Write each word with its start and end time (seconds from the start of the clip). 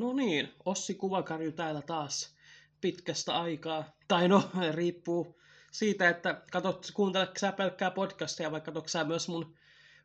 No 0.00 0.12
niin, 0.12 0.54
Ossi 0.64 0.94
Kuvakarju 0.94 1.52
täällä 1.52 1.82
taas 1.82 2.34
pitkästä 2.80 3.40
aikaa. 3.40 3.84
Tai 4.08 4.28
no, 4.28 4.50
riippuu 4.74 5.40
siitä, 5.72 6.08
että 6.08 6.42
katsot, 6.52 6.90
kuunteletko 6.94 7.34
sä 7.38 7.52
pelkkää 7.52 7.90
podcastia 7.90 8.50
vai 8.50 8.60
katsotko 8.60 8.88
sä 8.88 9.04
myös 9.04 9.28
mun 9.28 9.54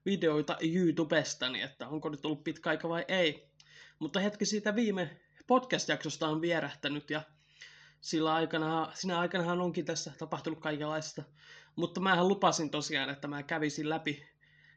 videoita 0.05 0.57
YouTubesta, 0.61 1.49
niin 1.49 1.65
että 1.65 1.87
onko 1.87 2.09
nyt 2.09 2.25
ollut 2.25 2.43
pitkä 2.43 2.69
aika 2.69 2.89
vai 2.89 3.05
ei. 3.07 3.49
Mutta 3.99 4.19
hetki 4.19 4.45
siitä 4.45 4.75
viime 4.75 5.17
podcast-jaksosta 5.47 6.27
on 6.27 6.41
vierähtänyt 6.41 7.09
ja 7.09 7.21
sillä 8.01 8.33
aikana, 8.33 8.91
siinä 8.93 9.19
aikanahan 9.19 9.61
onkin 9.61 9.85
tässä 9.85 10.11
tapahtunut 10.17 10.59
kaikenlaista. 10.59 11.23
Mutta 11.75 12.01
mähän 12.01 12.27
lupasin 12.27 12.69
tosiaan, 12.69 13.09
että 13.09 13.27
mä 13.27 13.43
kävisin 13.43 13.89
läpi 13.89 14.25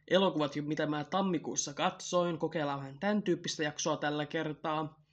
elokuvat, 0.08 0.52
mitä 0.60 0.86
mä 0.86 1.04
tammikuussa 1.04 1.74
katsoin, 1.74 2.38
kokeillaan 2.38 2.80
vähän 2.80 2.98
tämän 2.98 3.22
tyyppistä 3.22 3.62
jaksoa 3.62 3.96
tällä 3.96 4.26
kertaa. 4.26 5.07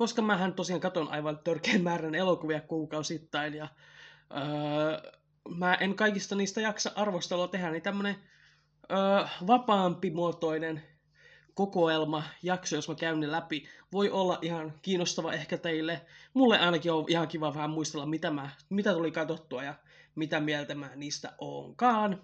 Koska 0.00 0.22
mähän 0.22 0.54
tosiaan 0.54 0.80
katon 0.80 1.08
aivan 1.08 1.38
törkeän 1.38 1.82
määrän 1.82 2.14
elokuvia 2.14 2.60
kuukausittain 2.60 3.54
ja 3.54 3.68
öö, 4.36 5.12
mä 5.56 5.74
en 5.74 5.94
kaikista 5.94 6.34
niistä 6.34 6.60
jaksa 6.60 6.92
arvostelua 6.94 7.48
tehdä, 7.48 7.70
niin 7.70 7.82
tämmönen 7.82 8.16
öö, 8.92 8.98
vapaampi 9.46 10.10
muotoinen 10.10 10.82
kokoelma 11.54 12.22
jakso, 12.42 12.76
jos 12.76 12.88
mä 12.88 12.94
käyn 12.94 13.20
ne 13.20 13.32
läpi, 13.32 13.64
voi 13.92 14.10
olla 14.10 14.38
ihan 14.42 14.72
kiinnostava 14.82 15.32
ehkä 15.32 15.58
teille. 15.58 16.00
Mulle 16.34 16.58
ainakin 16.58 16.92
on 16.92 17.04
ihan 17.08 17.28
kiva 17.28 17.54
vähän 17.54 17.70
muistella, 17.70 18.06
mitä, 18.06 18.30
mä, 18.30 18.50
mitä 18.70 18.92
tuli 18.92 19.10
katsottua 19.10 19.62
ja 19.62 19.74
mitä 20.14 20.40
mieltä 20.40 20.74
mä 20.74 20.90
niistä 20.96 21.32
onkaan. 21.38 22.22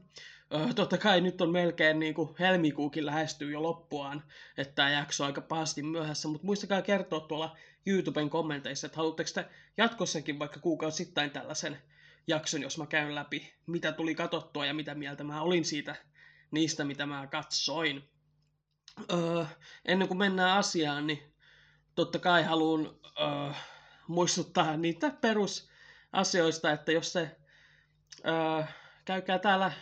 Totta 0.75 0.99
kai 0.99 1.21
nyt 1.21 1.41
on 1.41 1.51
melkein 1.51 1.99
niin 1.99 2.15
kuin 2.15 2.35
helmikuukin 2.39 3.07
lähestyy 3.07 3.53
jo 3.53 3.63
loppuaan, 3.63 4.23
että 4.57 4.75
tämä 4.75 4.91
jakso 4.91 5.25
on 5.25 5.27
aika 5.27 5.41
pahasti 5.41 5.83
myöhässä, 5.83 6.29
mutta 6.29 6.47
muistakaa 6.47 6.83
kertoa 6.83 7.21
tuolla 7.21 7.57
YouTuben 7.87 8.31
kommenteissa, 8.31 8.87
että 8.87 8.97
haluatteko 8.97 9.31
te 9.35 9.47
jatkossakin 9.77 10.39
vaikka 10.39 10.61
kuukausittain 10.61 11.31
tällaisen 11.31 11.79
jakson, 12.27 12.63
jos 12.63 12.79
mä 12.79 12.87
käyn 12.87 13.15
läpi, 13.15 13.55
mitä 13.67 13.93
tuli 13.93 14.15
katsottua 14.15 14.67
ja 14.67 14.75
mitä 14.75 14.95
mieltä 14.95 15.25
mä 15.25 15.43
olin 15.43 15.65
siitä 15.65 15.97
niistä, 16.51 16.85
mitä 16.85 17.07
mä 17.07 17.27
katsoin. 17.27 18.11
Öö, 19.13 19.45
ennen 19.85 20.09
kuin 20.09 20.19
mennään 20.19 20.59
asiaan, 20.59 21.07
niin 21.07 21.35
totta 21.95 22.19
kai 22.19 22.43
haluan 22.43 22.87
öö, 23.21 23.53
muistuttaa 24.09 24.77
niitä 24.77 25.11
perusasioista, 25.11 26.73
että 26.73 26.93
jos 26.93 27.13
se 27.13 27.37
öö, 28.27 28.65
käykää 29.05 29.39
täällä 29.39 29.73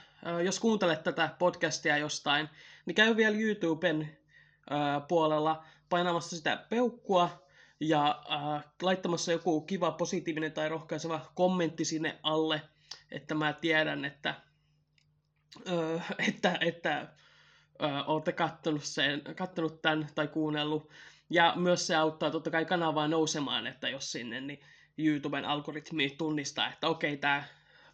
jos 0.45 0.61
kuuntelet 0.61 1.03
tätä 1.03 1.31
podcastia 1.39 1.99
jostain, 1.99 2.49
niin 2.87 2.95
käy 2.95 3.17
vielä 3.17 3.37
YouTuben 3.37 4.19
puolella 5.09 5.65
painamassa 5.89 6.37
sitä 6.37 6.67
peukkua 6.69 7.45
ja 7.81 8.23
laittamassa 8.83 9.33
joku 9.33 9.61
kiva, 9.61 9.93
positiivinen 9.93 10.53
tai 10.53 10.69
rohkaiseva 10.69 11.21
kommentti 11.35 11.85
sinne 11.85 12.19
alle, 12.23 12.63
että 13.11 13.35
mä 13.35 13.53
tiedän, 13.53 14.05
että, 14.05 14.35
että, 16.29 16.59
että 16.61 17.09
olette 18.07 18.33
kattonut, 18.33 18.85
sen, 18.85 19.23
kattonut 19.37 19.83
tämän 19.83 20.09
tai 20.15 20.29
kuunnellut. 20.29 20.91
Ja 21.31 21.53
myös 21.57 21.87
se 21.87 21.97
auttaa 21.97 22.31
totta 22.31 22.51
kai 22.51 22.65
kanavaa 22.65 23.09
nousemaan, 23.09 23.67
että 23.67 23.89
jos 23.89 24.13
sinne 24.13 24.41
niin 24.41 24.61
YouTuben 24.99 25.45
algoritmi 25.45 26.11
tunnistaa, 26.11 26.73
että 26.73 26.89
okei, 26.89 27.17
tämä 27.17 27.45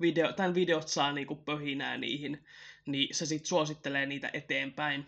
video, 0.00 0.32
tämän 0.32 0.54
videot 0.54 0.88
saa 0.88 1.12
niinku 1.12 1.36
pöhinää 1.36 1.96
niihin, 1.96 2.44
niin 2.86 3.14
se 3.14 3.26
sitten 3.26 3.48
suosittelee 3.48 4.06
niitä 4.06 4.30
eteenpäin. 4.32 5.06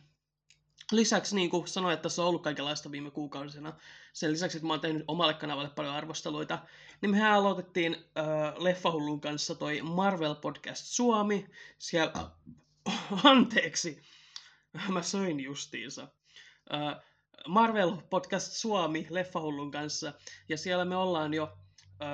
Lisäksi 0.92 1.34
niin 1.34 1.50
kuin 1.50 1.68
sanoin, 1.68 1.94
että 1.94 2.02
tässä 2.02 2.22
on 2.22 2.28
ollut 2.28 2.42
kaikenlaista 2.42 2.90
viime 2.90 3.10
kuukausina. 3.10 3.72
Sen 4.12 4.32
lisäksi, 4.32 4.56
että 4.56 4.66
mä 4.66 4.72
oon 4.72 4.80
tehnyt 4.80 5.04
omalle 5.08 5.34
kanavalle 5.34 5.70
paljon 5.70 5.94
arvosteluita, 5.94 6.58
niin 7.00 7.10
mehän 7.10 7.32
aloitettiin 7.32 7.96
äh, 8.18 8.62
Leffahullun 8.62 9.20
kanssa 9.20 9.54
toi 9.54 9.82
Marvel 9.82 10.34
Podcast 10.34 10.86
Suomi. 10.86 11.46
Siellä, 11.78 12.30
anteeksi, 13.24 14.02
mä 14.88 15.02
söin 15.02 15.40
justiinsa. 15.40 16.08
Äh, 16.74 17.02
Marvel 17.48 17.96
Podcast 18.10 18.52
Suomi 18.52 19.06
Leffahullun 19.10 19.70
kanssa, 19.70 20.12
ja 20.48 20.56
siellä 20.56 20.84
me 20.84 20.96
ollaan 20.96 21.34
jo 21.34 21.58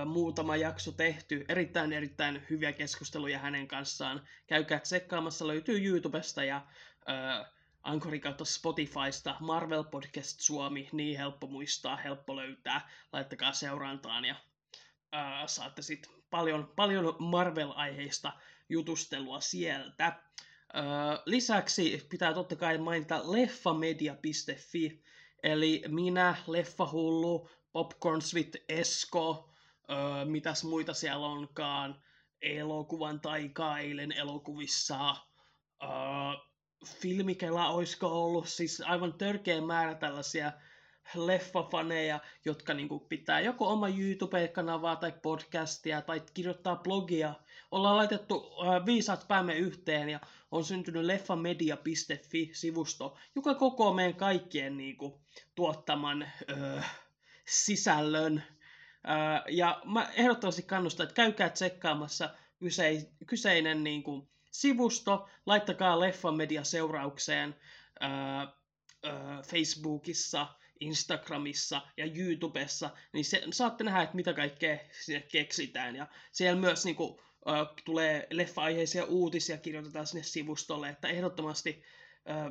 muutama 0.06 0.56
jakso 0.56 0.92
tehty. 0.92 1.44
Erittäin, 1.48 1.92
erittäin 1.92 2.46
hyviä 2.50 2.72
keskusteluja 2.72 3.38
hänen 3.38 3.68
kanssaan. 3.68 4.28
Käykää 4.46 4.80
tsekkaamassa, 4.80 5.46
löytyy 5.46 5.84
YouTubesta 5.84 6.44
ja 6.44 6.56
äh, 7.08 7.46
Anchorin 7.82 8.20
kautta 8.20 8.44
Spotifysta. 8.44 9.36
Marvel 9.40 9.84
Podcast 9.84 10.40
Suomi, 10.40 10.88
niin 10.92 11.18
helppo 11.18 11.46
muistaa, 11.46 11.96
helppo 11.96 12.36
löytää. 12.36 12.90
Laittakaa 13.12 13.52
seurantaan 13.52 14.24
ja 14.24 14.34
äh, 15.14 15.46
saatte 15.46 15.82
sitten 15.82 16.12
paljon, 16.30 16.72
paljon 16.76 17.16
Marvel-aiheista 17.18 18.32
jutustelua 18.68 19.40
sieltä. 19.40 20.06
Äh, 20.06 20.14
lisäksi 21.26 22.06
pitää 22.08 22.34
totta 22.34 22.56
kai 22.56 22.78
mainita 22.78 23.32
leffamedia.fi, 23.32 25.02
eli 25.42 25.82
minä, 25.88 26.36
Leffahullu, 26.46 27.50
Popcorn 27.72 28.22
Sweet 28.22 28.56
Esko, 28.68 29.48
öö, 29.90 30.24
mitäs 30.24 30.64
muita 30.64 30.94
siellä 30.94 31.26
onkaan, 31.26 32.02
elokuvan 32.42 33.20
taika 33.20 33.78
eilen 33.78 34.12
elokuvissa, 34.12 35.16
öö, 35.82 35.88
filmikela 36.84 37.68
olisiko 37.68 38.24
ollut, 38.24 38.48
siis 38.48 38.80
aivan 38.80 39.14
törkeä 39.14 39.60
määrä 39.60 39.94
tällaisia 39.94 40.52
leffafaneja, 41.14 42.20
jotka 42.44 42.74
niinku 42.74 43.00
pitää 43.00 43.40
joko 43.40 43.68
oma 43.68 43.88
YouTube-kanavaa 43.88 44.96
tai 44.96 45.12
podcastia 45.22 46.02
tai 46.02 46.22
kirjoittaa 46.34 46.76
blogia. 46.76 47.34
Ollaan 47.70 47.96
laitettu 47.96 48.52
äh, 48.62 48.86
viisaat 48.86 49.28
päämme 49.28 49.54
yhteen 49.54 50.08
ja 50.08 50.20
on 50.50 50.64
syntynyt 50.64 51.04
leffamedia.fi-sivusto, 51.04 53.16
joka 53.34 53.54
koko 53.54 53.94
meidän 53.94 54.14
kaikkien 54.14 54.76
niinku, 54.76 55.20
tuottaman 55.54 56.22
äh, 56.22 57.00
sisällön 57.46 58.42
ja 59.48 59.82
mä 59.84 60.10
ehdottomasti 60.16 60.62
kannustan, 60.62 61.04
että 61.04 61.14
käykää 61.14 61.50
tsekkaamassa 61.50 62.30
kyseinen 63.26 63.84
niin 63.84 64.02
kuin, 64.02 64.28
sivusto, 64.50 65.28
laittakaa 65.46 66.00
Leffan 66.00 66.36
Media 66.36 66.64
seuraukseen 66.64 67.56
Facebookissa, 69.46 70.46
Instagramissa 70.80 71.82
ja 71.96 72.06
YouTubessa, 72.16 72.90
niin 73.12 73.24
se, 73.24 73.42
saatte 73.52 73.84
nähdä, 73.84 74.02
että 74.02 74.16
mitä 74.16 74.32
kaikkea 74.32 74.78
sinne 75.04 75.20
keksitään. 75.20 75.96
Ja 75.96 76.06
siellä 76.32 76.60
myös 76.60 76.84
niin 76.84 76.96
kuin, 76.96 77.20
tulee 77.84 78.26
leffa-aiheisia 78.30 79.04
uutisia, 79.04 79.58
kirjoitetaan 79.58 80.06
sinne 80.06 80.22
sivustolle, 80.22 80.88
että 80.88 81.08
ehdottomasti 81.08 81.82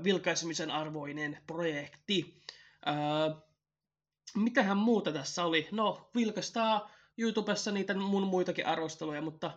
vilkaisemisen 0.03 0.71
arvoinen 0.71 1.37
projekti. 1.47 2.41
Ää, 2.85 2.95
mitähän 4.35 4.77
muuta 4.77 5.11
tässä 5.11 5.45
oli? 5.45 5.67
No, 5.71 6.09
vilkastaa 6.15 6.91
YouTubessa 7.17 7.71
niitä 7.71 7.93
mun 7.93 8.27
muitakin 8.27 8.65
arvosteluja, 8.65 9.21
mutta 9.21 9.51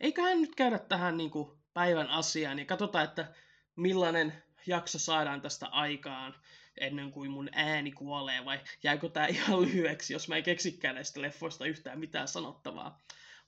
eiköhän 0.00 0.40
nyt 0.40 0.54
käydä 0.54 0.78
tähän 0.78 1.16
niin 1.16 1.30
kuin 1.30 1.50
päivän 1.74 2.08
asiaan 2.08 2.58
ja 2.58 2.64
katsotaan, 2.64 3.04
että 3.04 3.32
millainen 3.76 4.42
jakso 4.66 4.98
saadaan 4.98 5.40
tästä 5.40 5.66
aikaan 5.66 6.34
ennen 6.80 7.12
kuin 7.12 7.30
mun 7.30 7.48
ääni 7.52 7.92
kuolee, 7.92 8.44
vai 8.44 8.60
jääkö 8.82 9.08
tää 9.08 9.26
ihan 9.26 9.62
lyhyeksi, 9.62 10.12
jos 10.12 10.28
mä 10.28 10.36
en 10.36 10.42
keksikään 10.42 10.94
näistä 10.94 11.22
leffoista 11.22 11.66
yhtään 11.66 11.98
mitään 11.98 12.28
sanottavaa. 12.28 12.98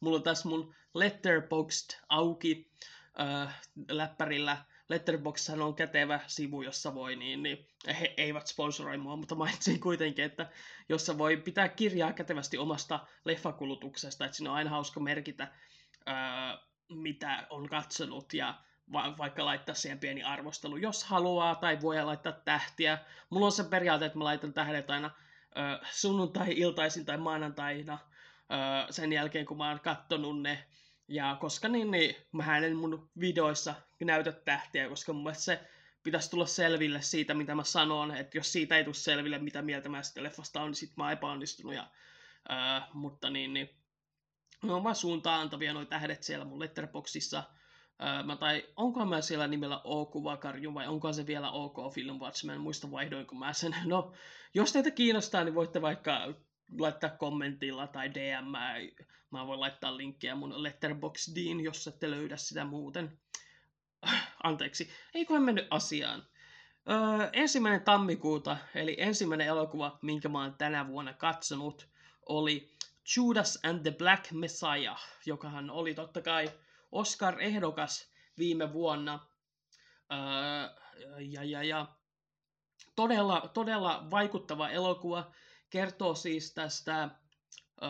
Mulla 0.01 0.17
on 0.17 0.23
tässä 0.23 0.49
mun 0.49 0.75
Letterboxd 0.95 1.91
auki 2.09 2.71
äh, 3.21 3.61
läppärillä 3.89 4.65
Letterboxd 4.89 5.59
on 5.59 5.75
kätevä 5.75 6.21
sivu, 6.27 6.63
jossa 6.63 6.95
voi, 6.95 7.17
niin, 7.17 7.43
niin 7.43 7.67
he 8.01 8.15
eivät 8.17 8.47
sponsoroi 8.47 8.99
mua, 8.99 9.17
mutta 9.17 9.35
mainitsin 9.35 9.81
kuitenkin, 9.81 10.25
että 10.25 10.51
jossa 10.89 11.19
voi 11.19 11.37
pitää 11.37 11.69
kirjaa 11.69 12.13
kätevästi 12.13 12.59
omasta 12.59 13.01
leffakulutuksesta, 13.25 14.25
että 14.25 14.37
siinä 14.37 14.51
on 14.51 14.57
aina 14.57 14.71
hauska 14.71 15.01
merkitä, 15.01 15.49
ää, 16.07 16.59
mitä 16.89 17.47
on 17.51 17.69
katsonut 17.69 18.35
ja 18.35 18.55
va- 18.93 19.19
vaikka 19.19 19.45
laittaa 19.45 19.75
siihen 19.75 19.99
pieni 19.99 20.23
arvostelu, 20.23 20.77
jos 20.77 21.05
haluaa, 21.05 21.55
tai 21.55 21.81
voi 21.83 22.05
laittaa 22.05 22.33
tähtiä. 22.33 22.99
Mulla 23.31 23.47
on 23.47 23.53
se 23.53 23.65
periaate, 23.65 24.07
että 24.07 24.19
mä 24.19 24.25
laitan 24.25 24.53
tähdet 24.53 24.91
aina 24.91 25.11
ää, 25.55 25.79
sunnuntai-iltaisin 25.91 27.05
tai 27.05 27.19
maanantaina 27.19 27.99
ää, 28.49 28.87
sen 28.91 29.13
jälkeen, 29.13 29.47
kun 29.47 29.57
mä 29.57 29.69
oon 29.69 29.81
kattonut 29.81 30.43
ne 30.43 30.65
ja 31.09 31.37
koska 31.41 31.69
niin, 31.69 31.91
niin 31.91 32.17
mä 32.33 32.59
en 32.59 32.77
mun 32.77 33.11
videoissa 33.21 33.75
näytä 34.05 34.33
tähtiä, 34.33 34.89
koska 34.89 35.13
mun 35.13 35.23
mielestä 35.23 35.45
se 35.45 35.61
pitäisi 36.03 36.31
tulla 36.31 36.47
selville 36.47 37.03
siitä, 37.03 37.35
mitä 37.35 37.55
mä 37.55 37.65
sanon, 37.65 38.17
että 38.17 38.39
jos 38.39 38.53
siitä 38.53 38.77
ei 38.77 38.85
tule 38.85 38.95
selville, 38.95 39.39
mitä 39.39 39.63
mieltä 39.63 39.89
mä 39.89 40.03
sitten 40.03 40.23
leffasta 40.23 40.61
on, 40.61 40.67
niin 40.67 40.75
sit 40.75 40.97
mä 40.97 41.05
oon 41.05 41.13
epäonnistunut. 41.13 41.75
Ja, 41.75 41.91
ää, 42.49 42.89
mutta 42.93 43.31
niin, 43.31 43.55
niin 43.55 43.71
ne 44.63 44.73
on 44.73 44.85
vaan 44.85 44.95
suuntaan 44.95 45.41
antavia 45.41 45.73
noi 45.73 45.87
tähdet 45.87 46.23
siellä 46.23 46.45
mun 46.45 46.61
letterboxissa. 46.61 47.43
Öö, 48.03 48.23
mä, 48.23 48.37
tai 48.37 48.65
onko 48.77 49.05
mä 49.05 49.21
siellä 49.21 49.47
nimellä 49.47 49.81
O 49.85 50.07
Kuvakarju 50.07 50.75
vai 50.75 50.87
onko 50.87 51.13
se 51.13 51.27
vielä 51.27 51.51
OK 51.51 51.95
Film 51.95 52.21
Watch, 52.21 52.45
mä 52.45 52.55
en 52.55 52.61
muista 52.61 52.91
vaihdoinko 52.91 53.35
mä 53.35 53.53
sen. 53.53 53.77
No, 53.85 54.13
jos 54.55 54.73
teitä 54.73 54.91
kiinnostaa, 54.91 55.45
niin 55.45 55.55
voitte 55.55 55.83
vaikka 55.83 56.35
laittaa 56.79 57.11
kommentilla 57.11 57.87
tai 57.87 58.15
DM. 58.15 58.53
Mä 59.31 59.47
voin 59.47 59.61
laittaa 59.61 59.97
linkkiä 59.97 60.35
mun 60.35 60.63
Letterboxdiin, 60.63 61.61
jos 61.61 61.87
ette 61.87 62.11
löydä 62.11 62.37
sitä 62.37 62.65
muuten. 62.65 63.19
Anteeksi, 64.43 64.91
eiköhän 65.15 65.43
mennyt 65.43 65.67
asiaan. 65.71 66.27
Öö, 66.91 67.29
ensimmäinen 67.33 67.85
tammikuuta, 67.85 68.57
eli 68.75 68.97
ensimmäinen 68.99 69.47
elokuva, 69.47 69.99
minkä 70.03 70.29
mä 70.29 70.43
oon 70.43 70.55
tänä 70.55 70.89
vuonna 70.89 71.13
katsonut, 71.13 71.89
oli 72.27 72.73
Judas 73.17 73.59
and 73.65 73.83
the 73.83 73.91
Black 73.91 74.33
Messiah, 74.33 75.03
jokahan 75.27 75.71
oli 75.71 75.95
totta 75.95 76.23
kai 76.23 76.51
Oscar-ehdokas 76.93 78.13
viime 78.39 78.73
vuonna. 78.73 79.27
Öö, 80.13 80.19
ja, 81.19 81.45
ja, 81.45 81.63
ja 81.63 81.87
todella, 82.97 83.51
todella 83.55 84.07
vaikuttava 84.11 84.69
elokuva. 84.69 85.31
Kertoo 85.71 86.15
siis 86.15 86.55
tästä, 86.55 87.11
öö, 87.83 87.89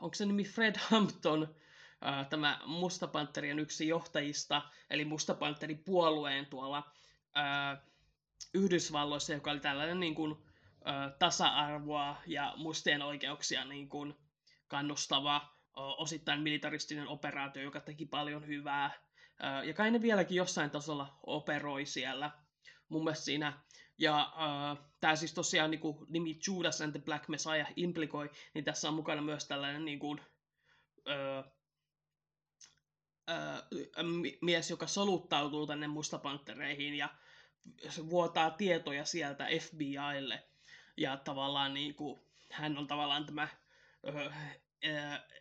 onko 0.00 0.14
se 0.14 0.26
nimi 0.26 0.44
Fred 0.44 0.74
Hampton, 0.78 1.42
öö, 1.42 2.24
tämä 2.24 2.60
Mustapanterien 2.66 3.58
yksi 3.58 3.88
johtajista, 3.88 4.62
eli 4.90 5.04
Mustapanterin 5.04 5.84
puolueen 5.84 6.46
tuolla 6.46 6.92
öö, 7.36 7.86
Yhdysvalloissa, 8.54 9.32
joka 9.32 9.50
oli 9.50 9.60
tällainen 9.60 10.00
niin 10.00 10.14
kuin, 10.14 10.32
ö, 10.32 11.16
tasa-arvoa 11.18 12.16
ja 12.26 12.54
mustien 12.56 13.02
oikeuksia 13.02 13.64
niin 13.64 13.88
kuin, 13.88 14.14
kannustava 14.68 15.52
osittain 15.74 16.40
militaristinen 16.40 17.08
operaatio, 17.08 17.62
joka 17.62 17.80
teki 17.80 18.06
paljon 18.06 18.46
hyvää. 18.46 18.90
Ja 19.64 19.74
kai 19.74 19.90
ne 19.90 20.02
vieläkin 20.02 20.36
jossain 20.36 20.70
tasolla 20.70 21.18
operoi 21.26 21.86
siellä. 21.86 22.30
Mun 22.92 23.04
mielestä 23.04 23.24
siinä. 23.24 23.52
Ja 23.98 24.32
uh, 24.36 24.84
tämä 25.00 25.16
siis 25.16 25.34
tosiaan 25.34 25.70
niin 25.70 25.80
kuin, 25.80 26.06
nimi 26.08 26.38
Judas 26.46 26.80
and 26.80 26.92
the 26.92 27.00
Black 27.00 27.28
Messiah 27.28 27.72
implikoi, 27.76 28.30
niin 28.54 28.64
tässä 28.64 28.88
on 28.88 28.94
mukana 28.94 29.22
myös 29.22 29.44
tällainen 29.44 29.84
niin 29.84 29.98
kuin, 29.98 30.20
uh, 30.98 31.52
uh, 33.30 34.34
mies, 34.40 34.70
joka 34.70 34.86
soluttautuu 34.86 35.66
tänne 35.66 35.86
mustapantereihin 35.86 36.94
ja 36.94 37.08
vuotaa 38.10 38.50
tietoja 38.50 39.04
sieltä 39.04 39.46
FBIlle. 39.60 40.42
Ja 40.96 41.16
tavallaan 41.16 41.74
niin 41.74 41.94
kuin, 41.94 42.20
hän 42.50 42.78
on 42.78 42.86
tavallaan 42.86 43.26
tämä 43.26 43.48
uh, 44.02 44.32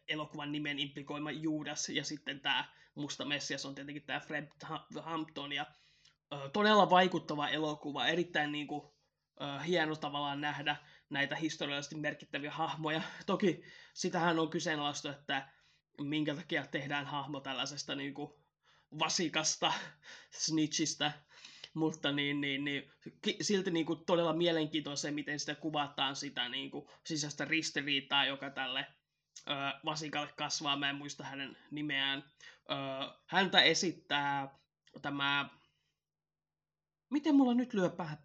elokuvan 0.08 0.52
nimen 0.52 0.80
implikoima 0.80 1.32
Judas 1.32 1.90
ja 1.90 2.04
sitten 2.04 2.40
tämä 2.40 2.66
Musta 2.96 3.26
Messias 3.26 3.66
on 3.66 3.76
tietenkin 3.76 4.04
tämä 4.04 4.20
Fred 4.20 4.48
Hampton 5.02 5.54
ja 5.54 5.66
todella 6.54 6.90
vaikuttava 6.90 7.50
elokuva, 7.50 8.08
erittäin 8.08 8.52
niin 8.52 8.68
kuin, 8.68 8.82
hieno 9.68 9.96
tavallaan 9.96 10.42
nähdä 10.42 10.76
näitä 11.10 11.36
historiallisesti 11.36 11.96
merkittäviä 11.96 12.52
hahmoja. 12.52 13.02
Toki 13.26 13.64
sitähän 13.94 14.40
on 14.40 14.50
kyseenalaistu, 14.50 15.10
että 15.10 15.50
minkä 16.02 16.36
takia 16.36 16.68
tehdään 16.68 17.06
hahmo 17.06 17.40
tällaisesta 17.40 17.96
niin 17.96 18.14
kuin, 18.14 18.32
vasikasta, 19.00 19.74
snitchistä, 20.46 21.12
mutta 21.74 22.12
niin, 22.12 22.42
niin, 22.42 22.64
niin, 22.64 22.92
silti 23.42 23.72
niin 23.72 23.86
kuin, 23.86 24.06
todella 24.06 24.34
mielenkiintoista 24.34 25.12
miten 25.12 25.40
sitä 25.40 25.56
kuvataan 25.56 26.16
sitä 26.16 26.50
niin 26.50 26.72
kuin, 26.72 26.88
sisäistä 27.06 27.46
ristiriitaa, 27.46 28.26
joka 28.26 28.50
tälle 28.50 28.88
ö, 29.48 29.54
vasikalle 29.86 30.34
kasvaa, 30.38 30.78
mä 30.78 30.90
en 30.90 30.96
muista 30.96 31.24
hänen 31.24 31.58
nimeään. 31.72 32.24
Ö, 32.72 32.74
häntä 33.26 33.62
esittää 33.62 34.60
tämä... 35.02 35.50
Miten 37.12 37.36
mulla 37.36 37.54
nyt 37.54 37.74
lyö 37.74 37.90
päähän 37.90 38.18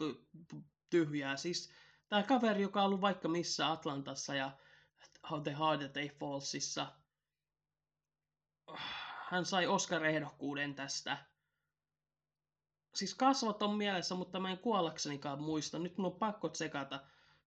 tyhjää? 0.90 1.36
Siis 1.36 1.70
tämä 2.08 2.22
kaveri, 2.22 2.62
joka 2.62 2.80
on 2.80 2.86
ollut 2.86 3.00
vaikka 3.00 3.28
missä 3.28 3.70
Atlantassa 3.70 4.34
ja 4.34 4.58
The 5.42 5.52
Hard 5.52 5.94
Day 5.94 6.08
Fallsissa. 6.08 6.92
Hän 9.30 9.44
sai 9.44 9.66
Oscar-ehdokkuuden 9.66 10.74
tästä. 10.74 11.18
Siis 12.94 13.14
kasvot 13.14 13.62
on 13.62 13.76
mielessä, 13.76 14.14
mutta 14.14 14.40
mä 14.40 14.50
en 14.50 14.58
kuollaksenikaan 14.58 15.42
muista. 15.42 15.78
Nyt 15.78 15.98
mun 15.98 16.12
on 16.12 16.18
pakko 16.18 16.48
tsekata 16.48 17.00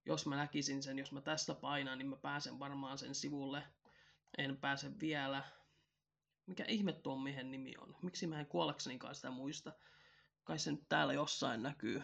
jos 0.10 0.26
mä 0.26 0.36
näkisin 0.36 0.84
sen, 0.84 1.00
jos 1.00 1.12
mä 1.12 1.22
tästä 1.22 1.56
painan, 1.56 1.98
niin 1.98 2.08
mä 2.08 2.16
pääsen 2.16 2.60
varmaan 2.60 2.98
sen 2.98 3.16
sivulle. 3.16 3.64
En 4.38 4.58
pääse 4.58 5.00
vielä. 5.00 5.44
Mikä 6.46 6.66
ihme 6.68 6.94
tuon 6.94 7.22
miehen 7.22 7.52
nimi 7.52 7.74
on? 7.78 7.96
Miksi 8.02 8.28
mä 8.28 8.40
en 8.40 8.46
kuollaksenikaan 8.46 9.16
sitä 9.16 9.32
muista? 9.32 9.72
Kai 10.44 10.60
se 10.60 10.72
nyt 10.72 10.90
täällä 10.90 11.14
jossain 11.14 11.64
näkyy. 11.64 12.04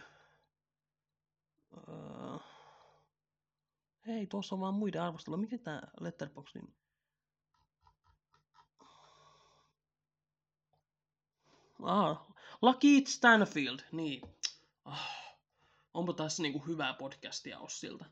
Uh... 1.72 2.42
Hei, 4.06 4.26
tuossa 4.26 4.54
on 4.54 4.60
vaan 4.60 4.74
muiden 4.74 5.02
arvostella. 5.02 5.36
Mikä 5.36 5.58
tää 5.58 5.88
Letterboxdin? 6.00 6.74
Ah, 11.82 12.26
Lucky 12.62 13.02
Stanfield, 13.06 13.80
niin. 13.92 14.22
Ah 14.84 15.26
onpa 15.96 16.12
tässä 16.12 16.42
niinku 16.42 16.58
hyvää 16.58 16.94
podcastia 16.94 17.58
Ossilta. 17.58 18.04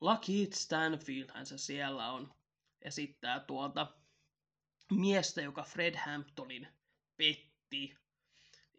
Lucky 0.00 0.48
Stanfield 0.54 1.30
hän 1.34 1.46
se 1.46 1.58
siellä 1.58 2.12
on. 2.12 2.34
Esittää 2.82 3.40
tuota 3.40 3.94
miestä, 4.90 5.40
joka 5.40 5.62
Fred 5.62 5.96
Hamptonin 5.96 6.68
petti. 7.16 7.99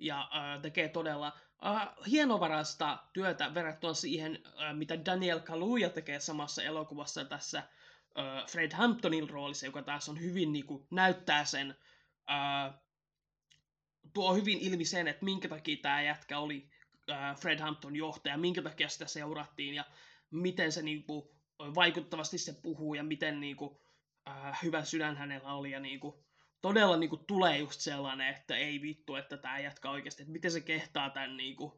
Ja 0.02 0.22
äh, 0.22 0.62
tekee 0.62 0.90
todella 0.90 1.38
äh, 1.66 1.90
hienovarasta 2.08 3.04
työtä 3.14 3.54
verrattuna 3.54 3.94
siihen, 3.94 4.44
äh, 4.46 4.76
mitä 4.76 5.06
Daniel 5.06 5.40
Kaluuya 5.40 5.90
tekee 5.90 6.20
samassa 6.20 6.64
elokuvassa 6.64 7.26
tässä 7.26 7.60
äh, 7.60 8.48
Fred 8.48 8.72
Hamptonin 8.74 9.30
roolissa, 9.30 9.66
joka 9.66 9.82
taas 9.82 10.10
on 10.10 10.22
hyvin 10.22 10.52
niinku, 10.52 10.88
näyttää 10.92 11.46
sen, 11.46 11.76
äh, 12.32 12.74
tuo 14.14 14.34
hyvin 14.34 14.60
ilmi 14.60 14.86
sen, 14.86 15.08
että 15.08 15.26
minkä 15.26 15.50
takia 15.50 15.78
tämä 15.82 16.02
jätkä 16.02 16.40
oli 16.40 16.72
Äh, 17.12 17.36
Fred 17.36 17.60
Hampton 17.60 17.96
johtaja, 17.96 18.38
minkä 18.38 18.62
takia 18.62 18.90
sitä 18.90 19.06
seurattiin 19.06 19.76
ja 19.76 19.86
miten 20.32 20.72
se 20.72 20.82
niin 20.82 21.04
kuin, 21.04 21.30
vaikuttavasti 21.60 22.38
se 22.38 22.54
puhuu 22.54 22.94
ja 22.94 23.04
miten 23.04 23.40
niin 23.40 23.56
kuin, 23.56 23.78
äh, 24.28 24.64
hyvä 24.64 24.86
sydän 24.86 25.18
hänellä 25.18 25.54
oli 25.54 25.72
ja 25.72 25.80
niin 25.80 26.00
kuin, 26.00 26.16
todella 26.62 26.98
niin 26.98 27.10
kuin, 27.10 27.26
tulee 27.26 27.58
just 27.58 27.82
sellainen, 27.82 28.28
että 28.28 28.56
ei 28.56 28.82
vittu, 28.82 29.16
että 29.16 29.38
tämä 29.38 29.60
jatkaa 29.60 29.92
oikeasti, 29.92 30.24
että 30.24 30.34
miten 30.34 30.52
se 30.52 30.62
kehtaa 30.62 31.10
tämän 31.10 31.38
niin 31.38 31.56
kuin, 31.56 31.72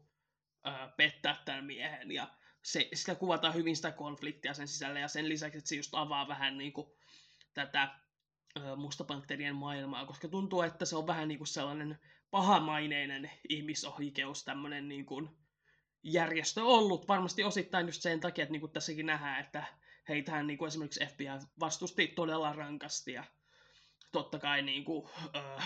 äh, 0.66 0.96
pettää 0.96 1.42
tämän 1.44 1.64
miehen. 1.64 2.12
Ja 2.12 2.28
se, 2.62 2.88
sitä 2.94 3.14
kuvataan 3.14 3.54
hyvin 3.54 3.76
sitä 3.76 3.92
konfliktia 3.92 4.54
sen 4.54 4.68
sisällä 4.68 5.00
ja 5.00 5.08
sen 5.08 5.28
lisäksi, 5.28 5.58
että 5.58 5.68
se 5.68 5.76
just 5.76 5.94
avaa 5.94 6.28
vähän 6.28 6.58
niin 6.58 6.72
kuin, 6.72 6.86
tätä 7.54 7.88
mustapankterien 8.76 9.56
maailmaa, 9.56 10.06
koska 10.06 10.28
tuntuu, 10.28 10.62
että 10.62 10.84
se 10.84 10.96
on 10.96 11.06
vähän 11.06 11.28
niin 11.28 11.38
kuin 11.38 11.48
sellainen 11.48 11.98
pahamaineinen 12.30 13.30
ihmisoikeus, 13.48 14.44
tämmöinen 14.44 14.88
niin 14.88 15.06
kuin 15.06 15.30
järjestö 16.02 16.64
ollut, 16.64 17.08
varmasti 17.08 17.44
osittain 17.44 17.86
just 17.86 18.02
sen 18.02 18.20
takia, 18.20 18.42
että 18.42 18.52
niin 18.52 18.60
kuin 18.60 18.72
tässäkin 18.72 19.06
nähdään, 19.06 19.40
että 19.40 19.64
heitähän 20.08 20.46
niin 20.46 20.58
kuin 20.58 20.66
esimerkiksi 20.66 21.06
FBI 21.06 21.24
vastusti 21.60 22.06
todella 22.06 22.52
rankasti 22.52 23.12
ja 23.12 23.24
totta 24.14 24.38
kai 24.38 24.62
niin 24.62 24.84
kuin, 24.84 25.08
ö, 25.36 25.62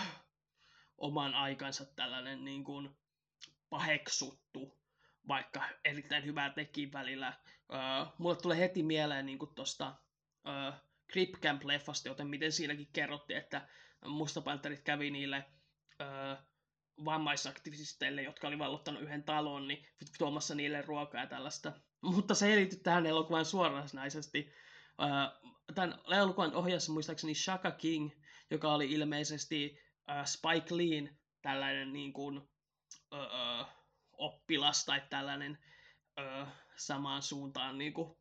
oman 0.97 1.33
aikansa 1.33 1.85
tällainen 1.85 2.45
niin 2.45 2.63
kuin 2.63 2.89
paheksuttu, 3.69 4.79
vaikka 5.27 5.63
erittäin 5.85 6.25
hyvää 6.25 6.49
teki 6.49 6.91
välillä. 6.91 7.33
Ö, 7.47 7.75
mulle 8.17 8.35
tulee 8.35 8.57
heti 8.57 8.83
mieleen 8.83 9.25
niin 9.25 9.39
kuin 9.39 9.55
tosta 9.55 9.95
ö, 10.47 10.73
Crip 11.11 11.33
Camp-leffasta, 11.35 12.07
joten 12.07 12.27
miten 12.27 12.51
siinäkin 12.51 12.89
kerrottiin, 12.93 13.39
että 13.39 13.67
mustapanterit 14.05 14.81
kävi 14.83 15.11
niille 15.11 15.45
ö, 16.01 16.37
vammaisaktivisteille, 17.05 18.21
jotka 18.21 18.47
oli 18.47 18.59
vallottanut 18.59 19.01
yhden 19.01 19.23
talon, 19.23 19.67
niin 19.67 19.87
tuomassa 20.17 20.55
niille 20.55 20.81
ruokaa 20.81 21.21
ja 21.21 21.27
tällaista. 21.27 21.73
Mutta 22.01 22.35
se 22.35 22.47
ei 22.47 22.55
liity 22.55 22.75
tähän 22.75 23.05
elokuvaan 23.05 23.45
suoranaisesti. 23.45 24.53
Tämän 25.75 25.99
elokuvan 26.11 26.53
ohjassa 26.53 26.91
muistaakseni 26.91 27.35
Shaka 27.35 27.71
King, 27.71 28.11
joka 28.51 28.73
oli 28.73 28.91
ilmeisesti 28.91 29.79
Spike 30.25 30.77
Leen 30.77 31.19
tällainen 31.41 31.93
niin 31.93 32.13
kuin, 32.13 32.41
ö, 33.13 33.17
oppilas 34.11 34.85
tai 34.85 35.01
tällainen 35.09 35.57
ö, 36.19 36.45
samaan 36.75 37.21
suuntaan 37.21 37.77
niin 37.77 37.93
kuin, 37.93 38.17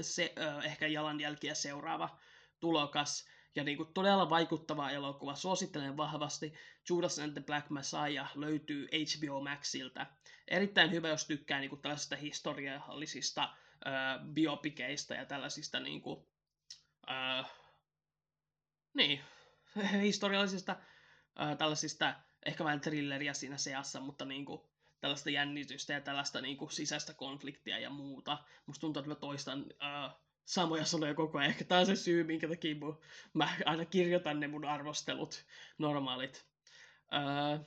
se, 0.00 0.32
ö, 0.38 0.62
ehkä 0.62 0.86
jalanjälkiä 0.86 1.54
seuraava 1.54 2.18
tulokas 2.60 3.28
ja 3.54 3.64
niin 3.64 3.76
kuin 3.76 3.94
todella 3.94 4.30
vaikuttava 4.30 4.90
elokuva. 4.90 5.34
Suosittelen 5.34 5.96
vahvasti. 5.96 6.54
Judas 6.88 7.18
and 7.18 7.32
the 7.32 7.42
Black 7.42 7.70
Messiah 7.70 8.32
löytyy 8.34 8.88
HBO 8.92 9.40
Maxilta. 9.40 10.06
Erittäin 10.48 10.90
hyvä, 10.90 11.08
jos 11.08 11.26
tykkää 11.26 11.60
niin 11.60 11.70
kuin 11.70 11.82
tällaisista 11.82 12.16
historiallisista 12.16 13.42
äh, 13.42 14.32
biopikeista 14.32 15.14
ja 15.14 15.26
tällaisista 15.26 15.80
niin 15.80 16.02
kuin, 16.02 16.26
äh, 17.10 17.50
niin, 18.94 19.20
historiallisista 20.02 20.76
äh, 21.40 21.56
tällaisista, 21.58 22.14
ehkä 22.46 22.64
vähän 22.64 22.80
thrilleriä 22.80 23.34
siinä 23.34 23.56
seassa, 23.56 24.00
mutta 24.00 24.24
niin 24.24 24.44
kuin, 24.44 24.60
tällaista 25.00 25.30
jännitystä 25.30 25.92
ja 25.92 26.00
tällaista 26.00 26.40
niin 26.40 26.56
kuin, 26.56 26.70
sisäistä 26.70 27.14
konfliktia 27.14 27.78
ja 27.78 27.90
muuta. 27.90 28.38
Musta 28.66 28.80
tuntuu, 28.80 29.00
että 29.00 29.10
mä 29.10 29.14
toistan 29.14 29.66
äh, 29.82 30.14
samoja 30.44 30.84
sanoja 30.84 31.14
koko 31.14 31.38
ajan. 31.38 31.50
Ehkä 31.50 31.64
tämä 31.64 31.80
on 31.80 31.86
se 31.86 31.96
syy, 31.96 32.24
minkä 32.24 32.48
takia 32.48 32.76
mun, 32.76 33.00
mä 33.34 33.56
aina 33.64 33.84
kirjoitan 33.84 34.40
ne 34.40 34.48
mun 34.48 34.64
arvostelut, 34.64 35.44
normaalit. 35.78 36.46
Öö, 37.12 37.58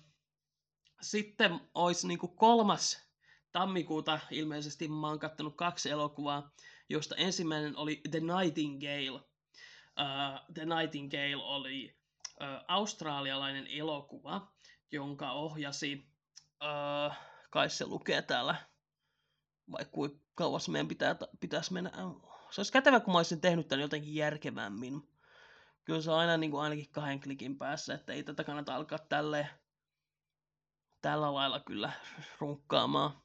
sitten 1.02 1.60
olisi 1.74 2.08
niinku 2.08 2.28
kolmas 2.28 3.06
tammikuuta 3.52 4.20
ilmeisesti 4.32 4.88
mä 4.88 5.08
oon 5.08 5.20
kattonut 5.20 5.56
kaksi 5.56 5.90
elokuvaa, 5.90 6.54
josta 6.90 7.16
ensimmäinen 7.16 7.78
oli 7.78 8.02
The 8.12 8.20
Nightingale. 8.20 9.35
Uh, 10.00 10.54
The 10.54 10.66
Nightingale 10.66 11.44
oli 11.44 11.98
uh, 12.42 12.66
australialainen 12.68 13.68
elokuva, 13.68 14.52
jonka 14.92 15.32
ohjasi, 15.32 16.08
uh, 16.62 17.16
kai 17.50 17.70
se 17.70 17.86
lukee 17.86 18.22
täällä, 18.22 18.56
vai 19.72 19.86
kuinka 19.92 20.18
kauas 20.36 20.70
meidän 20.70 20.88
pitää, 20.88 21.16
pitäisi 21.40 21.74
mennä. 21.74 21.92
Se 22.52 22.62
olisi 22.62 22.74
kätevä, 22.74 23.00
kun 23.00 23.14
mä 23.14 23.20
olisin 23.20 23.42
tehnyt 23.42 23.68
tämän 23.68 23.82
jotenkin 23.82 24.16
järkevämmin. 24.16 25.10
Kyllä 25.84 26.02
se 26.02 26.12
on 26.12 26.20
aina 26.20 26.38
niin 26.38 26.52
kuin 26.52 26.64
ainakin 26.64 26.90
kahden 26.92 27.20
klikin 27.20 27.58
päässä, 27.58 27.94
että 27.94 28.14
ei 28.14 28.24
tätä 28.24 28.44
kannata 28.44 28.76
alkaa 28.76 29.00
tälleen, 29.00 29.50
tällä 31.02 31.34
lailla 31.34 31.60
kyllä 31.60 31.92
runkkaamaan. 32.40 33.22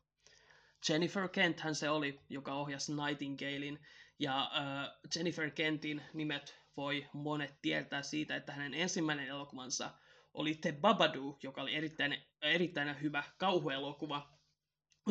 Jennifer 0.88 1.28
Kent 1.28 1.60
hän 1.60 1.74
se 1.74 1.90
oli, 1.90 2.20
joka 2.28 2.54
ohjasi 2.54 2.92
Nightingalein. 2.94 3.86
Ja 4.18 4.42
äh, 4.42 4.90
Jennifer 5.16 5.50
Kentin 5.50 6.02
nimet 6.14 6.59
voi 6.76 7.08
monet 7.12 7.54
tietää 7.62 8.02
siitä, 8.02 8.36
että 8.36 8.52
hänen 8.52 8.74
ensimmäinen 8.74 9.28
elokuvansa 9.28 9.90
oli 10.34 10.54
The 10.54 10.72
Babadook, 10.72 11.44
joka 11.44 11.62
oli 11.62 11.74
erittäin, 11.74 12.24
erittäin 12.42 13.00
hyvä 13.00 13.24
kauhuelokuva. 13.38 14.28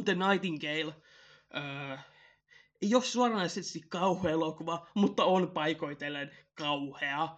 The 0.06 0.16
Nightingale 0.16 0.96
äh, 1.56 2.06
ei 2.82 2.96
ole 2.96 3.04
suoranaisesti 3.04 3.82
kauhuelokuva, 3.90 4.88
mutta 4.94 5.26
on 5.26 5.52
paikoitellen 5.52 6.38
kauhea 6.54 7.24
äh, 7.24 7.30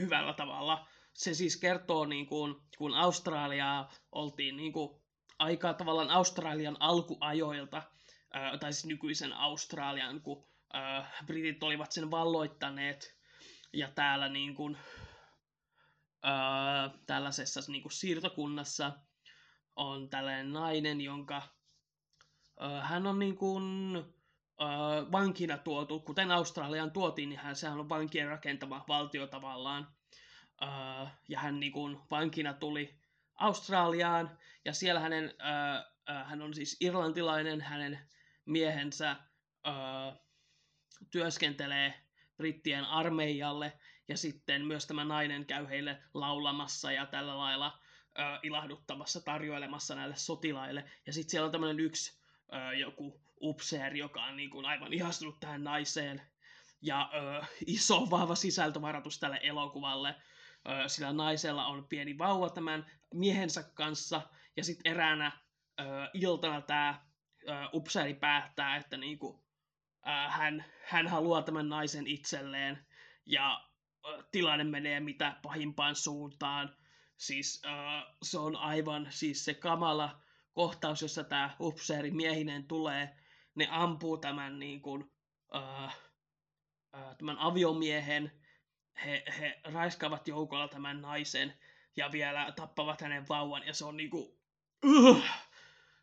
hyvällä 0.00 0.32
tavalla. 0.32 0.88
Se 1.12 1.34
siis 1.34 1.56
kertoo, 1.56 2.04
niin 2.06 2.26
kuin, 2.26 2.54
kun 2.78 2.94
Australiaa 2.94 3.92
oltiin 4.12 4.56
niin 4.56 4.72
kuin, 4.72 5.00
aikaa 5.38 5.74
tavallaan 5.74 6.10
Australian 6.10 6.76
alkuajoilta, 6.80 7.82
ää, 8.32 8.58
tai 8.58 8.72
siis 8.72 8.86
nykyisen 8.86 9.32
Australian, 9.32 10.20
kun 10.20 10.46
ää, 10.72 11.10
britit 11.26 11.62
olivat 11.62 11.92
sen 11.92 12.10
valloittaneet, 12.10 13.17
ja 13.72 13.88
täällä 13.94 14.28
niin 14.28 14.54
kuin, 14.54 14.76
ää, 16.22 16.90
tällaisessa 17.06 17.60
niin 17.68 17.82
kuin 17.82 17.92
siirtokunnassa 17.92 18.92
on 19.76 20.10
tällainen 20.10 20.52
nainen, 20.52 21.00
jonka 21.00 21.42
ää, 22.60 22.84
hän 22.84 23.06
on 23.06 23.18
niin 23.18 23.36
kuin, 23.36 23.94
ää, 24.58 25.12
vankina 25.12 25.58
tuotu, 25.58 26.00
kuten 26.00 26.30
Australian 26.30 26.90
tuotiin, 26.90 27.28
niin 27.28 27.40
hän, 27.40 27.56
sehän 27.56 27.80
on 27.80 27.88
vankien 27.88 28.28
rakentama 28.28 28.84
valtio 28.88 29.26
tavallaan, 29.26 29.88
ää, 30.60 31.16
ja 31.28 31.40
hän 31.40 31.60
niin 31.60 31.72
kuin, 31.72 31.98
vankina 32.10 32.54
tuli 32.54 32.98
Australiaan, 33.34 34.38
ja 34.64 34.72
siellä 34.72 35.00
hänen, 35.00 35.34
ää, 35.38 35.92
ää, 36.06 36.24
hän 36.24 36.42
on 36.42 36.54
siis 36.54 36.76
irlantilainen, 36.80 37.60
hänen 37.60 37.98
miehensä 38.44 39.16
ää, 39.64 40.16
työskentelee 41.10 42.07
brittien 42.38 42.84
armeijalle, 42.84 43.72
ja 44.08 44.16
sitten 44.16 44.66
myös 44.66 44.86
tämä 44.86 45.04
nainen 45.04 45.46
käy 45.46 45.68
heille 45.68 46.02
laulamassa 46.14 46.92
ja 46.92 47.06
tällä 47.06 47.38
lailla 47.38 47.78
ää, 48.14 48.40
ilahduttamassa, 48.42 49.20
tarjoilemassa 49.20 49.94
näille 49.94 50.16
sotilaille. 50.16 50.90
Ja 51.06 51.12
sitten 51.12 51.30
siellä 51.30 51.46
on 51.46 51.52
tämmöinen 51.52 51.80
yksi 51.80 52.20
ää, 52.50 52.72
joku 52.72 53.20
upseeri, 53.42 53.98
joka 53.98 54.24
on 54.24 54.36
niin 54.36 54.50
kuin 54.50 54.66
aivan 54.66 54.92
ihastunut 54.92 55.40
tähän 55.40 55.64
naiseen, 55.64 56.22
ja 56.82 57.10
ää, 57.12 57.46
iso, 57.66 58.10
vahva 58.10 58.34
sisältövaratus 58.34 59.18
tälle 59.18 59.40
elokuvalle. 59.42 60.14
Sillä 60.86 61.12
naisella 61.12 61.66
on 61.66 61.88
pieni 61.88 62.18
vauva 62.18 62.50
tämän 62.50 62.86
miehensä 63.14 63.62
kanssa, 63.74 64.22
ja 64.56 64.64
sitten 64.64 64.92
eräänä 64.92 65.32
ö, 65.80 65.84
iltana 66.14 66.60
tämä 66.60 67.00
upseeri 67.74 68.14
päättää, 68.14 68.76
että 68.76 68.96
niinku, 68.96 69.44
ö, 70.08 70.28
hän, 70.28 70.64
hän 70.84 71.08
haluaa 71.08 71.42
tämän 71.42 71.68
naisen 71.68 72.06
itselleen, 72.06 72.86
ja 73.26 73.60
ö, 74.06 74.24
tilanne 74.32 74.64
menee 74.64 75.00
mitä 75.00 75.36
pahimpaan 75.42 75.96
suuntaan. 75.96 76.76
Siis 77.16 77.62
ö, 77.64 77.68
se 78.22 78.38
on 78.38 78.56
aivan 78.56 79.06
siis 79.10 79.44
se 79.44 79.54
kamala 79.54 80.20
kohtaus, 80.52 81.02
jossa 81.02 81.24
tämä 81.24 81.56
upseeri 81.60 82.10
miehinen 82.10 82.64
tulee, 82.64 83.16
ne 83.54 83.68
ampuu 83.70 84.18
tämän, 84.18 84.58
niin 84.58 84.82
kuin, 84.82 85.10
tämän 87.18 87.38
aviomiehen, 87.38 88.32
he, 89.04 89.24
he 89.38 89.60
raiskaavat 89.64 90.28
joukolla 90.28 90.68
tämän 90.68 91.02
naisen 91.02 91.54
ja 91.96 92.12
vielä 92.12 92.52
tappavat 92.56 93.00
hänen 93.00 93.28
vauvan 93.28 93.66
ja 93.66 93.74
se 93.74 93.84
on 93.84 93.96
niinku, 93.96 94.40
uh, 94.84 95.22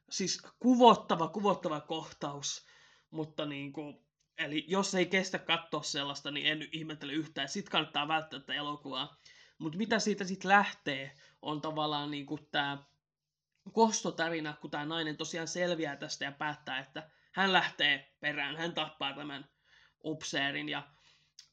siis 0.09 0.41
kuvottava, 0.59 1.27
kuvottava 1.27 1.81
kohtaus, 1.81 2.67
mutta 3.11 3.45
niinku, 3.45 4.05
eli 4.37 4.65
jos 4.67 4.95
ei 4.95 5.05
kestä 5.05 5.39
katsoa 5.39 5.83
sellaista, 5.83 6.31
niin 6.31 6.47
en 6.47 6.67
ihmettele 6.71 7.13
yhtään, 7.13 7.49
sit 7.49 7.69
kannattaa 7.69 8.07
välttää 8.07 8.39
tätä 8.39 8.53
elokuvaa. 8.53 9.15
Mutta 9.57 9.77
mitä 9.77 9.99
siitä 9.99 10.23
sitten 10.23 10.49
lähtee, 10.49 11.11
on 11.41 11.61
tavallaan 11.61 12.11
niinku 12.11 12.37
tämä 12.37 12.77
kostotarina, 13.71 14.53
kun 14.61 14.71
tämä 14.71 14.85
nainen 14.85 15.17
tosiaan 15.17 15.47
selviää 15.47 15.95
tästä 15.95 16.25
ja 16.25 16.31
päättää, 16.31 16.79
että 16.79 17.09
hän 17.31 17.53
lähtee 17.53 18.15
perään, 18.19 18.57
hän 18.57 18.73
tappaa 18.73 19.13
tämän 19.13 19.49
upseerin 20.03 20.69
ja 20.69 20.83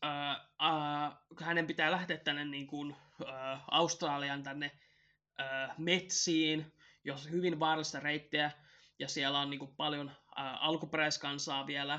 äh, 0.04 0.30
äh, 0.62 1.18
hänen 1.40 1.66
pitää 1.66 1.90
lähteä 1.90 2.16
tänne 2.16 2.44
niin 2.44 2.66
kuin, 2.66 2.96
äh, 3.28 3.60
Australian 3.70 4.42
tänne 4.42 4.70
äh, 5.40 5.78
metsiin, 5.78 6.72
jos 7.04 7.30
hyvin 7.30 7.60
vaarallista 7.60 8.00
reittiä, 8.00 8.50
ja 9.02 9.08
siellä 9.08 9.40
on 9.40 9.50
niin 9.50 9.58
kuin, 9.58 9.76
paljon 9.76 10.08
äh, 10.08 10.64
alkuperäiskansaa 10.64 11.66
vielä, 11.66 11.94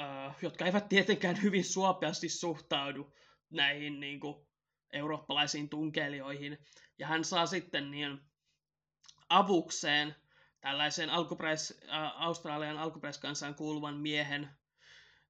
äh, 0.00 0.36
jotka 0.42 0.64
eivät 0.64 0.88
tietenkään 0.88 1.42
hyvin 1.42 1.64
suopeasti 1.64 2.28
suhtaudu 2.28 3.14
näihin 3.50 4.00
niin 4.00 4.20
kuin, 4.20 4.46
eurooppalaisiin 4.92 5.68
tunkeilijoihin, 5.68 6.58
ja 6.98 7.06
hän 7.06 7.24
saa 7.24 7.46
sitten 7.46 7.90
niin 7.90 8.20
avukseen 9.28 10.16
tällaisen 10.60 11.10
alkuperäis, 11.10 11.74
äh, 11.88 12.22
Australian 12.22 12.78
alkuperäiskansaan 12.78 13.54
kuuluvan 13.54 13.96
miehen, 13.96 14.50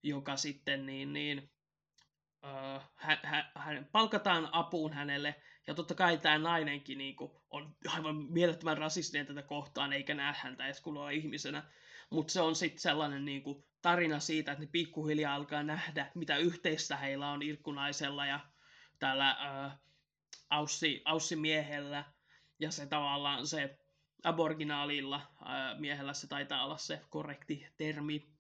joka 0.02 0.37
sitten 0.37 0.87
niin, 0.87 1.12
niin 1.12 1.50
hän, 2.97 3.19
hän, 3.23 3.50
hän, 3.54 3.88
palkataan 3.93 4.49
apuun 4.52 4.93
hänelle, 4.93 5.43
ja 5.66 5.75
totta 5.75 5.94
kai 5.94 6.18
tämä 6.18 6.38
nainenkin 6.38 6.99
niin 6.99 7.16
kuin, 7.16 7.33
on 7.50 7.76
aivan 7.87 8.16
mielettömän 8.16 8.78
rasistinen 8.78 9.26
tätä 9.26 9.42
kohtaan, 9.42 9.92
eikä 9.92 10.14
näe 10.14 10.35
häntä 10.38 10.64
edes 10.66 10.80
kuulla 10.80 11.11
ihmisenä. 11.11 11.64
Mutta 12.11 12.33
se 12.33 12.40
on 12.40 12.56
sitten 12.56 12.80
sellainen 12.80 13.25
niin 13.25 13.42
kuin, 13.42 13.64
tarina 13.83 14.21
siitä, 14.21 14.52
että 14.52 14.64
ne 14.64 14.71
pikkuhiljaa 14.73 15.35
alkaa 15.35 15.62
nähdä, 15.62 16.11
mitä 16.14 16.37
yhteistä 16.37 16.97
heillä 16.97 17.30
on 17.30 17.42
irkkunaisella 17.42 18.26
ja 18.26 18.40
tällä 18.99 19.30
äh, 19.30 19.78
Aussi, 20.50 21.02
Aussi-miehellä. 21.04 22.04
Ja 22.59 22.71
se 22.71 22.87
tavallaan 22.87 23.47
se 23.47 23.78
aborginaalilla 24.25 25.16
äh, 25.16 25.78
miehellä 25.78 26.14
se 26.14 26.26
taitaa 26.26 26.64
olla 26.64 26.76
se 26.76 27.00
korrekti 27.11 27.66
termi. 27.76 28.35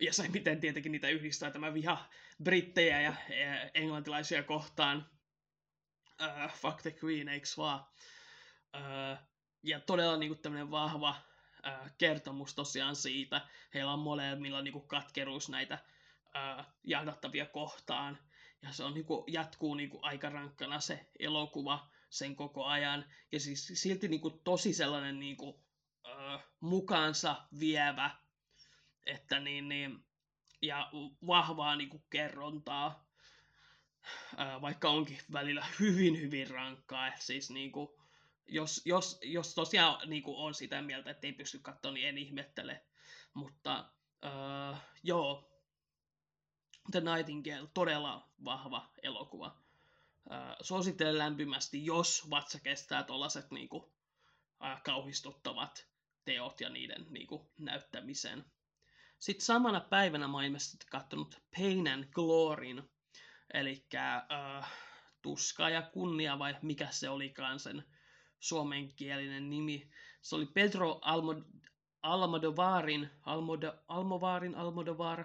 Ja 0.00 0.12
se, 0.12 0.28
miten 0.28 0.60
tietenkin 0.60 0.92
niitä 0.92 1.08
yhdistää 1.08 1.50
tämä 1.50 1.74
viha 1.74 2.08
brittejä 2.42 3.00
ja 3.00 3.14
englantilaisia 3.74 4.42
kohtaan. 4.42 5.13
Uh, 6.22 6.52
fuck 6.52 6.82
the 6.82 6.94
queen, 7.04 7.28
eiks 7.28 7.58
vaan? 7.58 7.86
Uh, 8.76 9.18
ja 9.62 9.80
todella 9.80 10.16
niinku 10.16 10.34
tämmönen 10.34 10.70
vahva 10.70 11.10
uh, 11.10 11.90
kertomus 11.98 12.54
tosiaan 12.54 12.96
siitä. 12.96 13.48
Heillä 13.74 13.92
on 13.92 13.98
molemmilla 13.98 14.62
niinku 14.62 14.80
katkeruus 14.80 15.48
näitä 15.48 15.78
uh, 16.24 16.64
jahdattavia 16.84 17.46
kohtaan. 17.46 18.18
Ja 18.62 18.72
se 18.72 18.84
on 18.84 18.94
niinku, 18.94 19.24
jatkuu 19.26 19.74
niinku 19.74 19.98
aika 20.02 20.28
rankkana 20.28 20.80
se 20.80 21.10
elokuva 21.18 21.88
sen 22.10 22.36
koko 22.36 22.64
ajan. 22.64 23.04
Ja 23.32 23.40
siis 23.40 23.72
silti 23.74 24.08
niinku 24.08 24.30
tosi 24.30 24.72
sellainen 24.72 25.20
niinku, 25.20 25.48
uh, 25.48 26.40
mukaansa 26.60 27.36
vievä 27.58 28.10
että 29.06 29.40
niin, 29.40 29.68
niin, 29.68 30.04
ja 30.62 30.90
vahvaa 31.26 31.76
niin 31.76 31.88
kuin 31.88 32.04
kerrontaa, 32.10 33.06
vaikka 34.60 34.90
onkin 34.90 35.18
välillä 35.32 35.66
hyvin, 35.80 36.20
hyvin 36.20 36.50
rankkaa. 36.50 37.12
Siis 37.18 37.50
niin 37.50 37.72
kuin, 37.72 37.88
jos, 38.46 38.82
jos, 38.84 39.18
jos 39.22 39.54
tosiaan 39.54 40.10
niin 40.10 40.22
kuin 40.22 40.36
on 40.36 40.54
sitä 40.54 40.82
mieltä, 40.82 41.10
että 41.10 41.26
ei 41.26 41.32
pysty 41.32 41.58
katsoa, 41.58 41.92
niin 41.92 42.08
en 42.08 42.18
ihmettele. 42.18 42.84
Mutta 43.34 43.90
ää, 44.22 44.80
joo, 45.02 45.50
The 46.90 47.00
Nightingale, 47.00 47.68
todella 47.74 48.28
vahva 48.44 48.90
elokuva. 49.02 49.56
Äh, 50.32 50.56
suosittelen 50.60 51.18
lämpimästi, 51.18 51.86
jos 51.86 52.30
vatsa 52.30 52.60
kestää 52.60 53.02
tuollaiset 53.02 53.50
niinku, 53.50 53.92
äh, 54.64 54.82
kauhistuttavat 54.82 55.86
teot 56.24 56.60
ja 56.60 56.68
niiden 56.68 57.06
niinku, 57.10 57.50
näyttämisen. 57.58 58.44
Sitten 59.18 59.46
samana 59.46 59.80
päivänä 59.80 60.28
mä 60.28 60.36
oon 60.36 60.56
katsonut 60.90 61.42
Pain 61.56 61.88
and 61.88 62.04
Gloryn, 62.04 62.90
eli 63.54 63.86
äh, 63.94 64.72
Tuska 65.22 65.68
ja 65.68 65.82
kunnia 65.82 66.38
vai 66.38 66.56
mikä 66.62 66.88
se 66.90 67.08
olikaan 67.08 67.60
sen 67.60 67.84
suomenkielinen 68.40 69.50
nimi. 69.50 69.90
Se 70.22 70.36
oli 70.36 70.46
Pedro 70.46 70.98
Almod 71.02 71.42
Almodovarin, 72.02 73.10
Almodo, 73.22 73.74
Almovarin, 73.88 74.54
Almodovar, 74.54 75.24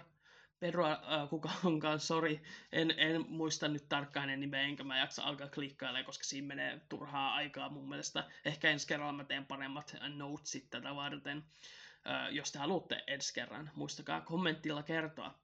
Pedro, 0.60 0.86
äh, 0.86 1.28
kuka 1.30 1.50
onkaan, 1.64 2.00
sorry, 2.00 2.40
en, 2.72 2.94
en 2.96 3.24
muista 3.28 3.68
nyt 3.68 3.88
tarkkaan 3.88 4.22
hänen 4.22 4.40
nimeä, 4.40 4.62
enkä 4.62 4.84
mä 4.84 4.98
jaksa 4.98 5.22
alkaa 5.22 5.48
klikkailemaan, 5.48 6.04
koska 6.04 6.24
siinä 6.24 6.46
menee 6.48 6.80
turhaa 6.88 7.34
aikaa 7.34 7.68
mun 7.68 7.88
mielestä. 7.88 8.30
Ehkä 8.44 8.70
ensi 8.70 8.86
kerralla 8.86 9.12
mä 9.12 9.24
teen 9.24 9.46
paremmat 9.46 9.96
notesit 10.14 10.70
tätä 10.70 10.94
varten. 10.94 11.38
Uh, 11.38 12.34
jos 12.34 12.52
te 12.52 12.58
haluatte 12.58 13.04
ensi 13.06 13.34
kerran, 13.34 13.70
muistakaa 13.74 14.20
kommenttilla 14.20 14.82
kertoa. 14.82 15.40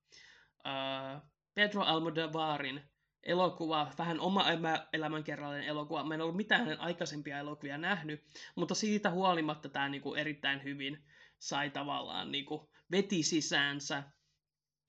Uh, 0.64 1.22
Pedro 1.56 1.82
Almodovarin 1.82 2.82
elokuva, 3.22 3.92
vähän 3.98 4.20
oma 4.20 4.44
elämänkerrallinen 4.92 5.68
elokuva. 5.68 6.04
Mä 6.04 6.14
en 6.14 6.20
ollut 6.20 6.36
mitään 6.36 6.60
hänen 6.60 6.80
aikaisempia 6.80 7.38
elokuvia 7.38 7.78
nähnyt, 7.78 8.24
mutta 8.54 8.74
siitä 8.74 9.10
huolimatta 9.10 9.68
tämä 9.68 9.88
niinku 9.88 10.14
erittäin 10.14 10.64
hyvin 10.64 11.04
sai 11.38 11.70
tavallaan 11.70 12.32
niinku 12.32 12.70
veti 12.90 13.22
sisäänsä. 13.22 14.02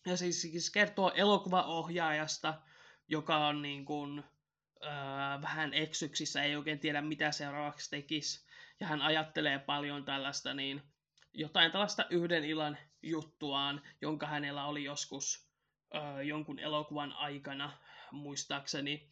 Ja 0.06 0.18
siis, 0.18 0.42
siis 0.42 0.72
kertoo 0.72 1.12
elokuvaohjaajasta, 1.16 2.62
joka 3.08 3.48
on 3.48 3.62
niin 3.62 3.86
kuin, 3.86 4.24
äh, 4.86 5.42
vähän 5.42 5.74
eksyksissä, 5.74 6.44
ei 6.44 6.56
oikein 6.56 6.80
tiedä 6.80 7.02
mitä 7.02 7.32
seuraavaksi 7.32 7.90
tekisi. 7.90 8.48
Ja 8.80 8.88
hän 8.88 9.02
ajattelee 9.02 9.60
paljon 9.60 10.06
tällaista 10.06 10.54
niin, 10.54 10.82
jotain 11.34 11.72
tällaista 11.72 12.06
yhden 12.10 12.46
illan 12.46 12.78
juttuaan, 13.02 13.82
jonka 14.02 14.28
hänellä 14.28 14.66
oli 14.66 14.84
joskus 14.84 15.47
jonkun 16.24 16.60
elokuvan 16.60 17.13
aikana, 17.13 17.72
muistaakseni. 18.12 19.10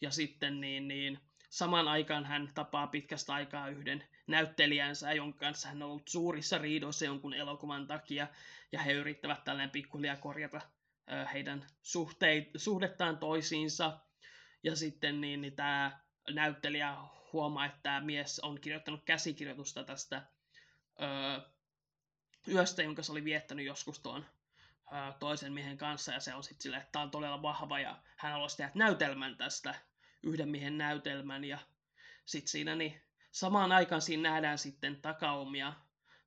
Ja 0.00 0.10
sitten 0.10 0.60
niin, 0.60 0.88
niin 0.88 1.20
saman 1.50 1.88
aikaan 1.88 2.24
hän 2.24 2.52
tapaa 2.54 2.86
pitkästä 2.86 3.34
aikaa 3.34 3.68
yhden 3.68 4.04
näyttelijänsä, 4.26 5.12
jonka 5.12 5.38
kanssa 5.38 5.68
hän 5.68 5.82
on 5.82 5.90
ollut 5.90 6.08
suurissa 6.08 6.58
riidoissa 6.58 7.04
jonkun 7.04 7.34
elokuvan 7.34 7.86
takia, 7.86 8.26
ja 8.72 8.80
he 8.80 8.92
yrittävät 8.92 9.44
tällainen 9.44 9.70
pikkuhiljaa 9.70 10.16
korjata 10.16 10.60
äh, 11.12 11.32
heidän 11.32 11.66
suhteit, 11.82 12.50
suhdettaan 12.56 13.18
toisiinsa. 13.18 13.98
Ja 14.62 14.76
sitten 14.76 15.20
niin, 15.20 15.40
niin 15.40 15.56
tämä 15.56 16.00
näyttelijä 16.30 16.96
huomaa, 17.32 17.66
että 17.66 17.78
tämä 17.82 18.00
mies 18.00 18.40
on 18.40 18.60
kirjoittanut 18.60 19.04
käsikirjoitusta 19.04 19.84
tästä 19.84 20.22
ö, 21.00 21.40
yöstä, 22.48 22.82
jonka 22.82 23.02
se 23.02 23.12
oli 23.12 23.24
viettänyt 23.24 23.66
joskus 23.66 24.00
tuon 24.00 24.24
ö, 24.24 24.35
toisen 25.18 25.52
miehen 25.52 25.78
kanssa, 25.78 26.12
ja 26.12 26.20
se 26.20 26.34
on 26.34 26.42
sitten 26.42 26.62
silleen, 26.62 26.82
että 26.82 26.92
tämä 26.92 27.02
on 27.02 27.10
todella 27.10 27.42
vahva, 27.42 27.80
ja 27.80 27.98
hän 28.16 28.32
haluaisi 28.32 28.56
tehdä 28.56 28.70
näytelmän 28.74 29.36
tästä, 29.36 29.74
yhden 30.22 30.48
miehen 30.48 30.78
näytelmän, 30.78 31.44
ja 31.44 31.58
sitten 32.24 32.50
siinä 32.50 32.76
niin 32.76 33.02
samaan 33.30 33.72
aikaan 33.72 34.02
siinä 34.02 34.30
nähdään 34.30 34.58
sitten 34.58 35.02
takaumia 35.02 35.72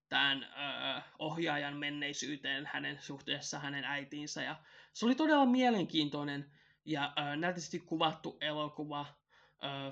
tämän 0.10 0.44
ö, 0.44 1.02
ohjaajan 1.20 1.78
menneisyyteen 1.78 2.70
hänen 2.74 3.02
suhteessa 3.02 3.60
hänen 3.60 3.84
äitiinsä, 3.84 4.44
ja 4.44 4.56
se 4.94 5.06
oli 5.06 5.16
todella 5.16 5.46
mielenkiintoinen 5.46 6.52
ja 6.86 7.14
ö, 7.18 7.36
nätisti 7.36 7.80
kuvattu 7.80 8.38
elokuva, 8.42 9.06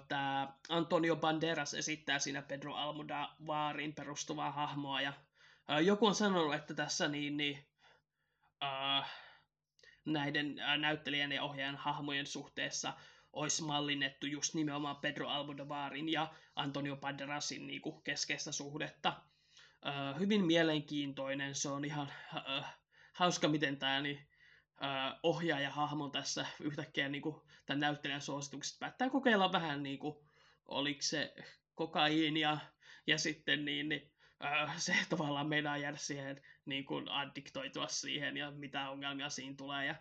tämä 0.07 0.53
Antonio 0.69 1.15
Banderas 1.15 1.73
esittää 1.73 2.19
siinä 2.19 2.41
Pedro 2.41 2.75
Almodovarin 2.75 3.93
perustuvaa 3.93 4.51
hahmoa 4.51 5.01
ja 5.01 5.13
joku 5.85 6.07
on 6.07 6.15
sanonut, 6.15 6.55
että 6.55 6.73
tässä 6.73 7.07
niin, 7.07 7.37
niin 7.37 7.67
ö, 8.63 9.03
näiden 10.05 10.59
ö, 10.59 10.77
näyttelijän 10.77 11.31
ja 11.31 11.43
ohjaajan 11.43 11.75
hahmojen 11.75 12.25
suhteessa 12.25 12.93
olisi 13.33 13.63
mallinnettu 13.63 14.25
just 14.25 14.53
nimenomaan 14.53 14.95
Pedro 14.95 15.27
Almodovarin 15.27 16.09
ja 16.09 16.33
Antonio 16.55 16.95
Banderasin 16.95 17.67
niin 17.67 17.81
kuin 17.81 18.01
keskeistä 18.03 18.51
suhdetta. 18.51 19.21
Ö, 19.85 20.19
hyvin 20.19 20.45
mielenkiintoinen, 20.45 21.55
se 21.55 21.69
on 21.69 21.85
ihan 21.85 22.11
ö, 22.35 22.61
hauska, 23.13 23.47
miten 23.47 23.77
tämä 23.77 24.01
niin, 24.01 24.27
ö, 24.81 25.19
ohjaaja 25.23 25.69
hahmo 25.69 26.09
tässä 26.09 26.45
yhtäkkiä 26.59 27.09
niin 27.09 27.21
kuin, 27.21 27.41
tämän 27.65 27.79
näyttelijän 27.79 28.21
suositukset 28.21 28.79
päättää 28.79 29.09
kokeilla 29.09 29.51
vähän 29.51 29.83
niin 29.83 29.99
kuin, 29.99 30.15
oliko 30.65 31.01
se 31.01 31.33
kokaiinia 31.75 32.57
ja 33.07 33.17
sitten 33.17 33.65
niin, 33.65 33.89
niin 33.89 34.11
se 34.77 34.95
tavallaan 35.09 35.47
meidän 35.47 35.81
jäädä 35.81 35.97
siihen 35.97 36.41
niin 36.65 36.85
kuin 36.85 37.09
addiktoitua 37.09 37.87
siihen 37.87 38.37
ja 38.37 38.51
mitä 38.51 38.89
ongelmia 38.89 39.29
siinä 39.29 39.55
tulee 39.57 39.85
ja 39.85 39.95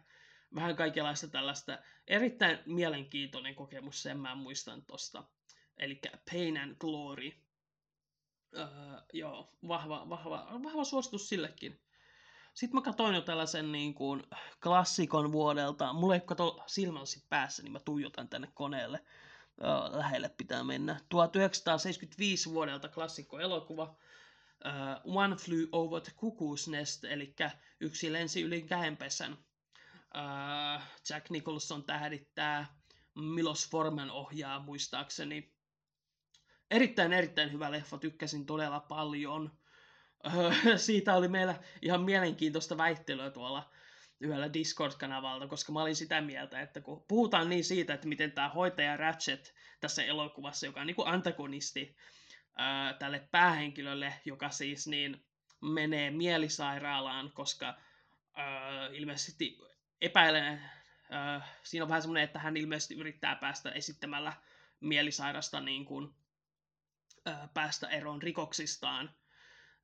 vähän 0.55 0.77
kaikenlaista 0.77 1.29
tällaista. 1.29 1.79
Erittäin 2.07 2.59
mielenkiintoinen 2.67 3.55
kokemus, 3.55 4.03
sen 4.03 4.21
mä 4.21 4.35
muistan 4.35 4.83
tosta. 4.83 5.25
Eli 5.77 6.01
Pain 6.31 6.59
and 6.59 6.77
Glory. 6.81 7.33
Öö, 8.57 8.67
joo, 9.13 9.53
vahva, 9.69 10.09
vahva, 10.09 10.49
vahva 10.63 10.85
suositus 10.85 11.29
sillekin. 11.29 11.81
Sitten 12.55 12.75
mä 12.75 12.83
katsoin 12.83 13.15
jo 13.15 13.21
tällaisen 13.21 13.73
niin 13.73 13.95
kuin, 13.95 14.23
klassikon 14.63 15.33
vuodelta. 15.33 15.93
Mulla 15.93 16.15
ei 16.15 16.21
kato 16.21 16.63
silmäsi 16.67 17.25
päässä, 17.29 17.63
niin 17.63 17.73
mä 17.73 17.81
tuijotan 17.81 18.29
tänne 18.29 18.49
koneelle. 18.55 19.05
Öö, 19.61 19.99
lähelle 19.99 20.29
pitää 20.29 20.65
mennä. 20.65 21.01
1975 21.09 22.51
vuodelta 22.51 22.89
klassikko-elokuva. 22.89 23.97
Uh, 24.65 25.17
One 25.17 25.37
Flew 25.37 25.67
Over 25.73 26.01
the 26.01 26.13
Cuckoo's 26.13 26.71
Nest, 26.71 27.05
eli 27.05 27.35
yksi 27.81 28.13
lensi 28.13 28.43
yli 28.43 28.63
käenpesän. 28.63 29.33
Uh, 29.33 30.83
Jack 31.11 31.31
Nicholson 31.31 31.85
tähdittää, 31.85 32.67
Milos 33.15 33.71
Forman 33.71 34.11
ohjaa 34.11 34.61
muistaakseni. 34.61 35.55
Erittäin, 36.71 37.13
erittäin 37.13 37.53
hyvä 37.53 37.71
leffa, 37.71 37.99
tykkäsin 37.99 38.47
todella 38.47 38.81
paljon. 38.81 39.59
Uh, 40.27 40.55
siitä 40.77 41.15
oli 41.15 41.29
meillä 41.29 41.55
ihan 41.83 42.03
mielenkiintoista 42.03 42.77
väittelyä 42.77 43.31
tuolla 43.31 43.71
yhdellä 44.21 44.53
Discord-kanavalta, 44.53 45.49
koska 45.49 45.73
mä 45.73 45.83
olin 45.83 45.97
sitä 45.97 46.21
mieltä, 46.21 46.61
että 46.61 46.81
kun 46.81 47.05
puhutaan 47.09 47.49
niin 47.49 47.65
siitä, 47.65 47.95
että 47.95 48.09
miten 48.09 48.33
tämä 48.33 48.49
hoitaja 48.49 48.97
Ratchet 48.97 49.55
tässä 49.81 50.05
elokuvassa, 50.05 50.67
joka 50.67 50.81
on 50.81 50.87
niin 50.87 50.97
kuin 50.97 51.09
antagonisti 51.09 51.97
tälle 52.99 53.29
päähenkilölle, 53.31 54.15
joka 54.25 54.51
siis 54.51 54.87
niin 54.87 55.25
menee 55.61 56.11
mielisairaalaan, 56.11 57.33
koska 57.33 57.75
ää, 58.35 58.87
ilmeisesti 58.93 59.59
epäilen, 60.01 60.63
äh, 61.15 61.51
siinä 61.63 61.85
on 61.85 61.89
vähän 61.89 62.03
semmoinen, 62.03 62.25
että 62.25 62.39
hän 62.39 62.57
ilmeisesti 62.57 62.95
yrittää 62.95 63.37
päästä 63.37 63.71
esittämällä 63.71 64.33
mielisairasta 64.81 65.61
niin 65.61 65.85
kuin, 65.85 66.15
äh, 67.29 67.49
päästä 67.55 67.89
eroon 67.89 68.23
rikoksistaan. 68.23 69.15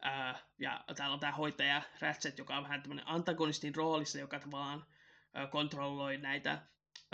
Äh, 0.06 0.44
ja 0.58 0.85
täällä 0.96 1.14
on 1.14 1.20
tämä 1.20 1.32
hoitaja 1.32 1.82
Ratchet, 2.00 2.38
joka 2.38 2.56
on 2.56 2.62
vähän 2.62 2.82
tämmöinen 2.82 3.08
antagonistin 3.08 3.74
roolissa, 3.74 4.18
joka 4.18 4.40
tavallaan 4.40 4.87
äh, 5.37 5.50
kontrolloi 5.50 6.18
näitä 6.18 6.58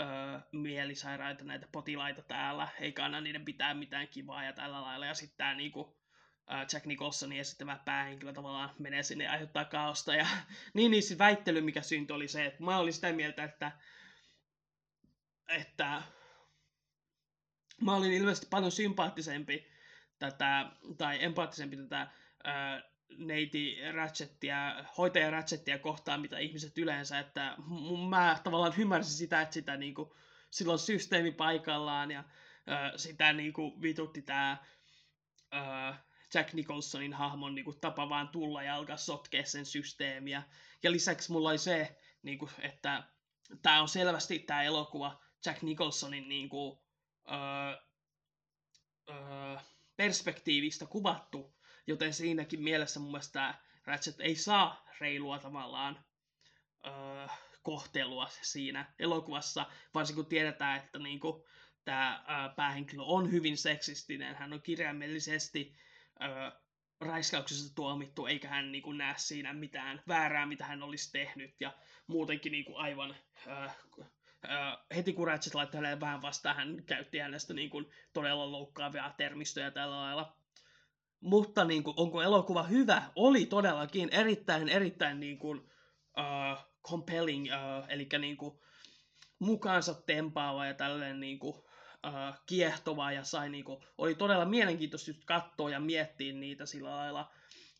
äh, 0.01 0.43
mielisairaita, 0.51 1.43
näitä 1.43 1.67
potilaita 1.71 2.21
täällä, 2.21 2.67
eikä 2.79 3.05
anna 3.05 3.21
niiden 3.21 3.45
pitää 3.45 3.73
mitään 3.73 4.07
kivaa 4.07 4.43
ja 4.43 4.53
tällä 4.53 4.81
lailla. 4.81 5.05
Ja 5.05 5.13
sitten 5.13 5.37
tämä 5.37 5.53
niinku, 5.53 5.99
Jack 6.73 6.85
Nicholsonin 6.85 7.39
esittämä 7.39 7.79
päähenkilö 7.85 8.33
tavallaan 8.33 8.71
menee 8.79 9.03
sinne 9.03 9.23
ja 9.23 9.31
aiheuttaa 9.31 9.65
kaosta. 9.65 10.15
Ja 10.15 10.27
niin, 10.73 10.91
niin 10.91 11.03
se 11.03 11.17
väittely, 11.17 11.61
mikä 11.61 11.81
syntyi, 11.81 12.15
oli 12.15 12.27
se, 12.27 12.45
että 12.45 12.63
mä 12.63 12.77
olin 12.77 12.93
sitä 12.93 13.11
mieltä, 13.11 13.43
että, 13.43 13.71
että 15.47 16.01
mä 17.81 17.95
olin 17.95 18.13
ilmeisesti 18.13 18.47
paljon 18.49 18.71
sympaattisempi 18.71 19.67
tätä, 20.19 20.71
tai 20.97 21.23
empaattisempi 21.23 21.77
tätä 21.77 22.07
ää, 22.43 22.83
neiti 23.17 23.77
Ratchettia, 23.93 24.85
hoitaja 24.97 25.31
Ratchettia 25.31 25.79
kohtaan, 25.79 26.21
mitä 26.21 26.37
ihmiset 26.37 26.77
yleensä, 26.77 27.19
että 27.19 27.55
mä 28.09 28.39
tavallaan 28.43 28.73
ymmärsin 28.77 29.13
sitä, 29.13 29.41
että 29.41 29.53
sitä 29.53 29.77
niinku, 29.77 30.15
silloin 30.51 30.79
systeemi 30.79 31.31
paikallaan 31.31 32.11
ja 32.11 32.23
ää, 32.67 32.97
sitä 32.97 33.33
niinku 33.33 33.81
vitutti 33.81 34.21
tämä 34.21 34.57
Jack 36.33 36.53
Nicholsonin 36.53 37.13
hahmon 37.13 37.55
niin 37.55 37.65
kuin, 37.65 37.79
tapa 37.79 38.09
vaan 38.09 38.29
tulla 38.29 38.63
ja 38.63 38.75
alkaa 38.75 38.97
sotkea 38.97 39.45
sen 39.45 39.65
systeemiä. 39.65 40.43
Ja 40.83 40.91
lisäksi 40.91 41.31
mulla 41.31 41.49
oli 41.49 41.57
se, 41.57 41.97
niin 42.23 42.39
kuin, 42.39 42.51
että 42.59 43.03
tämä 43.61 43.81
on 43.81 43.89
selvästi 43.89 44.39
tämä 44.39 44.63
elokuva 44.63 45.21
Jack 45.45 45.61
Nicholsonin 45.61 46.29
niin 46.29 46.49
kuin, 46.49 46.79
öö, 47.31 47.81
öö, 49.09 49.57
perspektiivistä 49.95 50.85
kuvattu, 50.85 51.58
joten 51.89 52.13
siinäkin 52.13 52.61
mielessä 52.61 52.99
mun 52.99 53.11
mielestä 53.11 53.33
tämä 53.33 53.59
Ratchet 53.85 54.19
ei 54.19 54.35
saa 54.35 54.85
reilua 54.99 55.39
tavallaan 55.39 56.05
öö, 56.85 57.27
kohtelua 57.63 58.29
siinä 58.41 58.93
elokuvassa, 58.99 59.65
varsinkin 59.93 60.23
kun 60.23 60.29
tiedetään, 60.29 60.77
että 60.77 60.99
niinku, 60.99 61.45
tämä 61.85 62.23
päähenkilö 62.55 63.03
on 63.03 63.31
hyvin 63.31 63.57
seksistinen. 63.57 64.35
Hän 64.35 64.53
on 64.53 64.61
kirjaimellisesti 64.61 65.75
ää, 66.19 66.59
raiskauksessa 67.01 67.75
tuomittu, 67.75 68.25
eikä 68.25 68.47
hän 68.47 68.71
niin 68.71 68.81
kuin, 68.83 68.97
näe 68.97 69.13
siinä 69.17 69.53
mitään 69.53 70.01
väärää, 70.07 70.45
mitä 70.45 70.65
hän 70.65 70.83
olisi 70.83 71.11
tehnyt. 71.11 71.55
Ja 71.59 71.73
muutenkin 72.07 72.51
niin 72.51 72.65
kuin, 72.65 72.77
aivan 72.77 73.15
ää, 73.47 73.73
ää, 74.47 74.77
heti 74.95 75.13
kun 75.13 75.27
Ratchet 75.27 75.73
hänelle 75.73 75.99
vähän 75.99 76.21
vastaan, 76.21 76.55
hän 76.55 76.83
käytti 76.85 77.19
hänestä 77.19 77.53
niin 77.53 77.69
kuin, 77.69 77.85
todella 78.13 78.51
loukkaavia 78.51 79.13
termistöjä 79.17 79.71
tällä 79.71 79.97
lailla. 79.97 80.38
Mutta 81.21 81.65
niin 81.65 81.83
kuin, 81.83 81.93
onko 81.97 82.21
elokuva 82.21 82.63
hyvä? 82.63 83.03
Oli 83.15 83.45
todellakin 83.45 84.09
erittäin, 84.11 84.69
erittäin 84.69 85.19
niin 85.19 85.39
kuin, 85.39 85.59
uh, 86.17 86.57
compelling, 86.89 87.45
uh, 87.45 87.85
eli 87.89 88.07
niin 88.19 88.37
kuin, 88.37 88.59
mukaansa 89.39 89.93
tempaava 89.93 90.65
ja 90.65 90.73
tällainen 90.73 91.19
niin 91.19 91.39
kuin, 91.39 91.55
uh, 91.55 92.39
kiehtova 92.45 93.11
ja 93.11 93.23
sai, 93.23 93.49
niin 93.49 93.63
kuin, 93.65 93.83
oli 93.97 94.15
todella 94.15 94.45
mielenkiintoista 94.45 95.11
katsoa 95.25 95.69
ja 95.69 95.79
miettiä 95.79 96.33
niitä 96.33 96.65
sillä 96.65 96.89
lailla, 96.89 97.31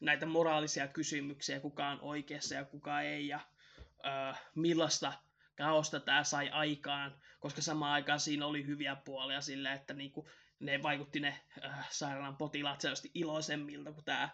näitä 0.01 0.25
moraalisia 0.25 0.87
kysymyksiä, 0.87 1.59
kuka 1.59 1.87
on 1.87 2.01
oikeassa 2.01 2.55
ja 2.55 2.65
kuka 2.65 3.01
ei 3.01 3.27
ja 3.27 3.39
uh, 3.83 4.37
millaista 4.55 5.13
kaosta 5.57 5.99
tämä 5.99 6.23
sai 6.23 6.49
aikaan, 6.49 7.15
koska 7.39 7.61
samaan 7.61 7.93
aikaan 7.93 8.19
siinä 8.19 8.45
oli 8.45 8.65
hyviä 8.65 8.95
puolia 8.95 9.41
sillä, 9.41 9.73
että 9.73 9.93
niinku, 9.93 10.29
ne 10.59 10.83
vaikutti 10.83 11.19
ne 11.19 11.39
äh, 11.65 11.89
sairaalan 11.89 12.37
potilaat 12.37 12.81
selvästi 12.81 13.11
iloisemmilta, 13.13 13.91
kun 13.91 14.03
tämä 14.03 14.29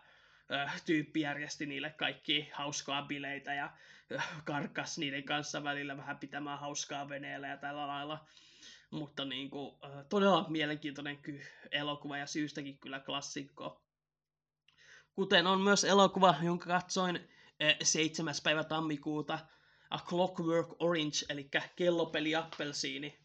äh, 0.54 0.82
tyyppi 0.86 1.22
järjesti 1.22 1.66
niille 1.66 1.90
kaikki 1.90 2.50
hauskaa 2.54 3.02
bileitä 3.02 3.54
ja 3.54 3.70
äh, 4.16 4.30
karkas 4.46 4.98
niiden 4.98 5.24
kanssa 5.24 5.64
välillä 5.64 5.98
vähän 5.98 6.18
pitämään 6.18 6.60
hauskaa 6.60 7.10
veneellä 7.10 7.48
ja 7.48 7.58
tällä 7.58 7.88
lailla. 7.88 8.26
Mutta 8.92 9.26
niin 9.26 9.50
kuin, 9.50 9.76
äh, 9.86 10.06
todella 10.10 10.46
mielenkiintoinen 10.50 11.18
ky- 11.18 11.46
elokuva 11.72 12.18
ja 12.18 12.28
syystäkin 12.28 12.78
kyllä 12.78 13.00
klassikko. 13.00 13.82
Kuten 15.16 15.48
on 15.48 15.62
myös 15.62 15.84
elokuva, 15.84 16.36
jonka 16.44 16.66
katsoin 16.66 17.16
äh, 17.16 17.76
7. 17.84 18.34
päivä 18.44 18.64
tammikuuta, 18.64 19.40
A 19.90 20.00
Clockwork 20.00 20.68
Orange, 20.80 21.26
eli 21.30 21.50
kellopeli 21.76 22.36
appelsiini. 22.36 23.25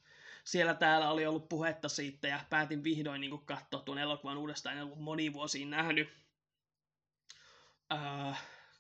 Siellä 0.51 0.75
täällä 0.75 1.11
oli 1.11 1.27
ollut 1.27 1.49
puhetta 1.49 1.89
siitä 1.89 2.29
ja 2.29 2.45
päätin 2.51 2.85
vihdoin 2.85 3.21
niin 3.21 3.45
katsoa 3.45 3.83
tuon 3.83 3.99
elokuvan 3.99 4.39
uudestaan, 4.39 4.77
en 4.77 4.83
ollut 4.83 4.99
moni 4.99 5.33
vuosiin 5.33 5.71
nähnyt. 5.71 6.09
Uh, 7.95 8.37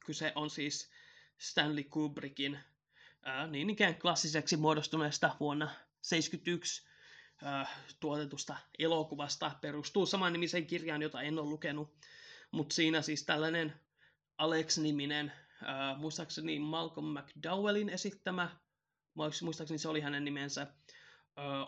kyse 0.07 0.33
on 0.35 0.51
siis 0.51 0.91
Stanley 1.39 1.85
Kubrickin 1.85 2.53
uh, 2.55 3.51
niin 3.51 3.71
ikään 3.71 3.95
klassiseksi 3.95 4.57
muodostuneesta 4.57 5.37
vuonna 5.41 5.67
1971 5.67 6.83
uh, 7.43 7.69
tuotetusta 8.01 8.57
elokuvasta. 8.79 9.53
Perustuu 9.61 10.07
saman 10.07 10.33
nimisen 10.33 10.67
kirjaan, 10.67 11.03
jota 11.03 11.23
en 11.23 11.39
ole 11.39 11.49
lukenut, 11.49 11.95
mutta 12.51 12.75
siinä 12.75 13.03
siis 13.03 13.25
tällainen 13.25 13.81
Alex-niminen 14.39 15.33
äh, 15.63 15.99
muistaakseni 15.99 16.59
Malcolm 16.59 17.19
McDowellin 17.19 17.89
esittämä, 17.89 18.51
muistaakseni 19.43 19.79
se 19.79 19.89
oli 19.89 20.01
hänen 20.01 20.25
nimensä, 20.25 20.63
äh, 20.63 20.69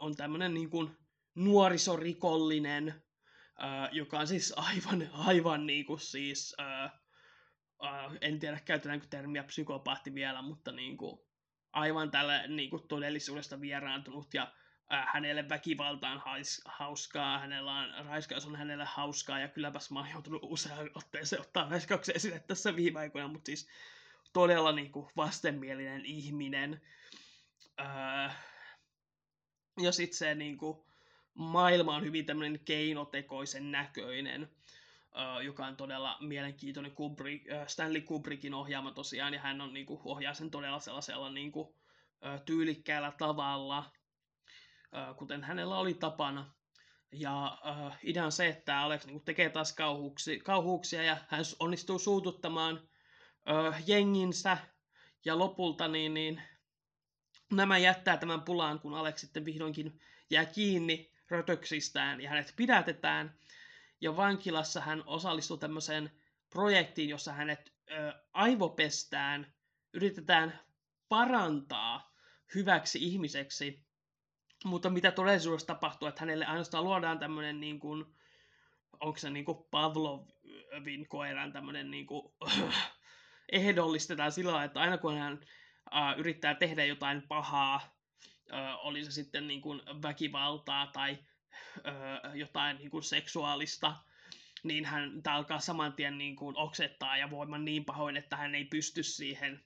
on 0.01 0.17
tämmöinen 0.17 0.55
niin 0.55 0.71
kuin 0.71 0.97
nuorisorikollinen, 1.35 3.03
joka 3.93 4.19
on 4.19 4.27
siis 4.27 4.55
aivan, 4.71 5.09
aivan 5.13 5.67
niin 5.67 5.87
kuin 5.87 6.01
siis, 6.01 6.57
en 8.21 8.39
tiedä 8.39 8.61
käytetäänkö 8.65 9.07
termiä 9.11 9.45
psykopaatti 9.45 10.15
vielä, 10.15 10.43
mutta 10.43 10.73
niin 10.73 10.97
kuin, 10.97 11.21
aivan 11.73 12.11
tällä 12.11 12.47
niin 12.47 12.71
kuin 12.71 12.89
todellisuudesta 12.89 13.61
vieraantunut 13.61 14.35
ja 14.35 14.53
hänelle 15.13 15.49
väkivalta 15.49 16.09
on 16.09 16.19
hais, 16.19 16.63
hauskaa, 16.65 17.39
hänellä 17.39 17.73
on, 17.73 18.07
raiskaus 18.07 18.47
on 18.47 18.57
hänelle 18.57 18.85
hauskaa, 18.85 19.39
ja 19.39 19.49
kylläpäs 19.49 19.91
mä 19.91 19.99
oon 19.99 20.11
joutunut 20.11 20.43
usein 20.45 20.91
otteeseen 20.95 21.43
ottaa 21.43 21.69
raiskauksen 21.71 22.17
esille 22.17 22.39
tässä 22.39 22.77
viime 22.77 23.01
aikoina, 23.01 23.29
mutta 23.29 23.47
siis 23.47 23.69
todella 24.33 24.73
niin 24.73 24.93
kuin 24.93 25.11
vastenmielinen 25.17 26.05
ihminen. 26.05 26.81
Äh, 27.81 28.52
ja 29.81 29.93
sitten 29.93 30.19
se 30.19 30.35
niin 30.35 30.59
kuin, 30.59 30.79
maailma 31.35 31.97
on 31.97 32.05
hyvin 32.05 32.27
tämmöinen 32.27 32.61
keinotekoisen 32.65 33.71
näköinen, 33.73 34.51
joka 35.45 35.67
on 35.67 35.77
todella 35.77 36.17
mielenkiintoinen 36.21 36.93
Kubrick, 36.93 37.47
Stanley 37.67 38.01
Kubrickin 38.01 38.55
ohjaama 38.55 38.93
tosiaan, 38.93 39.35
ja 39.35 39.41
hän 39.41 39.61
on 39.61 39.73
niin 39.73 39.87
kuin, 39.87 40.01
ohjaa 40.05 40.35
sen 40.35 40.51
todella 40.51 40.81
sellaisella 40.81 41.31
niin 41.31 41.53
kuin, 41.53 41.75
tyylikkäällä 42.45 43.13
tavalla, 43.19 43.91
kuten 45.17 45.45
hänellä 45.45 45.77
oli 45.77 45.95
tapana. 45.95 46.53
Ja 47.13 47.59
uh, 47.71 47.93
idea 48.05 48.25
on 48.25 48.33
se, 48.33 48.49
että 48.49 48.81
Alex 48.81 49.07
niin 49.07 49.25
tekee 49.25 49.51
taas 49.51 49.73
kauhuuksia, 49.73 50.43
kauhuuksia 50.45 51.03
ja 51.03 51.17
hän 51.29 51.45
onnistuu 51.59 51.99
suututtamaan 51.99 52.77
uh, 52.77 53.75
jenginsä. 53.87 54.59
Ja 55.25 55.39
lopulta 55.39 55.89
niin, 55.89 56.15
niin, 56.15 56.43
nämä 57.53 57.79
jättää 57.79 58.17
tämän 58.17 58.43
pulaan, 58.43 58.81
kun 58.81 58.95
Alex 58.95 59.21
sitten 59.21 59.45
vihdoinkin 59.45 60.01
jää 60.31 60.45
kiinni 60.45 61.13
rötöksistään 61.29 62.21
ja 62.21 62.31
hänet 62.31 62.53
pidätetään. 62.57 63.35
Ja 64.01 64.17
vankilassa 64.17 64.81
hän 64.81 65.03
osallistuu 65.07 65.57
tämmöiseen 65.57 66.11
projektiin, 66.51 67.09
jossa 67.09 67.33
hänet 67.33 67.73
ö, 67.91 68.13
aivopestään, 68.33 69.53
yritetään 69.93 70.61
parantaa 71.09 72.15
hyväksi 72.55 72.99
ihmiseksi 73.03 73.85
mutta 74.65 74.91
mitä 74.91 75.11
todellisuudessa 75.11 75.67
tapahtuu, 75.67 76.09
että 76.09 76.21
hänelle 76.21 76.47
ainoastaan 76.47 76.85
luodaan 76.85 77.19
tämmöinen 77.19 77.61
niin 77.61 77.81
kuin, 77.81 78.05
onko 79.01 79.19
se 79.19 79.31
niin 79.31 79.45
kuin 79.45 79.59
Pavlovin 79.71 81.09
koiran 81.09 81.53
tämmöinen 81.53 81.91
niin 81.91 82.07
kuin, 82.07 82.33
ehdollistetaan 83.53 84.33
sillä 84.33 84.65
että 84.65 84.81
aina 84.81 84.99
kun 84.99 85.19
hän 85.19 85.41
yrittää 86.17 86.55
tehdä 86.55 86.85
jotain 86.85 87.23
pahaa, 87.23 87.97
äh, 88.53 88.87
oli 88.87 89.05
se 89.05 89.11
sitten 89.11 89.47
niin 89.47 89.61
kuin 89.61 89.83
väkivaltaa 90.03 90.87
tai 90.87 91.19
jotain 92.35 92.77
niin 92.77 92.91
kuin 92.91 93.03
seksuaalista, 93.03 93.97
niin 94.63 94.85
hän 94.85 95.23
alkaa 95.27 95.61
saman 95.61 95.93
tien 95.93 96.19
niin 96.19 96.37
kuin 96.37 96.57
oksettaa 96.57 97.17
ja 97.17 97.31
voiman 97.31 97.65
niin 97.65 97.85
pahoin, 97.85 98.17
että 98.17 98.37
hän 98.37 98.55
ei 98.55 98.65
pysty 98.65 99.03
siihen. 99.03 99.65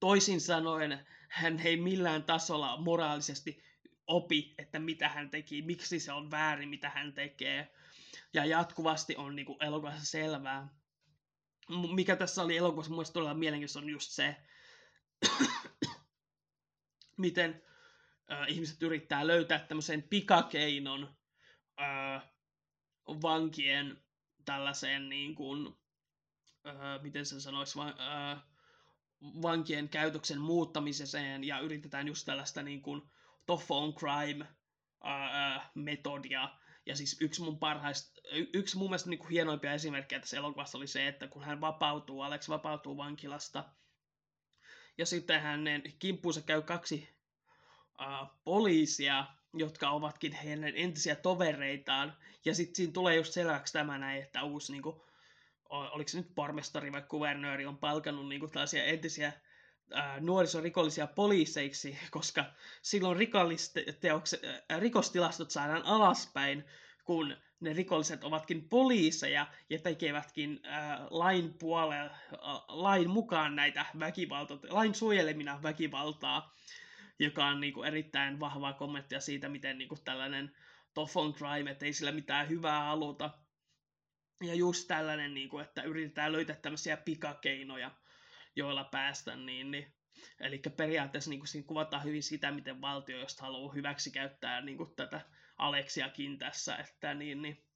Toisin 0.00 0.40
sanoen, 0.40 1.06
hän 1.28 1.60
ei 1.60 1.76
millään 1.76 2.24
tasolla 2.24 2.76
moraalisesti 2.76 3.62
opi, 4.06 4.54
että 4.58 4.78
mitä 4.78 5.08
hän 5.08 5.30
teki, 5.30 5.62
miksi 5.62 6.00
se 6.00 6.12
on 6.12 6.30
väärin, 6.30 6.68
mitä 6.68 6.90
hän 6.90 7.12
tekee. 7.12 7.72
Ja 8.32 8.44
jatkuvasti 8.44 9.16
on 9.16 9.36
niin 9.36 9.46
kuin, 9.46 9.64
elokuvassa 9.64 10.04
selvää. 10.04 10.68
Mikä 11.94 12.16
tässä 12.16 12.42
oli 12.42 12.56
elokuvassa 12.56 12.92
mun 12.92 13.04
todella 13.12 13.34
mielenkiintoista 13.34 13.78
on 13.78 13.90
just 13.90 14.10
se, 14.10 14.36
miten 17.16 17.62
äh, 18.32 18.48
ihmiset 18.48 18.82
yrittää 18.82 19.26
löytää 19.26 19.58
tämmöisen 19.58 20.02
pikakeinon 20.02 21.16
äh, 21.80 22.22
vankien 23.06 24.02
tällaiseen 24.44 25.08
niin 25.08 25.34
kuin, 25.34 25.76
äh, 26.66 27.02
miten 27.02 27.26
se 27.26 27.40
sanoisi, 27.40 27.78
äh, 27.80 28.42
vankien 29.22 29.88
käytöksen 29.88 30.40
muuttamiseen 30.40 31.44
ja 31.44 31.60
yritetään 31.60 32.06
just 32.06 32.26
tällaista 32.26 32.62
niin 32.62 32.82
kuin 32.82 33.02
tough 33.46 33.72
on 33.72 33.94
crime 33.94 34.46
ää, 35.04 35.70
metodia. 35.74 36.58
Ja 36.86 36.96
siis 36.96 37.16
yksi 37.20 37.42
mun 37.42 37.58
parhaista, 37.58 38.20
yksi 38.52 38.76
mun 38.76 38.90
mielestä 38.90 39.10
niin 39.10 39.18
kuin 39.18 39.30
hienoimpia 39.30 39.72
esimerkkejä 39.72 40.20
tässä 40.20 40.36
elokuvassa 40.36 40.78
oli 40.78 40.86
se, 40.86 41.08
että 41.08 41.28
kun 41.28 41.44
hän 41.44 41.60
vapautuu, 41.60 42.22
Alex 42.22 42.48
vapautuu 42.48 42.96
vankilasta, 42.96 43.64
ja 44.98 45.06
sitten 45.06 45.40
hänen 45.40 45.82
kimppuunsa 45.98 46.40
käy 46.42 46.62
kaksi 46.62 47.08
ää, 47.98 48.26
poliisia, 48.44 49.26
jotka 49.54 49.90
ovatkin 49.90 50.32
heidän 50.32 50.72
entisiä 50.74 51.16
tovereitaan. 51.16 52.16
Ja 52.44 52.54
sitten 52.54 52.76
siinä 52.76 52.92
tulee 52.92 53.16
just 53.16 53.32
selväksi 53.32 53.72
tämä 53.72 53.98
näin, 53.98 54.22
että 54.22 54.42
uusi 54.42 54.72
niin 54.72 54.82
kuin, 54.82 55.00
oliko 55.70 56.08
se 56.08 56.18
nyt 56.18 56.34
pormestari 56.34 56.92
vai 56.92 57.02
kuvernööri, 57.02 57.66
on 57.66 57.78
palkannut 57.78 58.28
niin 58.28 58.40
kuin, 58.40 58.52
tällaisia 58.52 58.84
entisiä 58.84 59.32
nuorisorikollisia 60.20 61.06
poliiseiksi, 61.06 61.98
koska 62.10 62.44
silloin 62.82 63.18
rikostilastot 64.78 65.50
saadaan 65.50 65.82
alaspäin, 65.86 66.64
kun 67.04 67.36
ne 67.60 67.72
rikolliset 67.72 68.24
ovatkin 68.24 68.68
poliiseja 68.68 69.46
ja 69.70 69.78
tekevätkin 69.78 70.60
ää, 70.62 71.06
lain, 71.10 71.54
puolella, 71.58 72.10
ää, 72.12 72.60
lain 72.68 73.10
mukaan 73.10 73.56
näitä 73.56 73.86
väkivaltaa, 73.98 74.58
lain 74.68 74.94
suojelemina 74.94 75.62
väkivaltaa, 75.62 76.54
joka 77.18 77.46
on 77.46 77.60
niin 77.60 77.72
kuin, 77.72 77.88
erittäin 77.88 78.40
vahvaa 78.40 78.72
kommenttia 78.72 79.20
siitä, 79.20 79.48
miten 79.48 79.78
niin 79.78 79.88
kuin, 79.88 80.04
tällainen 80.04 80.56
tough 80.94 81.16
on 81.16 81.34
crime, 81.34 81.70
että 81.70 81.86
ei 81.86 81.92
sillä 81.92 82.12
mitään 82.12 82.48
hyvää 82.48 82.84
haluta, 82.84 83.30
ja 84.42 84.54
just 84.54 84.88
tällainen, 84.88 85.34
niin 85.34 85.48
kuin, 85.48 85.64
että 85.64 85.82
yritetään 85.82 86.32
löytää 86.32 86.56
tämmöisiä 86.56 86.96
pikakeinoja, 86.96 87.90
joilla 88.56 88.84
päästä, 88.84 89.36
niin, 89.36 89.70
niin 89.70 89.98
Eli 90.40 90.58
periaatteessa 90.76 91.30
niin 91.30 91.40
kuin 91.40 91.48
siinä 91.48 91.66
kuvataan 91.66 92.04
hyvin 92.04 92.22
sitä, 92.22 92.50
miten 92.50 92.80
valtio, 92.80 93.18
jos 93.18 93.40
haluaa 93.40 93.72
hyväksi 93.72 94.10
käyttää 94.10 94.60
niin 94.60 94.76
kuin 94.76 94.94
tätä 94.96 95.20
Aleksiakin 95.58 96.38
tässä, 96.38 96.76
että 96.76 97.14
niin, 97.14 97.42
niin 97.42 97.66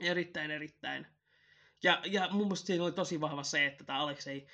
erittäin, 0.00 0.50
erittäin. 0.50 1.06
Ja, 1.82 2.02
ja 2.06 2.28
mun 2.30 2.46
mielestä 2.46 2.66
siinä 2.66 2.84
oli 2.84 2.92
tosi 2.92 3.20
vahva 3.20 3.42
se, 3.42 3.66
että 3.66 3.84
tämä 3.84 3.98
Aleksei, 3.98 4.46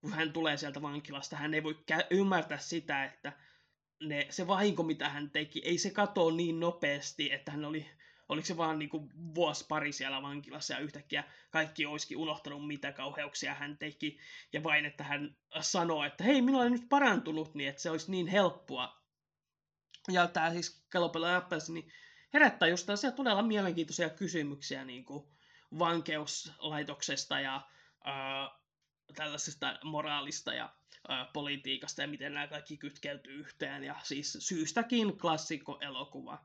kun 0.00 0.12
hän 0.12 0.32
tulee 0.32 0.56
sieltä 0.56 0.82
vankilasta, 0.82 1.36
hän 1.36 1.54
ei 1.54 1.62
voi 1.62 1.84
kä- 1.92 2.06
ymmärtää 2.10 2.58
sitä, 2.58 3.04
että 3.04 3.32
ne, 4.00 4.26
se 4.30 4.46
vahinko, 4.46 4.82
mitä 4.82 5.08
hän 5.08 5.30
teki, 5.30 5.62
ei 5.64 5.78
se 5.78 5.90
katoa 5.90 6.32
niin 6.32 6.60
nopeasti, 6.60 7.32
että 7.32 7.50
hän 7.50 7.64
oli 7.64 7.90
oliko 8.32 8.46
se 8.46 8.56
vaan 8.56 8.78
niinku 8.78 9.08
vuosi 9.34 9.64
pari 9.68 9.92
siellä 9.92 10.22
vankilassa 10.22 10.74
ja 10.74 10.80
yhtäkkiä 10.80 11.24
kaikki 11.50 11.86
olisikin 11.86 12.16
unohtanut, 12.16 12.66
mitä 12.66 12.92
kauheuksia 12.92 13.54
hän 13.54 13.78
teki. 13.78 14.18
Ja 14.52 14.62
vain, 14.62 14.84
että 14.84 15.04
hän 15.04 15.36
sanoo, 15.60 16.04
että 16.04 16.24
hei, 16.24 16.42
minä 16.42 16.58
olen 16.58 16.72
nyt 16.72 16.88
parantunut, 16.88 17.54
niin 17.54 17.68
että 17.68 17.82
se 17.82 17.90
olisi 17.90 18.10
niin 18.10 18.26
helppoa. 18.26 19.01
Ja 20.08 20.26
tämä 20.26 20.50
siis 20.50 20.84
Kalopella 20.90 21.36
Apples, 21.36 21.70
niin 21.70 21.92
herättää 22.34 22.68
just 22.68 22.86
tällaisia 22.86 23.12
todella 23.12 23.42
mielenkiintoisia 23.42 24.10
kysymyksiä 24.10 24.84
niin 24.84 25.04
kuin 25.04 25.28
vankeuslaitoksesta 25.78 27.40
ja 27.40 27.68
ää, 28.04 28.50
tällaisesta 29.14 29.78
moraalista 29.84 30.54
ja 30.54 30.74
ää, 31.08 31.24
politiikasta 31.32 32.02
ja 32.02 32.08
miten 32.08 32.34
nämä 32.34 32.46
kaikki 32.46 32.76
kytkeytyy 32.76 33.32
yhteen. 33.32 33.84
Ja 33.84 33.96
siis 34.02 34.36
syystäkin 34.40 35.18
klassikko 35.18 35.78
elokuva. 35.80 36.38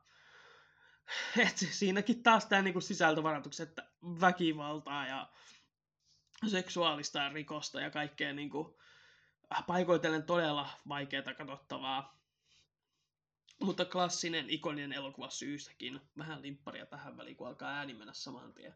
Et 1.48 1.58
siinäkin 1.58 2.24
taas 2.24 2.46
tämä 2.46 2.62
niinku 2.62 2.80
että 3.63 3.89
väkivaltaa 4.22 5.08
ja 5.08 5.30
seksuaalista 6.48 7.30
rikosta 7.30 7.82
ja 7.82 7.91
kaikkea 7.91 8.34
niinku, 8.34 8.80
paikoitellen 9.67 10.24
todella 10.24 10.70
vaikeaa 10.88 11.34
katsottavaa. 11.38 12.17
Mutta 13.60 13.86
klassinen, 13.86 14.50
ikoninen 14.50 14.93
elokuva 14.93 15.30
syystäkin. 15.30 16.02
Vähän 16.17 16.41
limpparia 16.41 16.86
tähän 16.86 17.17
väliin, 17.17 17.38
kun 17.38 17.48
alkaa 17.48 17.78
ääni 17.78 17.93
mennä 17.93 18.13
saman 18.13 18.54
tien. 18.54 18.74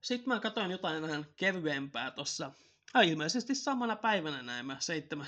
Sitten 0.00 0.28
mä 0.28 0.40
katsoin 0.40 0.70
jotain 0.70 1.02
vähän 1.02 1.26
kevyempää 1.36 2.10
tuossa. 2.10 2.52
ilmeisesti 3.04 3.54
samana 3.54 3.96
päivänä 3.96 4.42
näin 4.42 4.66
7. 4.78 5.26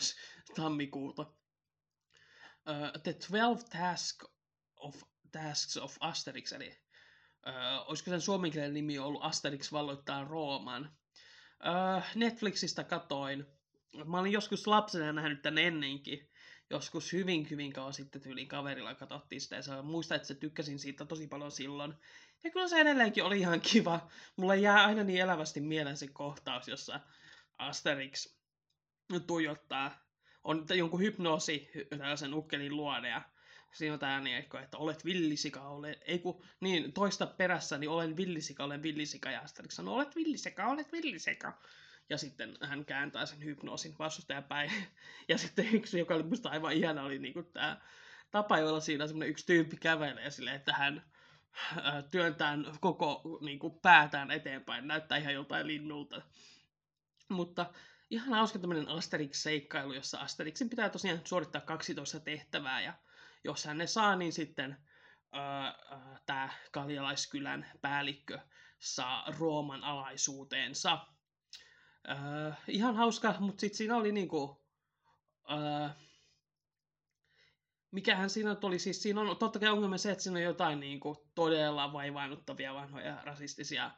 tammikuuta 0.54 1.22
uh, 1.22 3.02
The 3.02 3.12
12 3.12 3.78
Task 3.78 4.24
of, 4.76 5.02
Tasks 5.32 5.76
of 5.76 5.96
Asterix, 6.00 6.52
eli 6.52 6.68
uh, 7.46 7.88
olisiko 7.88 8.10
sen 8.10 8.20
suomenkielinen 8.20 8.74
nimi 8.74 8.98
ollut 8.98 9.24
Asterix 9.24 9.72
valloittaa 9.72 10.24
Rooman. 10.24 10.96
Uh, 11.60 12.04
Netflixistä 12.14 12.84
katoin. 12.84 13.57
Mä 14.04 14.18
olin 14.18 14.32
joskus 14.32 14.66
lapsena 14.66 15.12
nähnyt 15.12 15.42
tän 15.42 15.58
ennenkin. 15.58 16.30
Joskus 16.70 17.12
hyvin, 17.12 17.50
hyvin 17.50 17.72
kauan 17.72 17.92
sitten 17.92 18.22
tyylin 18.22 18.48
kaverilla 18.48 18.94
katsottiin 18.94 19.40
sitä. 19.40 19.56
Ja 19.56 19.82
muistan, 19.82 20.16
että 20.16 20.28
se 20.28 20.34
tykkäsin 20.34 20.78
siitä 20.78 21.04
tosi 21.04 21.26
paljon 21.26 21.50
silloin. 21.50 21.94
Ja 22.44 22.50
kyllä 22.50 22.68
se 22.68 22.80
edelleenkin 22.80 23.24
oli 23.24 23.38
ihan 23.38 23.60
kiva. 23.60 24.08
Mulle 24.36 24.56
jää 24.56 24.84
aina 24.84 25.04
niin 25.04 25.20
elävästi 25.20 25.60
mieleen 25.60 25.96
se 25.96 26.08
kohtaus, 26.08 26.68
jossa 26.68 27.00
Asterix 27.58 28.34
tuijottaa 29.26 30.08
on 30.44 30.66
jonkun 30.76 31.00
hypnoosi 31.00 31.70
tällaisen 31.98 32.34
ukkelin 32.34 32.76
luode 32.76 33.08
ja 33.08 33.22
siinä 33.72 33.92
on 33.92 33.98
tämä 33.98 34.20
niin, 34.20 34.36
että 34.36 34.78
olet 34.78 35.04
villisika, 35.04 35.68
ole, 35.68 35.98
ei 36.00 36.18
kun, 36.18 36.44
niin 36.60 36.92
toista 36.92 37.26
perässä, 37.26 37.78
niin 37.78 37.90
olen 37.90 38.16
villisika, 38.16 38.64
olen 38.64 38.82
villisika, 38.82 39.30
ja 39.30 39.40
Asterix 39.40 39.72
sanoo, 39.72 39.94
olet 39.94 40.16
villisika, 40.16 40.66
olet 40.66 40.92
villisika. 40.92 41.58
Ja 42.10 42.18
sitten 42.18 42.58
hän 42.62 42.84
kääntää 42.84 43.26
sen 43.26 43.44
hypnoosin 43.44 43.94
vastustajan 43.98 44.44
päin. 44.44 44.70
Ja 45.28 45.38
sitten 45.38 45.74
yksi, 45.74 45.98
joka 45.98 46.14
oli 46.14 46.22
musta 46.22 46.48
aivan 46.48 46.72
ihana, 46.72 47.02
oli 47.02 47.18
niinku 47.18 47.42
tämä 47.42 47.80
tapa, 48.30 48.58
jolla 48.58 48.80
siinä 48.80 49.06
semmoinen 49.06 49.28
yksi 49.28 49.46
tyyppi 49.46 49.76
kävelee 49.76 50.30
silleen, 50.30 50.56
että 50.56 50.72
hän 50.72 51.02
työntää 52.10 52.58
koko 52.80 53.38
niinku, 53.40 53.70
päätään 53.70 54.30
eteenpäin, 54.30 54.88
näyttää 54.88 55.18
ihan 55.18 55.34
joltain 55.34 55.66
linnulta. 55.66 56.22
Mutta 57.28 57.72
ihan 58.10 58.28
hauska 58.28 58.58
tämmöinen 58.58 58.88
Asterix-seikkailu, 58.88 59.92
jossa 59.92 60.18
Asterixin 60.18 60.70
pitää 60.70 60.88
tosiaan 60.88 61.20
suorittaa 61.24 61.60
12 61.60 62.20
tehtävää, 62.20 62.80
ja 62.80 62.94
jos 63.44 63.64
hän 63.64 63.78
ne 63.78 63.86
saa, 63.86 64.16
niin 64.16 64.32
sitten 64.32 64.76
öö, 65.34 65.40
tämä 66.26 66.48
Kaljalaiskylän 66.72 67.66
päällikkö 67.80 68.38
saa 68.78 69.32
Rooman 69.38 69.84
alaisuuteensa. 69.84 71.06
Öö, 72.08 72.52
ihan 72.68 72.96
hauska, 72.96 73.34
mutta 73.38 73.60
sitten 73.60 73.76
siinä 73.76 73.96
oli 73.96 74.12
niinku... 74.12 74.64
Öö, 75.50 75.88
mikähän 77.90 78.30
siinä 78.30 78.56
oli, 78.62 78.78
siis 78.78 79.02
siinä 79.02 79.20
on 79.20 79.36
totta 79.36 79.58
kai 79.58 79.68
ongelma 79.68 79.98
se, 79.98 80.10
että 80.10 80.24
siinä 80.24 80.38
on 80.38 80.44
jotain 80.44 80.80
niinku 80.80 81.30
todella 81.34 81.92
vaivaannuttavia 81.92 82.74
vanhoja 82.74 83.20
rasistisia 83.24 83.90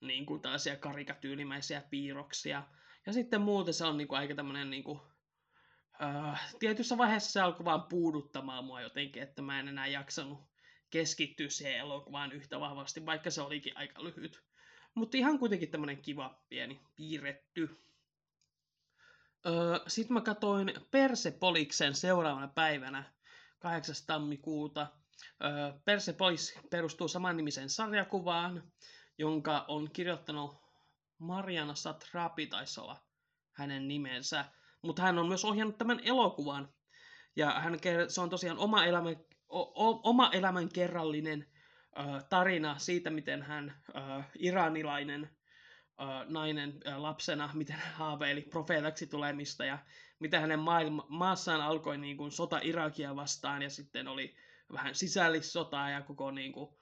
niinku 0.00 0.38
tällaisia 0.38 0.76
karikatyylimäisiä 0.76 1.82
piirroksia, 1.90 2.62
ja 3.06 3.12
sitten 3.12 3.40
muuten 3.40 3.74
se 3.74 3.84
on 3.84 3.96
niinku 3.96 4.14
aika 4.14 4.34
tämmönen 4.34 4.70
niinku, 4.70 5.00
äh, 6.02 6.54
tietyssä 6.58 6.98
vaiheessa 6.98 7.32
se 7.32 7.40
alkoi 7.40 7.64
vaan 7.64 7.82
puuduttamaan 7.82 8.64
mua 8.64 8.80
jotenkin, 8.80 9.22
että 9.22 9.42
mä 9.42 9.60
en 9.60 9.68
enää 9.68 9.86
jaksanut 9.86 10.38
keskittyä 10.90 11.48
siihen 11.48 11.76
elokuvaan 11.76 12.32
yhtä 12.32 12.60
vahvasti, 12.60 13.06
vaikka 13.06 13.30
se 13.30 13.42
olikin 13.42 13.76
aika 13.76 14.04
lyhyt. 14.04 14.42
Mutta 14.96 15.16
ihan 15.16 15.38
kuitenkin 15.38 15.70
tämmönen 15.70 16.02
kiva, 16.02 16.42
pieni, 16.48 16.80
piirretty. 16.96 17.82
Öö, 19.46 19.78
Sitten 19.86 20.14
mä 20.14 20.20
katsoin 20.20 20.74
Persepoliksen 20.90 21.94
seuraavana 21.94 22.48
päivänä, 22.48 23.12
8. 23.58 23.94
tammikuuta. 24.06 24.86
Öö, 25.44 25.72
Persepolis 25.84 26.58
perustuu 26.70 27.08
samannimiseen 27.08 27.70
sarjakuvaan, 27.70 28.72
jonka 29.18 29.64
on 29.68 29.90
kirjoittanut 29.92 30.56
Mariana 31.18 31.74
Satrapi 31.74 32.46
taisi 32.46 32.80
olla 32.80 32.96
hänen 33.52 33.88
nimensä, 33.88 34.44
mutta 34.82 35.02
hän 35.02 35.18
on 35.18 35.28
myös 35.28 35.44
ohjannut 35.44 35.78
tämän 35.78 36.00
elokuvan. 36.04 36.74
Ja 37.36 37.50
hän, 37.60 37.78
se 38.08 38.20
on 38.20 38.30
tosiaan 38.30 38.58
oma 38.58 38.84
elämän, 38.84 39.16
o, 39.48 40.00
oma 40.10 40.30
elämän 40.32 40.68
kerrallinen 40.68 41.46
tarina 42.28 42.78
siitä, 42.78 43.10
miten 43.10 43.42
hän, 43.42 43.74
ö, 43.88 44.22
iranilainen 44.38 45.30
ö, 46.00 46.04
nainen 46.28 46.80
lapsena, 46.96 47.50
miten 47.54 47.76
hän 47.76 47.94
haaveili 47.94 48.42
profeetaksi 48.42 49.06
tulemista 49.06 49.64
ja 49.64 49.78
miten 50.18 50.40
hänen 50.40 50.58
maailma, 50.58 51.06
maassaan 51.08 51.60
alkoi 51.60 51.98
niin 51.98 52.16
kuin, 52.16 52.30
sota 52.30 52.60
Irakia 52.62 53.16
vastaan 53.16 53.62
ja 53.62 53.70
sitten 53.70 54.08
oli 54.08 54.36
vähän 54.72 54.94
sisällissotaa 54.94 55.90
ja 55.90 56.02
koko 56.02 56.30
niin 56.30 56.52
kuin, 56.52 56.76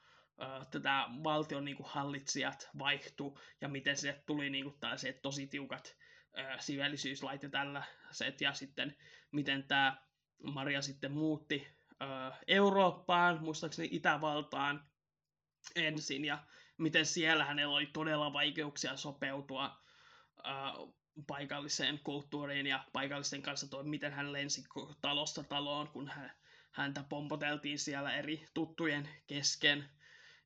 tätä 0.70 1.06
valtion 1.24 1.64
niin 1.64 1.76
kuin, 1.76 1.88
hallitsijat 1.90 2.68
vaihtu 2.78 3.38
ja 3.60 3.68
miten 3.68 3.96
se 3.96 4.22
tuli 4.26 4.50
niin 4.50 4.64
kuin, 4.64 4.80
tällaiset 4.80 5.22
tosi 5.22 5.46
tiukat 5.46 5.96
äh, 6.38 6.60
sivellisyyslait 6.60 7.42
ja 7.42 7.50
tällaiset 7.50 8.40
ja 8.40 8.52
sitten 8.52 8.96
miten 9.32 9.64
tämä 9.64 9.96
Maria 10.42 10.82
sitten 10.82 11.12
muutti 11.12 11.66
äh, 12.02 12.38
Eurooppaan, 12.48 13.42
muistaakseni 13.42 13.88
Itävaltaan 13.90 14.84
ensin 15.76 16.24
ja 16.24 16.38
miten 16.78 17.06
siellä 17.06 17.44
hänellä 17.44 17.74
oli 17.74 17.86
todella 17.86 18.32
vaikeuksia 18.32 18.96
sopeutua 18.96 19.64
äh, 20.46 20.72
paikalliseen 21.26 22.00
kulttuuriin 22.04 22.66
ja 22.66 22.84
paikallisten 22.92 23.42
kanssa 23.42 23.68
toi, 23.68 23.84
miten 23.84 24.12
hän 24.12 24.32
lensi 24.32 24.64
talosta 25.00 25.42
taloon, 25.42 25.88
kun 25.88 26.08
hän, 26.08 26.32
häntä 26.70 27.04
pompoteltiin 27.08 27.78
siellä 27.78 28.16
eri 28.16 28.46
tuttujen 28.54 29.08
kesken 29.26 29.88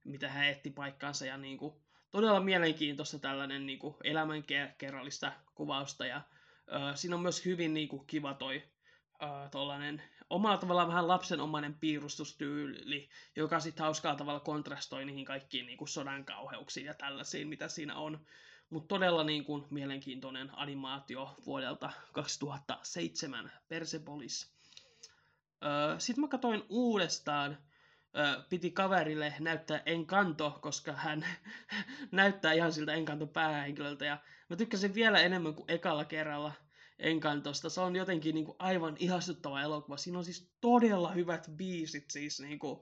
mitä 0.05 0.29
hän 0.29 0.49
etti 0.49 0.71
paikkaansa 0.71 1.27
ja 1.27 1.37
niin 1.37 1.59
kuin, 1.59 1.75
todella 2.11 2.41
mielenkiintoista 2.41 3.19
tällainen 3.19 3.67
niin 3.67 3.79
kuin, 3.79 3.95
elämänkerrallista 4.05 5.33
kuvausta 5.55 6.07
ja 6.07 6.23
ö, 6.69 6.97
siinä 6.97 7.17
on 7.17 7.23
myös 7.23 7.45
hyvin 7.45 7.75
niin 7.75 7.89
kuin, 7.89 8.07
kiva 8.07 8.35
toi 8.35 8.63
tollainen 9.51 10.03
omalla 10.31 10.59
tavallaan 10.59 10.89
vähän 10.89 11.09
lapsenomainen 11.09 11.75
piirustustyyli, 11.75 13.09
joka 13.37 13.61
sitten 13.61 13.85
hauskalla 13.85 14.17
tavalla 14.17 14.41
kontrastoi 14.41 15.05
niihin 15.05 15.25
kaikkiin 15.25 15.67
niin 15.67 15.79
kuin 15.79 15.89
sodan 15.89 16.25
kauheuksiin 16.25 16.87
ja 16.87 16.95
tällaisiin, 16.95 17.49
mitä 17.49 17.69
siinä 17.69 17.97
on. 17.97 18.27
Mutta 18.71 18.89
todella 18.89 19.25
niin 19.25 19.45
kuin, 19.45 19.65
mielenkiintoinen 19.71 20.51
animaatio 20.53 21.35
vuodelta 21.47 21.93
2007, 22.13 23.53
Persepolis. 23.69 24.53
Öö, 25.65 26.01
Sitten 26.01 26.23
mä 26.23 26.29
katsoin 26.29 26.65
uudestaan 26.69 27.59
piti 28.49 28.71
kaverille 28.71 29.35
näyttää 29.41 29.83
Encanto, 29.87 30.59
koska 30.63 30.93
hän 30.93 31.27
näyttää 32.13 32.53
ihan 32.53 32.73
siltä 32.73 32.93
Encanto 32.93 33.27
päähenkilöltä. 33.27 34.05
Ja 34.05 34.19
mä 34.49 34.57
tykkäsin 34.57 34.95
vielä 34.95 35.21
enemmän 35.21 35.55
kuin 35.55 35.71
ekalla 35.71 36.05
kerralla 36.05 36.53
Encantosta. 36.99 37.71
Se 37.71 37.81
on 37.81 37.97
jotenkin 37.97 38.35
niin 38.35 38.45
kuin 38.45 38.57
aivan 38.59 38.97
ihastuttava 38.99 39.63
elokuva. 39.63 39.97
Siinä 39.97 40.19
on 40.19 40.25
siis 40.25 40.51
todella 40.61 41.13
hyvät 41.13 41.51
biisit. 41.57 42.11
Siis 42.11 42.41
niin 42.41 42.59
kuin 42.59 42.81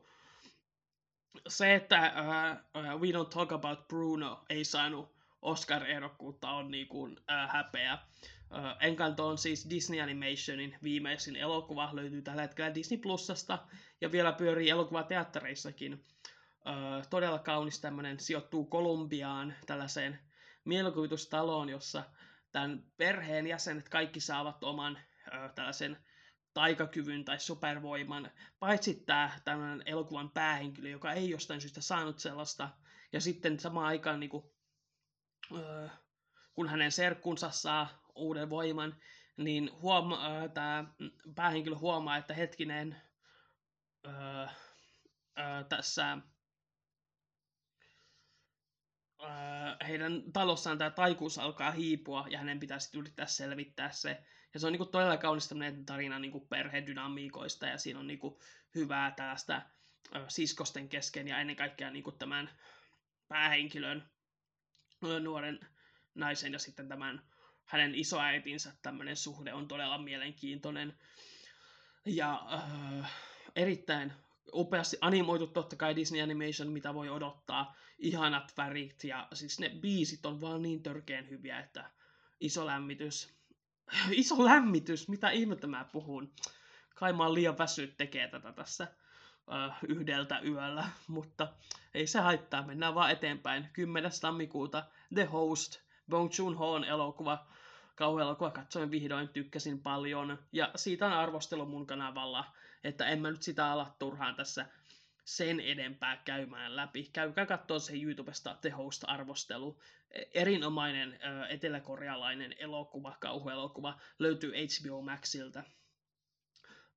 se, 1.49 1.75
että 1.75 2.13
uh, 2.17 2.83
uh, 2.83 3.01
We 3.01 3.09
Don't 3.09 3.29
Talk 3.29 3.53
About 3.53 3.89
Bruno 3.89 4.45
ei 4.51 4.65
saanut 4.65 5.17
Oscar-ehdokkuutta 5.43 6.51
on 6.51 6.71
niin 6.71 6.89
kuin, 6.89 7.17
äh, 7.31 7.53
häpeä. 7.53 7.93
Äh, 7.93 8.77
Encanto 8.81 9.29
on 9.29 9.39
siis 9.39 9.71
Disney 9.71 10.01
Animationin 10.01 10.77
viimeisin 10.83 11.37
elokuva, 11.37 11.91
löytyy 11.93 12.23
tällä 12.23 12.43
hetkellä 12.43 12.75
Disney 12.75 12.99
Plusasta 12.99 13.59
ja 14.01 14.13
vielä 14.13 14.33
pyörii 14.33 14.71
elokuvateattereissakin. 14.71 16.05
Äh, 16.69 17.07
todella 17.11 17.39
kaunis 17.39 17.81
tämmöinen, 17.81 18.21
sijoittuu 18.21 18.65
Kolumbiaan 18.65 19.55
tällaiseen 19.67 20.19
mielikuvitustaloon, 20.65 21.69
jossa 21.69 22.03
tämän 22.57 22.83
perheen 22.97 23.47
jäsenet 23.47 23.89
kaikki 23.89 24.21
saavat 24.21 24.65
oman 24.65 24.99
äh, 25.35 25.55
tällaisen 25.55 25.97
taikakyvyn 26.55 27.25
tai 27.25 27.41
supervoiman, 27.41 28.31
paitsi 28.59 28.95
tämä 28.95 29.31
tämän 29.45 29.83
elokuvan 29.87 30.31
päähenkilö, 30.31 30.89
joka 30.89 31.13
ei 31.13 31.31
jostain 31.31 31.61
syystä 31.61 31.81
saanut 31.81 32.19
sellaista, 32.19 32.69
ja 33.13 33.21
sitten 33.21 33.61
samaan 33.61 33.87
aikaan 33.87 34.21
niin 34.21 34.31
kuin, 34.31 34.45
öö, 35.57 35.89
kun 36.55 36.69
hänen 36.69 36.93
serkkunsa 36.93 37.51
saa 37.51 37.89
uuden 38.15 38.51
voiman, 38.51 38.97
niin 39.37 39.71
huoma- 39.83 40.49
tämä 40.55 40.85
päähenkilö 41.35 41.77
huomaa, 41.77 42.17
että 42.17 42.35
hetkinen 42.35 42.97
öö, 44.07 44.47
öö, 45.39 45.65
tässä 45.69 46.19
heidän 49.87 50.23
talossaan 50.33 50.79
tämä 50.79 50.91
taikuus 50.91 51.39
alkaa 51.39 51.71
hiipua 51.71 52.27
ja 52.31 52.39
hänen 52.39 52.61
pitäisi 52.61 52.99
yrittää 52.99 53.27
selvittää 53.27 53.91
se. 53.91 54.23
Ja 54.55 54.61
se 54.61 54.67
on 54.67 54.73
niinku 54.73 54.87
todella 54.87 55.17
kaunis 55.17 55.51
tarina 55.87 56.19
niinku 56.19 56.41
perhedynamiikoista 56.41 57.67
ja 57.67 57.79
siinä 57.79 58.01
on 58.01 58.07
niinku 58.07 58.41
hyvää 58.75 59.11
tällaista 59.11 59.63
ö, 60.17 60.25
siskosten 60.29 60.89
kesken 60.89 61.29
ja 61.29 61.41
ennen 61.41 61.57
kaikkea 61.57 61.91
niinku 61.91 62.13
tämän 62.13 62.51
päähenkilön 63.29 64.11
nuoren 65.21 65.61
naisen 66.15 66.53
ja 66.53 66.59
sitten 66.59 66.89
tämän 66.89 67.23
hänen 67.65 67.95
isoäitinsä 67.95 68.73
tämmöinen 68.83 69.17
suhde 69.17 69.53
on 69.53 69.69
todella 69.69 69.99
mielenkiintoinen 69.99 70.99
ja 72.05 72.47
ö, 72.53 73.05
erittäin 73.57 74.13
upeasti 74.55 74.97
animoitu 75.01 75.47
totta 75.47 75.77
kai 75.77 75.97
Disney 75.97 76.23
Animation, 76.23 76.73
mitä 76.73 76.95
voi 76.95 77.09
odottaa. 77.09 77.77
Ihanat 77.99 78.53
värit 78.57 79.05
ja 79.05 79.29
siis 79.33 79.61
ne 79.61 79.69
biisit 79.69 80.27
on 80.27 80.41
vaan 80.41 80.63
niin 80.63 80.83
törkeen 80.83 81.31
hyviä, 81.31 81.61
että 81.61 81.91
iso 82.41 82.67
lämmitys. 82.67 83.35
iso 84.11 84.45
lämmitys, 84.45 85.09
mitä 85.09 85.31
ihmettä 85.31 85.67
mä 85.67 85.85
puhun. 85.93 86.33
Kai 86.95 87.13
mä 87.13 87.23
oon 87.23 87.35
liian 87.35 87.59
väsynyt 87.59 87.97
tekee 87.97 88.29
tätä 88.29 88.53
tässä 88.53 88.87
uh, 89.47 89.75
yhdeltä 89.89 90.41
yöllä, 90.41 90.89
mutta 91.09 91.53
ei 91.95 92.07
se 92.07 92.21
haittaa, 92.21 92.67
mennään 92.67 92.95
vaan 92.95 93.11
eteenpäin. 93.11 93.69
10. 93.73 94.11
tammikuuta 94.21 94.85
The 95.15 95.25
Host, 95.25 95.81
Bong 96.11 96.31
Joon-hoon 96.39 96.85
elokuva, 96.85 97.47
kauhuelokuva 97.95 98.51
katsoin 98.51 98.91
vihdoin, 98.91 99.29
tykkäsin 99.29 99.83
paljon, 99.83 100.39
ja 100.53 100.71
siitä 100.77 101.07
on 101.07 101.13
arvostelu 101.13 101.67
mun 101.67 101.87
kanavalla 101.87 102.45
että 102.87 103.07
en 103.07 103.21
mä 103.23 103.31
nyt 103.31 103.43
sitä 103.43 103.71
ala 103.71 103.97
turhaan 103.99 104.37
tässä 104.37 104.67
sen 105.25 105.61
edempää 105.61 106.17
käymään 106.17 106.77
läpi. 106.77 107.11
Käykää 107.13 107.47
katsoa 107.47 107.79
se 107.79 108.03
YouTubesta 108.03 108.57
The 108.61 108.71
Host-arvostelu. 108.71 109.81
E, 110.11 110.23
erinomainen 110.35 111.13
ö, 111.13 111.47
eteläkorealainen 111.47 112.55
elokuva, 112.59 113.17
kauhuelokuva, 113.21 114.01
löytyy 114.19 114.53
HBO 114.53 115.03
Maxilta. 115.03 115.63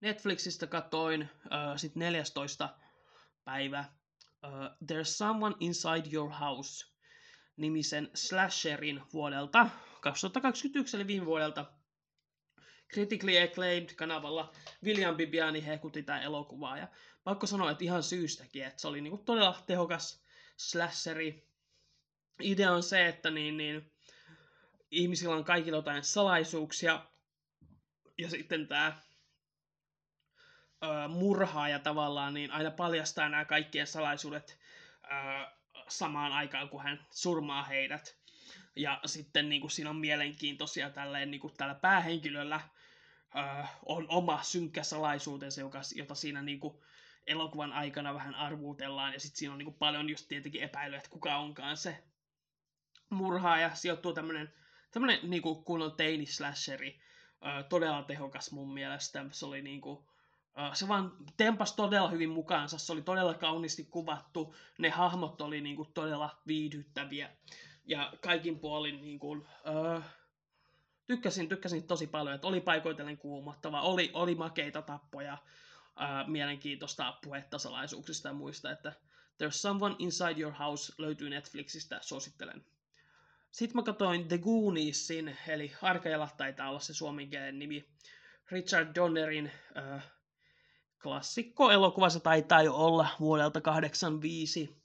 Netflixistä 0.02 0.68
katoin 0.68 1.30
ö, 1.46 1.78
sit 1.78 1.96
14. 1.96 2.70
päivä 3.44 3.86
uh, 4.44 4.52
There's 4.92 5.04
Someone 5.04 5.56
Inside 5.60 6.10
Your 6.14 6.32
House 6.32 6.86
nimisen 7.58 8.10
slasherin 8.14 9.02
vuodelta 9.14 9.70
2021, 10.02 10.98
eli 10.98 11.08
viime 11.08 11.26
vuodelta 11.26 11.66
critically 12.94 13.38
acclaimed 13.44 13.90
kanavalla 13.96 14.52
William 14.84 15.16
Bibiani 15.16 15.66
hekutti 15.66 16.04
tämä 16.04 16.22
elokuvaa. 16.22 16.78
Ja 16.78 16.88
pakko 17.24 17.48
sanoa, 17.48 17.72
että 17.72 17.84
ihan 17.84 18.04
syystäkin, 18.04 18.66
että 18.66 18.82
se 18.82 18.88
oli 18.88 19.02
niinku 19.02 19.18
todella 19.18 19.64
tehokas 19.68 20.24
slasheri. 20.58 21.48
Idea 22.42 22.72
on 22.72 22.84
se, 22.84 23.08
että 23.08 23.30
niin, 23.32 23.58
niin, 23.58 23.92
ihmisillä 24.92 25.36
on 25.36 25.44
kaikilla 25.44 25.78
jotain 25.78 26.04
salaisuuksia. 26.04 27.06
Ja 28.18 28.30
sitten 28.30 28.68
tämä 28.68 29.02
murhaaja 31.08 31.80
tavallaan 31.80 32.34
niin 32.34 32.52
aina 32.52 32.72
paljastaa 32.72 33.30
nämä 33.30 33.46
kaikkien 33.46 33.88
salaisuudet 33.88 34.60
ö, 35.04 35.08
samaan 35.88 36.32
aikaan, 36.32 36.70
kun 36.70 36.84
hän 36.84 37.06
surmaa 37.12 37.64
heidät. 37.64 38.18
Ja 38.76 39.00
sitten 39.06 39.50
niin 39.50 39.62
kuin, 39.62 39.72
siinä 39.72 39.90
on 39.90 39.96
mielenkiintoisia 39.96 40.90
tälleen, 40.90 41.32
niin 41.32 41.42
kuin, 41.42 41.54
tällä 41.58 41.76
päähenkilöllä 41.76 42.62
äh, 43.36 43.80
on 43.86 44.06
oma 44.10 44.44
synkkä 44.44 44.84
salaisuutensa, 44.84 45.62
joka, 45.62 45.82
jota 45.96 46.16
siinä 46.16 46.42
niin 46.42 46.60
kuin, 46.60 46.78
elokuvan 47.28 47.74
aikana 47.74 48.14
vähän 48.14 48.36
arvuutellaan. 48.36 49.14
Ja 49.14 49.20
sitten 49.20 49.38
siinä 49.38 49.52
on 49.52 49.58
niin 49.58 49.66
kuin, 49.66 49.78
paljon 49.80 50.10
just 50.10 50.28
tietenkin 50.28 50.64
epäilyä, 50.64 50.98
että 50.98 51.10
kuka 51.10 51.38
onkaan 51.38 51.78
se 51.78 52.04
murhaaja. 53.10 53.76
Sijoittuu 53.76 54.14
tämmöinen 54.14 54.50
niin 55.24 55.42
kuin, 55.42 55.64
kunnon 55.64 55.92
teini-slasheri. 55.92 57.02
Äh, 57.46 57.66
todella 57.70 58.04
tehokas 58.04 58.52
mun 58.52 58.74
mielestä. 58.74 59.26
Se 59.32 59.46
oli 59.46 59.62
niin 59.62 59.82
kuin, 59.82 60.06
se 60.74 60.88
vaan 60.88 61.12
tempas 61.38 61.74
todella 61.74 62.10
hyvin 62.10 62.30
mukaansa, 62.30 62.78
se 62.78 62.92
oli 62.92 63.02
todella 63.02 63.34
kauniisti 63.34 63.84
kuvattu, 63.84 64.56
ne 64.78 64.90
hahmot 64.90 65.42
oli 65.42 65.62
niin 65.62 65.76
kuin 65.76 65.94
todella 65.94 66.42
viihdyttäviä 66.48 67.30
ja 67.86 68.14
kaikin 68.22 68.60
puolin 68.60 69.02
niin 69.02 69.20
kuin, 69.20 69.40
uh, 69.40 70.04
tykkäsin, 71.10 71.50
tykkäsin 71.50 71.88
tosi 71.88 72.08
paljon, 72.08 72.36
että 72.36 72.48
oli 72.48 72.62
paikoitellen 72.62 73.18
kuumottava, 73.18 73.82
oli, 73.82 74.12
oli 74.14 74.36
makeita 74.36 74.82
tappoja, 74.82 75.38
uh, 75.84 76.30
mielenkiintoista 76.30 77.14
puhetta 77.24 77.58
salaisuuksista 77.58 78.28
ja 78.28 78.34
muista, 78.34 78.72
että 78.72 78.94
There's 79.44 79.52
Someone 79.52 79.96
Inside 80.00 80.42
Your 80.42 80.54
House 80.54 80.94
löytyy 80.98 81.30
Netflixistä, 81.30 82.00
suosittelen. 82.02 82.66
Sitten 83.52 83.76
mä 83.76 83.84
katsoin 83.84 84.28
The 84.28 84.38
Gooniesin, 84.38 85.38
eli 85.48 85.72
Arkajala 85.82 86.30
taitaa 86.38 86.70
olla 86.70 86.80
se 86.80 86.94
suomenkielinen 86.94 87.60
nimi, 87.60 87.90
Richard 88.52 88.96
Donnerin 88.96 89.52
uh, 89.96 90.02
klassikko-elokuva, 91.04 92.10
se 92.10 92.20
taitaa 92.20 92.64
jo 92.64 92.76
olla 92.76 93.08
vuodelta 93.20 93.62
85 93.62 94.84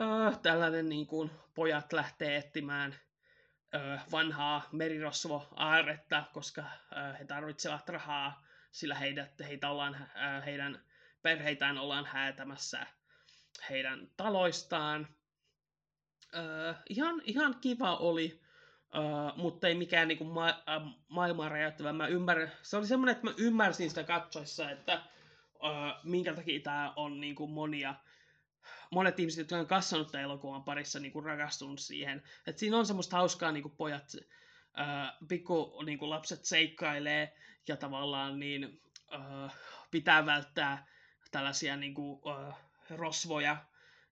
öö, 0.00 0.36
tällainen 0.42 0.88
niin 0.88 1.06
kuin 1.06 1.30
pojat 1.54 1.92
lähtee 1.92 2.36
etsimään 2.36 2.94
vanhaa 4.12 4.68
merirosvo-aaretta, 4.72 6.24
koska 6.32 6.64
he 7.18 7.24
tarvitsevat 7.24 7.88
rahaa, 7.88 8.46
sillä 8.72 8.94
heidät, 8.94 9.40
heitä 9.40 9.70
ollaan, 9.70 10.06
heidän 10.44 10.84
perheitään 11.22 11.78
ollaan 11.78 12.06
häätämässä 12.06 12.86
heidän 13.70 14.08
taloistaan. 14.16 15.08
Ihan, 16.88 17.22
ihan 17.24 17.54
kiva 17.60 17.96
oli, 17.96 18.40
mutta 19.36 19.68
ei 19.68 19.74
mikään 19.74 20.08
niinku 20.08 20.24
ma- 20.24 20.48
äh, 20.48 20.94
maailman 21.08 21.50
räjäyttävä. 21.50 21.92
Mä 21.92 22.06
ymmärrän, 22.06 22.52
se 22.62 22.76
oli 22.76 22.86
semmoinen, 22.86 23.12
että 23.12 23.26
mä 23.26 23.34
ymmärsin 23.36 23.88
sitä 23.88 24.04
katsoessa, 24.04 24.70
että 24.70 25.02
minkä 26.04 26.34
takia 26.34 26.60
tämä 26.60 26.92
on 26.96 27.20
niinku 27.20 27.46
monia 27.46 27.94
monet 28.90 29.20
ihmiset, 29.20 29.38
jotka 29.38 29.56
on 29.56 29.66
kasvanut 29.66 30.12
tämän 30.12 30.24
elokuvan 30.24 30.64
parissa, 30.64 31.00
niin 31.00 31.12
kuin 31.12 31.24
rakastunut 31.24 31.80
siihen. 31.80 32.22
Et 32.46 32.58
siinä 32.58 32.78
on 32.78 32.86
semmoista 32.86 33.16
hauskaa, 33.16 33.52
niin 33.52 33.62
kuin 33.62 33.76
pojat, 33.76 34.16
ää, 34.74 35.16
pikku 35.28 35.82
niin 35.86 35.98
kuin 35.98 36.10
lapset 36.10 36.44
seikkailee 36.44 37.36
ja 37.68 37.76
tavallaan 37.76 38.40
niin, 38.40 38.80
ää, 39.10 39.50
pitää 39.90 40.26
välttää 40.26 40.86
tällaisia 41.30 41.76
niin 41.76 41.94
kuin, 41.94 42.20
ää, 42.28 42.52
rosvoja, 42.90 43.56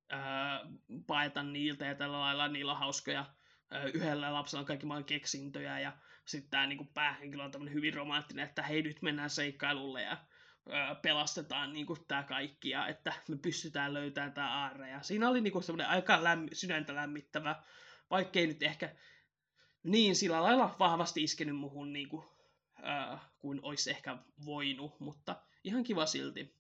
ää, 0.09 0.61
paeta 1.07 1.43
niiltä 1.43 1.85
ja 1.85 1.95
tällä 1.95 2.21
lailla 2.21 2.49
niillä 2.49 2.73
on 2.73 2.79
hauskoja. 2.79 3.27
Yhdellä 3.95 4.33
lapsella 4.33 4.61
on 4.61 4.67
kaikki 4.67 4.87
maailman 4.87 5.05
keksintöjä 5.05 5.81
ja 5.81 5.93
sitten 6.25 6.51
tämä 6.51 6.67
niin 6.67 6.89
päähenkilö 6.95 7.45
on 7.45 7.73
hyvin 7.73 7.95
romanttinen, 7.95 8.45
että 8.45 8.63
hei 8.63 8.83
nyt 8.83 9.03
mennään 9.03 9.31
seikkailulle 9.31 10.03
ja 10.03 10.17
pelastetaan 11.03 11.73
niin 11.73 11.87
kuin, 11.87 12.05
tämä 12.09 12.23
kaikki 12.23 12.71
ja 12.71 12.87
että 12.87 13.13
me 13.29 13.37
pystytään 13.37 13.95
löytämään 13.95 14.33
tämä 14.33 14.63
aarre. 14.63 14.91
Ja 14.91 15.03
siinä 15.03 15.29
oli 15.29 15.41
niin 15.41 15.53
kuin, 15.53 15.63
semmoinen 15.63 15.89
aika 15.89 16.25
lämmi, 16.25 16.49
sydäntä 16.53 16.95
lämmittävä, 16.95 17.63
vaikkei 18.11 18.47
nyt 18.47 18.63
ehkä 18.63 18.95
niin 19.83 20.17
sillä 20.17 20.43
lailla 20.43 20.77
vahvasti 20.79 21.23
iskenyt 21.23 21.57
muhun 21.57 21.93
niin 21.93 22.09
kuin, 22.09 22.27
äh, 22.87 23.21
kuin 23.39 23.61
olisi 23.63 23.91
ehkä 23.91 24.19
voinut, 24.45 25.01
mutta 25.01 25.37
ihan 25.65 25.85
kiva 25.85 26.07
silti. 26.07 26.55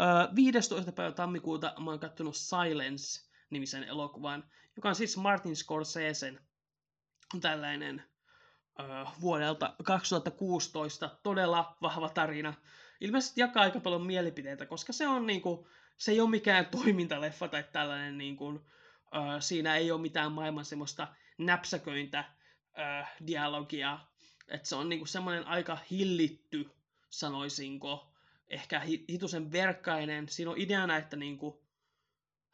Äh, 0.00 0.34
15. 0.34 0.92
päivä 0.92 1.12
tammikuuta 1.12 1.74
mä 1.80 1.90
oon 1.90 2.00
kattonut 2.00 2.36
Silence-nimisen 2.36 3.84
elokuvan, 3.84 4.44
joka 4.76 4.88
on 4.88 4.94
siis 4.94 5.16
Martin 5.16 5.56
Scorsesen 5.56 6.40
tällainen 7.40 8.04
äh, 8.80 9.20
vuodelta 9.20 9.74
2016 9.84 11.18
todella 11.22 11.76
vahva 11.82 12.08
tarina 12.08 12.54
ilmeisesti 13.00 13.40
jakaa 13.40 13.62
aika 13.62 13.80
paljon 13.80 14.06
mielipiteitä, 14.06 14.66
koska 14.66 14.92
se 14.92 15.08
on 15.08 15.26
niinku, 15.26 15.68
se 15.96 16.12
ei 16.12 16.20
ole 16.20 16.30
mikään 16.30 16.66
toimintaleffa 16.76 17.48
tai 17.48 17.64
tällainen 17.72 18.18
niinku, 18.18 18.60
Ö, 19.14 19.40
siinä 19.40 19.76
ei 19.76 19.90
ole 19.90 20.00
mitään 20.00 20.32
maailman 20.32 20.64
semmoista 20.64 21.08
näpsäköintä 21.38 22.24
ö, 22.78 23.04
dialogia. 23.26 23.98
Että 24.48 24.68
se 24.68 24.74
on 24.74 24.88
niinku 24.88 25.06
semmoinen 25.06 25.46
aika 25.46 25.78
hillitty, 25.90 26.70
sanoisinko, 27.10 28.12
ehkä 28.48 28.80
hitusen 29.10 29.52
verkkainen. 29.52 30.28
Siinä 30.28 30.50
on 30.50 30.58
ideana, 30.58 30.96
että 30.96 31.16
niinku, 31.16 31.62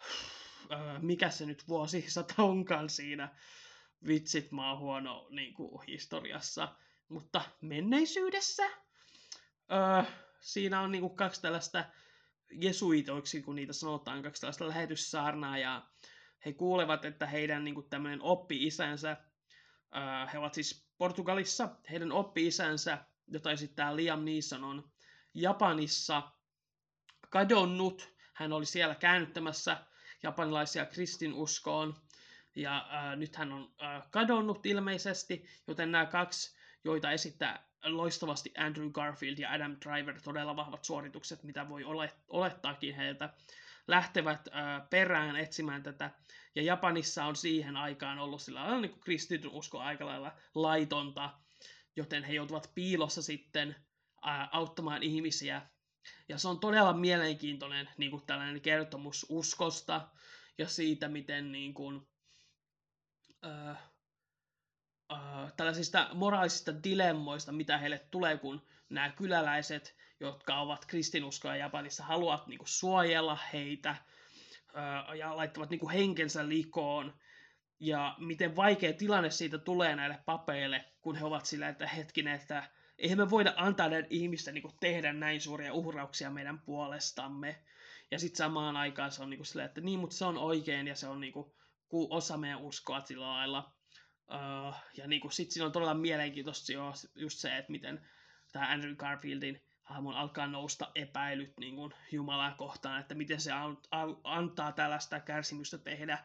ö, 0.73 0.77
mikä 0.99 1.31
se 1.31 1.47
nyt 1.47 1.69
vuosisata 1.69 2.43
onkaan 2.43 2.91
siinä. 2.91 3.29
Vitsit, 4.07 4.53
mä 4.53 4.71
oon 4.71 4.81
huono 4.81 5.27
niinku, 5.31 5.83
historiassa. 5.87 6.77
Mutta 7.09 7.43
menneisyydessä 7.61 8.63
ö, 8.67 10.05
siinä 10.45 10.81
on 10.81 10.93
niinku 10.93 11.09
kaksi 11.11 11.43
tällaista 11.43 11.85
jesuitoiksi, 12.53 13.43
kun 13.43 13.55
niitä 13.55 13.73
sanotaan, 13.73 14.23
kaksi 14.23 14.41
tällaista 14.41 14.69
lähetyssaarnaa, 14.69 15.59
ja 15.59 15.87
he 16.45 16.53
kuulevat, 16.53 17.05
että 17.05 17.27
heidän 17.27 17.65
niin 17.65 17.75
kuin, 17.75 17.89
tämmöinen 17.89 18.23
oppi-isänsä, 18.23 19.17
he 20.33 20.39
ovat 20.39 20.55
siis 20.55 20.89
Portugalissa, 20.99 21.69
heidän 21.91 22.13
oppi-isänsä, 22.13 22.99
jota 23.29 23.51
esittää 23.51 23.97
Liam 23.97 24.25
Neeson, 24.25 24.65
on 24.65 24.91
Japanissa 25.35 26.23
kadonnut. 27.31 28.15
Hän 28.35 28.53
oli 28.53 28.67
siellä 28.67 28.95
käännyttämässä 28.95 29.87
japanilaisia 30.23 30.87
kristinuskoon, 30.87 31.97
ja 32.57 32.87
ää, 32.91 33.17
nyt 33.17 33.37
hän 33.37 33.53
on 33.53 33.75
ää, 33.79 34.07
kadonnut 34.11 34.67
ilmeisesti, 34.67 35.47
joten 35.67 35.93
nämä 35.93 36.07
kaksi, 36.07 36.57
joita 36.85 37.11
esittää 37.11 37.69
loistavasti 37.85 38.53
Andrew 38.59 38.91
Garfield 38.91 39.39
ja 39.39 39.53
Adam 39.53 39.77
Driver, 39.85 40.21
todella 40.21 40.57
vahvat 40.57 40.85
suoritukset, 40.85 41.43
mitä 41.43 41.69
voi 41.69 41.85
olettaakin 42.29 42.95
heiltä, 42.95 43.35
lähtevät 43.89 44.49
äh, 44.49 44.89
perään 44.91 45.37
etsimään 45.37 45.83
tätä. 45.83 46.11
Ja 46.55 46.63
Japanissa 46.63 47.25
on 47.25 47.37
siihen 47.37 47.77
aikaan 47.77 48.19
ollut 48.19 48.43
sillä 48.43 48.61
lailla 48.61 48.81
niin 48.81 49.01
kristityn 49.01 49.51
usko 49.51 49.79
aika 49.79 50.07
lailla 50.07 50.33
laitonta, 50.55 51.31
joten 51.97 52.25
he 52.25 52.33
joutuvat 52.33 52.71
piilossa 52.75 53.23
sitten 53.23 53.77
auttamaan 54.53 55.03
ihmisiä. 55.03 55.63
Ja 56.29 56.39
se 56.39 56.49
on 56.49 56.61
todella 56.61 56.93
mielenkiintoinen 56.93 57.89
niin 57.97 58.11
kuin 58.11 58.27
tällainen 58.27 58.61
kertomus 58.61 59.27
uskosta 59.29 60.09
ja 60.59 60.69
siitä, 60.69 61.09
miten 61.09 61.53
niin 61.53 61.75
kuin, 61.75 62.09
äh, 65.13 65.53
tällaisista 65.57 66.11
moraalisista 66.15 66.83
dilemmoista, 66.85 67.53
mitä 67.53 67.79
heille 67.79 67.99
tulee, 68.11 68.39
kun 68.39 68.67
nämä 68.89 69.11
kyläläiset, 69.11 69.97
jotka 70.21 70.61
ovat 70.61 70.85
kristinuskoja 70.85 71.57
Japanissa, 71.57 72.05
haluavat 72.05 72.47
niin 72.47 72.59
kuin, 72.59 72.69
suojella 72.69 73.39
heitä 73.53 73.91
äh, 73.91 75.17
ja 75.19 75.37
laittavat 75.37 75.71
niin 75.71 75.81
kuin, 75.81 75.93
henkensä 75.93 76.49
likoon. 76.49 77.15
Ja 77.81 78.15
miten 78.19 78.57
vaikea 78.57 78.93
tilanne 78.93 79.31
siitä 79.31 79.59
tulee 79.59 79.97
näille 79.97 80.19
papeille, 80.25 80.85
kun 81.01 81.17
he 81.17 81.25
ovat 81.25 81.47
sillä, 81.47 81.69
että 81.69 81.87
hetkinen, 81.87 82.35
että 82.35 82.71
eihän 82.99 83.19
me 83.19 83.31
voida 83.31 83.53
antaa 83.57 83.89
näiden 83.89 84.07
ihmisten 84.11 84.55
niin 84.55 84.63
kuin, 84.63 84.75
tehdä 84.81 85.13
näin 85.13 85.41
suuria 85.41 85.75
uhrauksia 85.75 86.31
meidän 86.31 86.61
puolestamme. 86.61 87.65
Ja 88.11 88.19
sitten 88.19 88.39
samaan 88.39 88.77
aikaan 88.77 89.13
se 89.13 89.23
on 89.23 89.31
niin 89.31 89.39
kuin, 89.39 89.47
sillä, 89.47 89.65
että 89.65 89.81
niin, 89.81 89.99
mutta 89.99 90.17
se 90.17 90.25
on 90.25 90.39
oikein 90.39 90.87
ja 90.87 90.97
se 90.97 91.09
on 91.09 91.21
niin 91.21 91.33
kuin, 91.33 91.53
osa 92.11 92.37
meidän 92.37 92.61
uskoa 92.61 93.01
sillä 93.01 93.27
lailla. 93.27 93.74
Uh, 94.29 94.75
ja 94.97 95.07
niin 95.07 95.21
sitten 95.31 95.53
siinä 95.53 95.67
on 95.67 95.73
todella 95.73 95.95
mielenkiintoista 95.95 96.73
jo, 96.73 96.93
just 97.15 97.39
se, 97.39 97.59
että 97.59 97.73
miten 97.73 98.09
tämä 98.53 98.71
Andrew 98.73 98.95
Garfieldin 98.95 99.63
hahmon 99.83 100.17
alkaa 100.17 100.47
nousta 100.47 100.91
epäilyt 100.95 101.53
niin 101.61 101.77
kuin 101.77 101.93
Jumalaa 102.13 102.55
kohtaan, 102.55 103.01
että 103.01 103.15
miten 103.15 103.41
se 103.41 103.51
antaa 104.25 104.73
tällaista 104.73 105.21
kärsimystä 105.21 105.79
tehdä. 105.79 106.19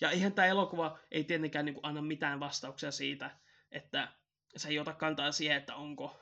Ja 0.00 0.10
ihan 0.10 0.32
tämä 0.32 0.46
elokuva 0.46 0.98
ei 1.10 1.24
tietenkään 1.24 1.64
niin 1.64 1.74
kuin 1.74 1.86
anna 1.86 2.02
mitään 2.02 2.40
vastauksia 2.40 2.90
siitä, 2.90 3.30
että 3.70 4.08
se 4.56 4.68
ei 4.68 4.78
ota 4.78 4.92
kantaa 4.92 5.32
siihen, 5.32 5.56
että 5.56 5.74
onko 5.74 6.20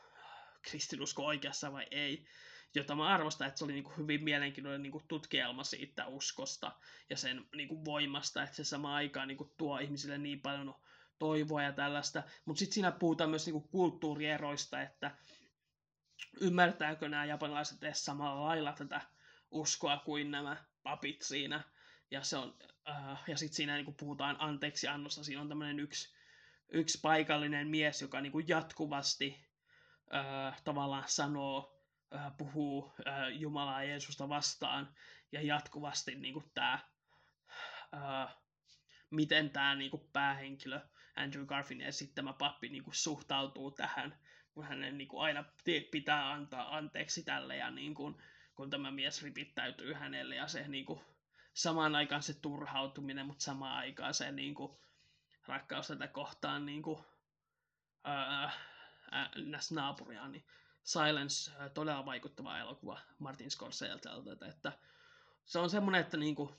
kristinusko 0.63 1.27
oikeassa 1.27 1.73
vai 1.73 1.87
ei. 1.91 2.27
Jota 2.75 2.95
mä 2.95 3.09
arvostan, 3.09 3.49
että 3.49 3.59
se 3.59 3.65
oli 3.65 3.73
niin 3.73 3.85
kuin 3.85 3.97
hyvin 3.97 4.25
mielenkiintoinen 4.25 4.83
niin 4.83 4.93
kuin 4.93 5.09
tutkielma 5.09 5.65
siitä 5.65 6.07
uskosta 6.07 6.73
ja 7.11 7.17
sen 7.17 7.47
niin 7.57 7.69
kuin 7.69 7.85
voimasta, 7.85 8.43
että 8.43 8.57
se 8.57 8.65
sama 8.65 8.95
aikaan 8.95 9.29
niin 9.29 9.39
kuin 9.39 9.51
tuo 9.57 9.79
ihmisille 9.79 10.19
niin 10.19 10.41
paljon 10.41 10.75
toivoa 11.19 11.63
ja 11.63 11.73
tällaista. 11.73 12.23
Mutta 12.45 12.59
sitten 12.59 12.75
siinä 12.75 12.93
puhutaan 12.93 13.31
myös 13.31 13.47
niinku 13.47 13.61
kulttuurieroista, 13.61 14.83
että 14.83 15.17
ymmärtääkö 16.41 17.09
nämä 17.09 17.25
japanilaiset 17.25 17.83
edes 17.83 18.05
samalla 18.05 18.45
lailla 18.45 18.73
tätä 18.73 19.01
uskoa 19.51 19.97
kuin 19.97 20.31
nämä 20.31 20.57
papit 20.83 21.23
siinä. 21.23 21.63
Ja, 22.11 22.23
se 22.23 22.37
on, 22.37 22.57
äh, 22.89 23.23
ja 23.27 23.37
sitten 23.37 23.57
siinä 23.57 23.75
niinku 23.75 23.93
puhutaan 23.93 24.37
anteeksi 24.39 24.89
annosta. 24.89 25.25
Siinä 25.25 25.41
on 25.41 25.49
tämmöinen 25.49 25.81
yksi, 25.81 26.15
yksi 26.69 26.99
paikallinen 27.03 27.69
mies, 27.69 28.03
joka 28.03 28.21
niinku 28.21 28.39
jatkuvasti 28.39 29.47
äh, 30.15 30.63
tavallaan 30.63 31.05
sanoo, 31.07 31.83
äh, 32.15 32.37
puhuu 32.39 32.93
äh, 33.07 33.29
Jumalaa 33.29 33.83
ja 33.83 33.89
Jeesusta 33.89 34.29
vastaan. 34.29 34.95
Ja 35.33 35.43
jatkuvasti 35.43 36.15
niinku 36.15 36.51
tämä, 36.55 36.79
äh, 37.95 38.37
miten 39.11 39.51
tämä 39.51 39.75
niinku 39.75 39.99
päähenkilö 40.13 40.81
Andrew 41.17 41.47
Garfin 41.47 41.81
esittämä 41.81 42.33
pappi 42.33 42.69
niin 42.69 42.85
kuin 42.85 42.95
suhtautuu 42.95 43.71
tähän, 43.71 44.19
kun 44.53 44.65
hänen 44.65 44.99
niin 44.99 45.09
kuin 45.09 45.23
aina 45.23 45.45
pitää 45.91 46.33
antaa 46.33 46.77
anteeksi 46.77 47.23
tälle 47.23 47.57
ja 47.57 47.71
niin 47.71 47.95
kuin, 47.95 48.23
kun 48.55 48.71
tämä 48.71 48.91
mies 48.91 49.23
ripittäytyy 49.23 49.93
hänelle 49.93 50.35
ja 50.35 50.49
se 50.49 50.69
niin 50.69 50.87
kuin, 50.87 51.01
samaan 51.55 51.95
aikaan 51.95 52.23
se 52.23 52.35
turhautuminen, 52.35 53.27
mutta 53.27 53.45
samaan 53.45 53.77
aikaan 53.77 54.15
se 54.15 54.33
niin 54.33 54.55
kuin, 54.55 54.73
rakkaus 55.47 55.89
tätä 55.89 56.09
kohtaan 56.09 56.67
niin 56.67 56.83
kuin, 56.83 57.05
ää, 58.05 58.51
ää, 59.11 59.31
naapuriaan, 59.71 60.33
niin 60.33 60.45
Silence, 60.83 61.53
todella 61.75 62.07
vaikuttava 62.07 62.59
elokuva 62.59 63.01
Martin 63.19 63.51
Scorseselta, 63.51 64.11
että 64.49 64.73
se 65.45 65.59
on 65.59 65.71
semmoinen, 65.71 66.01
että 66.01 66.17
niin 66.17 66.35
kuin, 66.35 66.55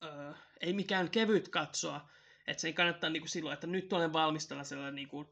ää, 0.00 0.34
ei 0.60 0.72
mikään 0.72 1.10
kevyt 1.10 1.48
katsoa, 1.48 2.08
että 2.46 2.60
se 2.60 2.72
kannattaa 2.72 3.10
niin 3.10 3.22
kuin 3.22 3.30
silloin, 3.30 3.54
että 3.54 3.66
nyt 3.66 3.92
olen 3.92 4.12
valmis 4.12 4.48
tällaiselle 4.48 4.92
niin 4.92 5.08
kuin 5.08 5.28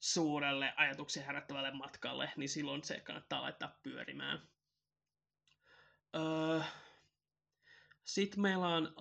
suurelle 0.00 0.72
ajatuksia 0.76 1.24
herättävälle 1.24 1.70
matkalle, 1.70 2.32
niin 2.36 2.48
silloin 2.48 2.84
se 2.84 3.00
kannattaa 3.00 3.42
laittaa 3.42 3.78
pyörimään. 3.82 4.48
Öö, 6.14 6.60
Sitten 8.04 8.40
meillä 8.40 8.68
on 8.68 8.94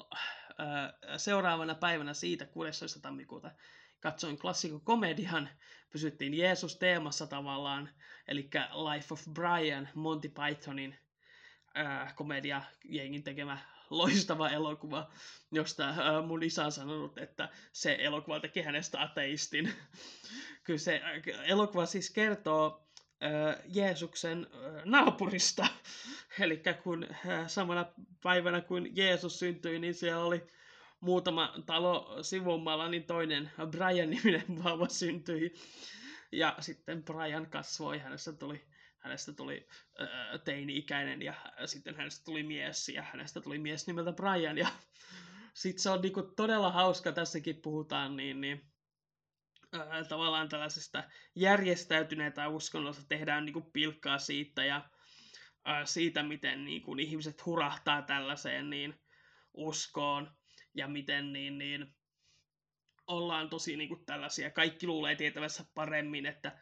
öö, 0.60 1.18
seuraavana 1.18 1.76
päivänä 1.76 2.14
siitä 2.14 2.46
16. 2.46 3.00
tammikuuta 3.00 3.52
katsoin 4.00 4.38
klassikokomedian, 4.40 5.50
pysyttiin 5.90 6.34
Jeesus-teemassa 6.34 7.28
tavallaan, 7.28 7.90
eli 8.28 8.50
Life 8.94 9.14
of 9.14 9.22
Brian, 9.34 9.90
Monty 9.96 10.30
Pythonin 10.30 11.00
ää, 11.76 12.14
komedia, 12.16 12.62
jengin 12.84 13.24
tekemä 13.24 13.58
loistava 13.90 14.50
elokuva, 14.50 15.12
josta 15.52 15.84
ää, 15.88 16.22
mun 16.22 16.44
isä 16.44 16.66
on 16.66 16.72
sanonut, 16.72 17.18
että 17.18 17.50
se 17.72 17.98
elokuva 18.00 18.40
teki 18.40 18.62
hänestä 18.62 19.02
ateistin. 19.02 19.74
Kyllä 20.64 20.80
se 20.80 21.02
elokuva 21.46 21.86
siis 21.86 22.10
kertoo 22.10 22.88
ää, 23.22 23.58
Jeesuksen 23.68 24.48
naapurista. 24.86 25.68
Eli 26.40 26.62
kun 26.84 27.08
ää, 27.28 27.48
samana 27.48 27.86
päivänä 28.24 28.62
kun 28.62 28.96
Jeesus 28.96 29.40
syntyi, 29.40 29.80
niin 29.80 29.94
siellä 29.94 30.24
oli 30.24 30.48
muutama 31.00 31.54
talo 31.66 32.24
sivummalla, 32.24 32.90
niin 32.90 33.04
toinen 33.04 33.52
Brian-niminen 33.72 34.64
vauva 34.64 34.88
syntyi. 34.88 35.54
Ja 36.32 36.56
sitten 36.60 37.04
Brian 37.04 37.50
kasvoi, 37.50 38.00
hänestä 38.00 38.34
tuli 38.34 38.62
hänestä 39.10 39.34
tuli 39.34 39.68
äh, 40.02 40.08
teini-ikäinen 40.44 41.22
ja 41.22 41.34
sitten 41.66 41.96
hänestä 41.96 42.24
tuli 42.26 42.44
mies 42.44 42.90
ja 42.90 43.04
hänestä 43.04 43.42
tuli 43.42 43.60
mies 43.60 43.88
nimeltä 43.88 44.12
Brian 44.12 44.58
ja 44.58 44.68
sitten 45.62 45.84
se 45.84 45.90
on 45.90 46.02
niinku 46.02 46.22
todella 46.22 46.72
hauska, 46.72 47.12
tässäkin 47.12 47.62
puhutaan 47.62 48.16
niin, 48.16 48.42
niin 48.42 48.72
äh, 49.76 50.08
tavallaan 50.10 50.50
tällaisesta 50.50 51.04
järjestäytyneitä 51.36 52.48
uskonnosta 52.48 53.04
tehdään 53.08 53.46
niinku 53.46 53.62
pilkkaa 53.62 54.20
siitä 54.20 54.66
ja 54.66 54.90
äh, 55.70 55.82
siitä, 55.86 56.24
miten 56.24 56.66
niinku, 56.66 56.96
ihmiset 57.00 57.46
hurahtaa 57.46 58.02
tällaiseen 58.02 58.70
niin 58.70 59.00
uskoon 59.54 60.32
ja 60.74 60.88
miten 60.88 61.34
niin, 61.34 61.58
niin 61.58 61.96
ollaan 63.08 63.50
tosi 63.50 63.78
niinku 63.78 63.96
tällaisia, 64.06 64.52
kaikki 64.52 64.88
luulee 64.88 65.16
tietävässä 65.16 65.66
paremmin, 65.74 66.26
että 66.26 66.60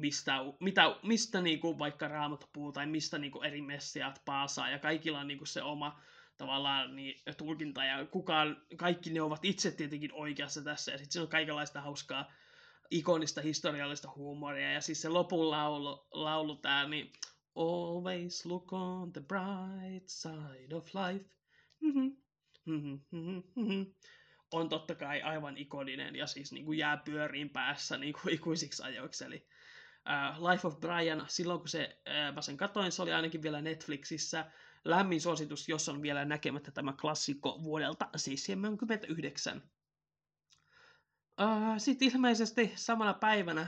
mistä, 0.00 0.38
mitä, 0.60 0.96
mistä 1.02 1.40
niinku 1.40 1.78
vaikka 1.78 2.08
raamat 2.08 2.48
puhuu 2.52 2.72
tai 2.72 2.86
mistä 2.86 3.18
niinku 3.18 3.42
eri 3.42 3.62
messiat 3.62 4.22
paasaa 4.24 4.70
ja 4.70 4.78
kaikilla 4.78 5.20
on 5.20 5.28
niinku 5.28 5.46
se 5.46 5.62
oma 5.62 6.00
tavallaan 6.36 6.96
niin, 6.96 7.22
tulkinta 7.36 7.84
ja 7.84 8.06
kukaan, 8.06 8.62
kaikki 8.76 9.10
ne 9.10 9.22
ovat 9.22 9.44
itse 9.44 9.70
tietenkin 9.70 10.12
oikeassa 10.12 10.62
tässä 10.62 10.92
ja 10.92 10.98
sitten 10.98 11.22
on 11.22 11.28
kaikenlaista 11.28 11.80
hauskaa 11.80 12.32
ikonista 12.90 13.40
historiallista 13.40 14.12
huumoria 14.16 14.72
ja 14.72 14.80
siis 14.80 15.02
se 15.02 15.08
lopun 15.08 15.50
laulu, 15.50 16.06
laulu 16.10 16.56
tää, 16.56 16.88
niin 16.88 17.12
Always 17.56 18.44
look 18.44 18.72
on 18.72 19.12
the 19.12 19.20
bright 19.20 20.08
side 20.08 20.74
of 20.74 20.94
life. 20.94 21.24
Mm-hmm. 21.82 22.10
on 24.52 24.68
totta 24.68 24.94
kai 24.94 25.22
aivan 25.22 25.58
ikoninen 25.58 26.16
ja 26.16 26.26
siis 26.26 26.52
niin 26.52 26.64
kuin 26.64 26.78
jää 26.78 26.96
pyöriin 26.96 27.50
päässä 27.50 27.96
niin 27.96 28.12
kuin 28.12 28.34
ikuisiksi 28.38 28.82
ajoiksi. 28.82 29.24
Eli 29.24 29.46
uh, 30.06 30.50
Life 30.50 30.66
of 30.66 30.80
Brian, 30.80 31.24
silloin 31.28 31.60
kun 31.60 31.68
se, 31.68 31.98
uh, 32.08 32.34
mä 32.34 32.42
sen 32.42 32.56
katoin, 32.56 32.92
se 32.92 33.02
oli 33.02 33.12
ainakin 33.12 33.42
vielä 33.42 33.62
Netflixissä. 33.62 34.46
Lämmin 34.84 35.20
suositus, 35.20 35.68
jos 35.68 35.88
on 35.88 36.02
vielä 36.02 36.24
näkemättä 36.24 36.70
tämä 36.70 36.92
klassikko 37.00 37.62
vuodelta 37.62 38.08
79. 38.16 39.62
Uh, 41.40 41.78
Sitten 41.78 42.08
ilmeisesti 42.12 42.72
samana 42.74 43.14
päivänä, 43.14 43.66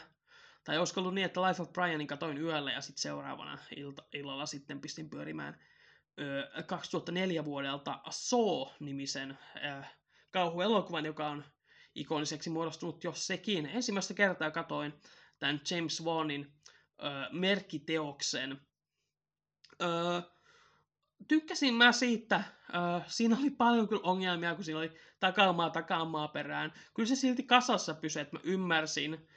tai 0.65 0.79
olisiko 0.79 1.01
ollut 1.01 1.15
niin, 1.15 1.25
että 1.25 1.43
Life 1.43 1.63
of 1.63 1.73
Brianin 1.73 2.07
katoin 2.07 2.39
yöllä 2.39 2.73
ja 2.73 2.81
sitten 2.81 3.03
seuraavana 3.03 3.59
ilta, 3.77 4.03
illalla 4.13 4.47
sitten 4.47 4.81
pistin 4.81 5.11
pyörimään 5.11 5.59
uh, 6.59 6.67
2004 6.67 7.45
vuodelta 7.45 8.01
Saw-nimisen 8.11 9.31
uh, 9.31 9.85
kauhuelokuvan, 10.31 11.07
joka 11.07 11.29
on 11.29 11.45
ikoniseksi 11.95 12.51
muodostunut 12.51 13.05
jo 13.05 13.13
sekin. 13.13 13.67
Ensimmäistä 13.67 14.15
kertaa 14.15 14.51
katoin 14.51 14.93
tämän 15.39 15.61
James 15.71 16.05
Wanin 16.05 16.53
uh, 17.03 17.39
merkkiteoksen. 17.39 18.61
Uh, 19.83 20.39
tykkäsin 21.29 21.75
mä 21.75 21.93
siitä, 21.93 22.37
äh, 22.37 23.05
siinä 23.07 23.37
oli 23.41 23.51
paljon 23.51 23.89
kyllä 23.89 24.03
ongelmia, 24.05 24.55
kun 24.55 24.65
siinä 24.65 24.79
oli 24.79 24.93
takaamaa 25.21 25.71
takaamaa 25.71 26.29
perään. 26.29 26.73
Kyllä 26.95 27.07
se 27.07 27.17
silti 27.17 27.43
kasassa 27.43 27.95
pysyi, 27.95 28.23
että 28.23 28.37
mä 28.37 28.41
ymmärsin, 28.45 29.29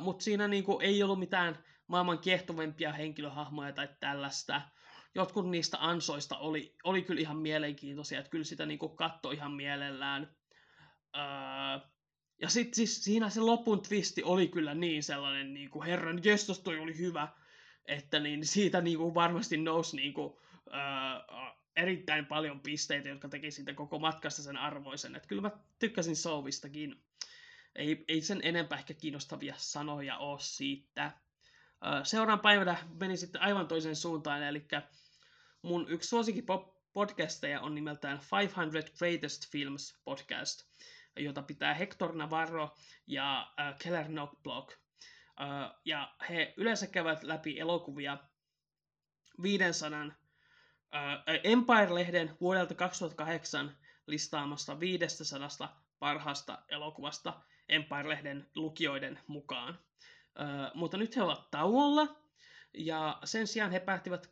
mutta 0.00 0.24
siinä 0.24 0.48
niinku 0.48 0.78
ei 0.82 1.02
ollut 1.02 1.18
mitään 1.18 1.64
maailman 1.86 2.18
kiehtovempia 2.18 2.92
henkilöhahmoja 2.92 3.72
tai 3.72 3.88
tällaista. 4.00 4.62
Jotkut 5.14 5.50
niistä 5.50 5.76
ansoista 5.80 6.38
oli, 6.38 6.76
oli 6.84 7.02
kyllä 7.02 7.20
ihan 7.20 7.36
mielenkiintoisia, 7.36 8.18
että 8.18 8.30
kyllä 8.30 8.44
sitä 8.44 8.66
niinku 8.66 8.88
katsoi 8.88 9.34
ihan 9.34 9.52
mielellään. 9.52 10.36
Äh, 11.16 11.90
ja 12.40 12.48
sitten 12.48 12.74
siis 12.74 13.04
siinä 13.04 13.30
se 13.30 13.40
lopun 13.40 13.82
twisti 13.82 14.22
oli 14.22 14.48
kyllä 14.48 14.74
niin 14.74 15.02
sellainen, 15.02 15.54
niinku, 15.54 15.82
herran 15.82 16.20
jestos 16.24 16.60
toi 16.60 16.78
oli 16.78 16.98
hyvä, 16.98 17.28
että 17.86 18.20
niin 18.20 18.46
siitä 18.46 18.80
niinku 18.80 19.14
varmasti 19.14 19.56
nousi 19.56 19.96
niinku, 19.96 20.40
äh, 20.74 21.56
erittäin 21.76 22.26
paljon 22.26 22.60
pisteitä, 22.60 23.08
jotka 23.08 23.28
teki 23.28 23.50
siitä 23.50 23.74
koko 23.74 23.98
matkasta 23.98 24.42
sen 24.42 24.56
arvoisen. 24.56 25.16
Että 25.16 25.28
kyllä 25.28 25.42
mä 25.42 25.50
tykkäsin 25.78 26.16
Souvistakin. 26.16 27.02
Ei, 27.74 28.04
ei 28.08 28.20
sen 28.20 28.40
enempää 28.42 28.78
ehkä 28.78 28.94
kiinnostavia 28.94 29.54
sanoja 29.56 30.18
ole 30.18 30.40
siitä. 30.40 31.12
Seuraavan 32.02 32.40
päivänä 32.40 32.76
meni 33.00 33.16
sitten 33.16 33.42
aivan 33.42 33.68
toiseen 33.68 33.96
suuntaan, 33.96 34.42
eli 34.42 34.66
mun 35.62 35.86
yksi 35.88 36.08
suosikin 36.08 36.44
podcasteja 36.92 37.60
on 37.60 37.74
nimeltään 37.74 38.20
500 38.32 38.66
Greatest 38.98 39.50
Films 39.52 40.00
podcast, 40.04 40.64
jota 41.24 41.42
pitää 41.42 41.74
Hector 41.74 42.16
Navarro 42.16 42.74
ja 43.06 43.52
äh, 43.60 43.78
Keller 43.78 44.04
Knockblock. 44.04 44.70
Uh, 44.70 45.80
ja 45.84 46.14
he 46.28 46.54
yleensä 46.56 46.86
käyvät 46.86 47.22
läpi 47.22 47.60
elokuvia 47.60 48.18
500 49.42 50.00
Empire-lehden 51.44 52.36
vuodelta 52.40 52.74
2008 52.74 53.76
listaamasta 54.06 54.80
500 54.80 55.82
parhaasta 55.98 56.58
elokuvasta 56.68 57.40
Empire-lehden 57.68 58.50
lukijoiden 58.54 59.18
mukaan. 59.26 59.78
mutta 60.74 60.96
nyt 60.96 61.16
he 61.16 61.22
ovat 61.22 61.50
tauolla, 61.50 62.16
ja 62.74 63.18
sen 63.24 63.46
sijaan 63.46 63.70
he 63.70 63.80
päättivät 63.80 64.30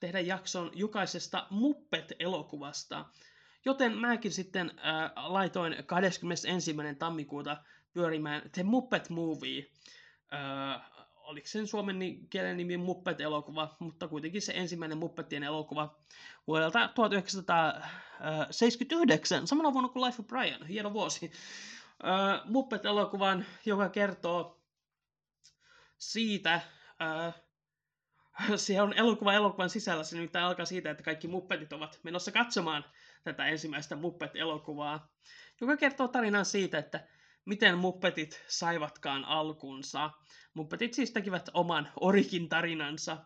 tehdä 0.00 0.20
jakson 0.20 0.70
jokaisesta 0.74 1.46
Muppet-elokuvasta. 1.50 3.04
Joten 3.66 3.98
mäkin 3.98 4.32
sitten 4.32 4.70
laitoin 5.16 5.76
21. 5.86 6.76
tammikuuta 6.98 7.56
pyörimään 7.92 8.50
The 8.52 8.62
Muppet 8.62 9.10
Movie 9.10 9.66
oliko 11.26 11.46
sen 11.46 11.66
suomen 11.66 11.98
kielen 12.30 12.56
nimi 12.56 12.76
Muppet-elokuva, 12.76 13.76
mutta 13.78 14.08
kuitenkin 14.08 14.42
se 14.42 14.52
ensimmäinen 14.56 14.98
Muppettien 14.98 15.42
elokuva 15.42 15.96
vuodelta 16.46 16.88
1979, 16.94 19.46
samalla 19.46 19.72
vuonna 19.72 19.88
kuin 19.88 20.04
Life 20.04 20.22
of 20.22 20.26
Brian, 20.26 20.66
hieno 20.66 20.92
vuosi. 20.92 21.32
Muppet-elokuvan, 22.44 23.46
joka 23.64 23.88
kertoo 23.88 24.60
siitä, 25.98 26.60
se 28.56 28.82
on 28.82 28.92
elokuva 28.92 29.32
elokuvan 29.32 29.70
sisällä, 29.70 30.04
se 30.04 30.16
nyt 30.16 30.36
alkaa 30.36 30.66
siitä, 30.66 30.90
että 30.90 31.02
kaikki 31.02 31.28
muppetit 31.28 31.72
ovat 31.72 32.00
menossa 32.02 32.32
katsomaan 32.32 32.84
tätä 33.24 33.46
ensimmäistä 33.46 33.96
Muppet-elokuvaa, 33.96 35.08
joka 35.60 35.76
kertoo 35.76 36.08
tarinan 36.08 36.44
siitä, 36.44 36.78
että 36.78 37.08
miten 37.44 37.78
muppetit 37.78 38.44
saivatkaan 38.48 39.24
alkunsa. 39.24 40.10
Muppetit 40.54 40.94
siis 40.94 41.10
tekivät 41.10 41.48
oman 41.54 41.88
orikin 42.00 42.48
tarinansa 42.48 43.16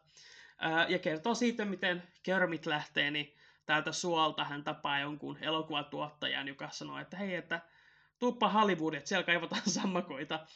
ja 0.89 0.99
kertoo 0.99 1.35
siitä, 1.35 1.65
miten 1.65 2.03
Kermit 2.23 2.67
lähtee 2.67 3.11
niin 3.11 3.37
täältä 3.67 3.93
suolta. 3.93 4.45
Hän 4.45 4.65
tapaa 4.65 4.99
jonkun 4.99 5.39
elokuvatuottajan, 5.41 6.49
joka 6.49 6.71
sanoo, 6.71 6.99
että 6.99 7.17
hei, 7.17 7.35
että 7.35 7.61
tuuppa 8.19 8.49
Hollywood, 8.49 8.95
että 8.95 9.09
siellä 9.09 9.27
kaivataan 9.27 9.63
sammakoita. 9.81 10.47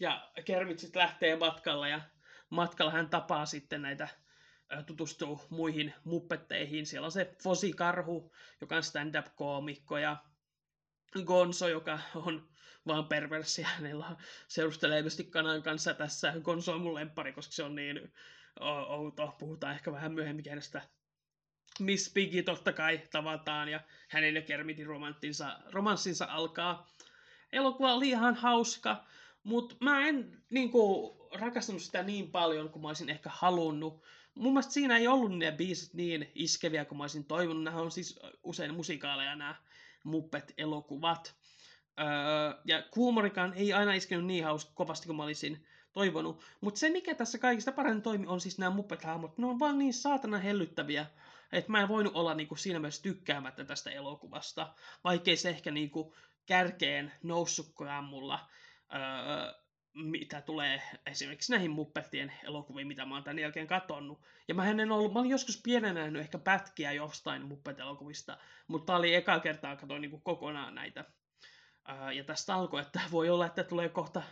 Ja 0.00 0.30
Kermit 0.44 0.78
sitten 0.78 1.02
lähtee 1.02 1.36
matkalla 1.36 1.88
ja 1.88 2.00
matkalla 2.50 2.92
hän 2.92 3.10
tapaa 3.10 3.46
sitten 3.46 3.82
näitä 3.82 4.08
tutustuu 4.86 5.40
muihin 5.50 5.94
muppetteihin. 6.04 6.86
Siellä 6.86 7.06
on 7.06 7.12
se 7.12 7.34
Fosi 7.42 7.72
Karhu, 7.72 8.32
joka 8.60 8.76
on 8.76 8.82
stand-up-koomikko, 8.82 9.98
ja 9.98 10.16
Gonzo, 11.24 11.68
joka 11.68 11.98
on 12.14 12.48
vaan 12.86 13.06
perversiä. 13.06 13.68
Hänellä 13.68 14.16
seurustelee 14.48 14.98
ilmeisesti 14.98 15.24
kanan 15.24 15.62
kanssa 15.62 15.94
tässä. 15.94 16.34
Gonzo 16.42 16.72
on 16.72 16.80
mun 16.80 16.94
lempari, 16.94 17.32
koska 17.32 17.52
se 17.52 17.62
on 17.62 17.74
niin 17.74 18.12
outo. 18.88 19.34
Puhutaan 19.38 19.74
ehkä 19.74 19.92
vähän 19.92 20.12
myöhemmin 20.12 20.44
kenestä. 20.44 20.82
Miss 21.80 22.12
Piggy 22.12 22.42
totta 22.42 22.72
kai 22.72 23.00
tavataan 23.10 23.68
ja 23.68 23.80
hänen 24.08 24.34
ja 24.34 24.42
Kermitin 24.42 24.86
romanttinsa, 24.86 25.58
romanssinsa 25.72 26.26
alkaa. 26.30 26.86
Elokuva 27.52 27.94
oli 27.94 28.08
ihan 28.08 28.34
hauska, 28.34 29.04
mutta 29.42 29.76
mä 29.80 30.08
en 30.08 30.42
niin 30.50 30.70
kuin, 30.70 31.18
rakastanut 31.34 31.82
sitä 31.82 32.02
niin 32.02 32.30
paljon 32.30 32.70
kuin 32.70 32.82
mä 32.82 32.88
olisin 32.88 33.10
ehkä 33.10 33.30
halunnut. 33.32 34.02
Mun 34.38 34.52
mielestä 34.52 34.72
siinä 34.72 34.96
ei 34.96 35.08
ollut 35.08 35.38
ne 35.38 35.52
biisit 35.52 35.94
niin 35.94 36.32
iskeviä 36.34 36.84
kuin 36.84 36.98
mä 36.98 37.04
olisin 37.04 37.24
toivonut. 37.24 37.62
Nämä 37.62 37.80
on 37.80 37.90
siis 37.90 38.20
usein 38.42 38.74
musikaaleja 38.74 39.36
nämä 39.36 39.54
Muppet-elokuvat. 40.04 41.34
Öö, 42.00 42.06
ja 42.64 42.82
huumorikaan 42.96 43.54
ei 43.54 43.72
aina 43.72 43.92
iskenyt 43.94 44.26
niin 44.26 44.44
hauska 44.44 44.72
kovasti 44.74 45.06
kuin 45.06 45.16
mä 45.16 45.22
olisin 45.22 45.66
toivonut. 45.92 46.42
Mutta 46.60 46.80
se, 46.80 46.90
mikä 46.90 47.14
tässä 47.14 47.38
kaikista 47.38 47.72
parhaiten 47.72 48.02
toimi, 48.02 48.26
on 48.26 48.40
siis 48.40 48.58
nämä 48.58 48.76
Muppet-hahmot. 48.76 49.38
Ne 49.38 49.46
on 49.46 49.58
vaan 49.58 49.78
niin 49.78 49.94
saatana 49.94 50.38
hellyttäviä, 50.38 51.06
että 51.52 51.72
mä 51.72 51.80
en 51.80 51.88
voinut 51.88 52.14
olla 52.14 52.34
niinku 52.34 52.56
siinä 52.56 52.78
mielessä 52.78 53.02
tykkäämättä 53.02 53.64
tästä 53.64 53.90
elokuvasta, 53.90 54.74
vaikkei 55.04 55.36
se 55.36 55.48
ehkä 55.48 55.70
niinku 55.70 56.14
kärkeen 56.46 57.12
noussutkaan 57.22 58.04
mulla, 58.04 58.48
öö, 58.94 59.52
mitä 59.98 60.40
tulee 60.40 60.82
esimerkiksi 61.06 61.52
näihin 61.52 61.70
Muppettien 61.70 62.32
elokuviin, 62.44 62.86
mitä 62.86 63.04
mä 63.06 63.14
oon 63.14 63.24
tämän 63.24 63.38
jälkeen 63.38 63.66
katonnut. 63.66 64.20
Ja 64.48 64.54
mä 64.54 64.70
en 64.70 64.92
ollut, 64.92 65.12
mä 65.12 65.18
olin 65.18 65.30
joskus 65.30 65.60
pienenä 65.62 66.00
nähnyt 66.00 66.22
ehkä 66.22 66.38
pätkiä 66.38 66.92
jostain 66.92 67.42
Muppet-elokuvista, 67.42 68.38
mutta 68.66 68.86
tää 68.86 68.96
oli 68.96 69.14
eka 69.14 69.40
kertaa 69.40 69.76
katoin 69.76 70.02
niinku 70.02 70.20
kokonaan 70.20 70.74
näitä 70.74 71.04
ja 72.14 72.24
tästä 72.24 72.54
alkoi, 72.54 72.80
että 72.80 73.00
voi 73.10 73.30
olla, 73.30 73.46
että 73.46 73.64
tulee 73.64 73.88
kohta 73.88 74.22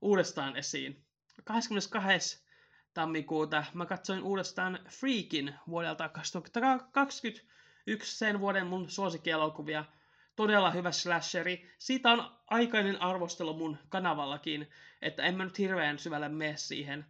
uudestaan 0.00 0.56
esiin. 0.56 1.04
22. 1.44 2.46
tammikuuta 2.94 3.64
mä 3.74 3.86
katsoin 3.86 4.22
uudestaan 4.22 4.78
Freakin 4.88 5.54
vuodelta 5.68 6.08
2021, 6.08 7.46
sen 8.02 8.40
vuoden 8.40 8.66
mun 8.66 8.90
suosikkielokuvia. 8.90 9.84
Todella 10.36 10.70
hyvä 10.70 10.92
slasheri. 10.92 11.70
Siitä 11.78 12.10
on 12.10 12.36
aikainen 12.46 13.02
arvostelu 13.02 13.54
mun 13.54 13.78
kanavallakin, 13.88 14.70
että 15.02 15.22
en 15.22 15.36
mä 15.36 15.44
nyt 15.44 15.58
hirveän 15.58 15.98
syvälle 15.98 16.28
mene 16.28 16.56
siihen. 16.56 17.06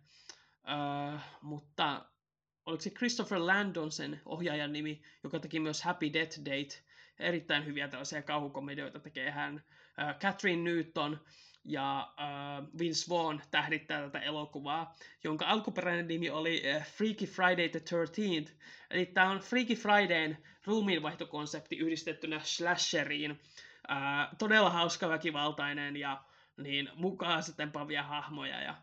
Uh, 0.64 1.20
mutta 1.42 2.04
oliko 2.66 2.80
se 2.80 2.90
Christopher 2.90 3.38
Landon 3.46 3.92
sen 3.92 4.20
ohjaajan 4.24 4.72
nimi, 4.72 5.02
joka 5.24 5.40
teki 5.40 5.60
myös 5.60 5.82
Happy 5.82 6.12
Death 6.12 6.38
Date. 6.40 6.82
Erittäin 7.18 7.66
hyviä 7.66 7.88
tällaisia 7.88 8.22
kauhukomedioita 8.22 9.00
tekee 9.00 9.30
hän. 9.30 9.64
Äh, 10.00 10.18
Catherine 10.18 10.70
Newton 10.70 11.20
ja 11.64 12.12
uh, 12.18 12.78
Vince 12.78 13.08
Vaughn 13.08 13.40
tähdittää 13.50 14.02
tätä 14.02 14.18
elokuvaa, 14.20 14.94
jonka 15.24 15.46
alkuperäinen 15.46 16.08
nimi 16.08 16.30
oli 16.30 16.62
uh, 16.76 16.84
Freaky 16.84 17.26
Friday 17.26 17.68
the 17.68 17.80
13th. 17.80 18.52
Eli 18.90 19.06
tämä 19.06 19.30
on 19.30 19.38
Freaky 19.38 19.74
Fridayn 19.74 20.38
ruumiinvaihtokonsepti 20.64 21.76
yhdistettynä 21.76 22.40
slasheriin. 22.42 23.30
Uh, 23.30 24.36
todella 24.38 24.70
hauska, 24.70 25.08
väkivaltainen 25.08 25.96
ja 25.96 26.24
niin 26.56 26.90
mukaan 26.94 27.42
sitten 27.42 27.72
pavia 27.72 28.02
hahmoja 28.02 28.60
ja 28.62 28.74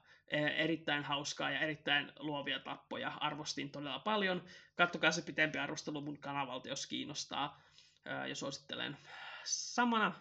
erittäin 0.58 1.04
hauskaa 1.04 1.52
ja 1.52 1.60
erittäin 1.60 2.12
luovia 2.20 2.60
tappoja. 2.60 3.14
Arvostin 3.20 3.72
todella 3.72 4.00
paljon. 4.00 4.44
Kattokaa 4.76 5.12
se 5.12 5.22
pitempi 5.22 5.60
arvostelu 5.60 6.02
mun 6.02 6.18
kanavalta, 6.18 6.70
jos 6.70 6.88
kiinnostaa. 6.88 7.62
ää, 8.06 8.28
ja 8.28 8.36
suosittelen. 8.36 8.98
Samana 9.44 10.14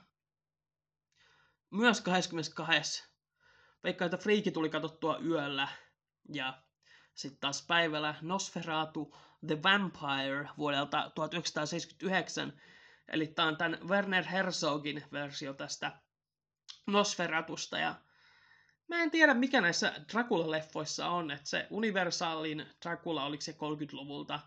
myös 1.71 2.01
22. 2.01 3.05
Veikkaan, 3.85 4.07
että 4.07 4.23
Freaki 4.23 4.51
tuli 4.51 4.71
katsottua 4.71 5.19
yöllä 5.19 5.69
ja 6.33 6.63
sitten 7.15 7.41
taas 7.41 7.67
päivällä 7.67 8.15
Nosferatu 8.23 9.17
The 9.47 9.63
Vampire 9.63 10.49
vuodelta 10.59 11.11
1979. 11.15 12.61
Eli 13.09 13.27
tämä 13.27 13.49
on 13.49 13.57
tämän 13.57 13.79
Werner 13.89 14.25
Herzogin 14.25 15.05
versio 15.13 15.55
tästä 15.55 15.93
Nosferatusta. 16.87 17.79
Ja 17.79 17.95
mä 18.89 19.03
en 19.03 19.11
tiedä, 19.11 19.35
mikä 19.35 19.61
näissä 19.61 19.93
Dracula-leffoissa 20.13 21.07
on. 21.07 21.31
Että 21.31 21.49
se 21.49 21.67
Universalin 21.71 22.67
Dracula, 22.85 23.25
oliko 23.25 23.41
se 23.41 23.53
30-luvulta, 23.53 24.41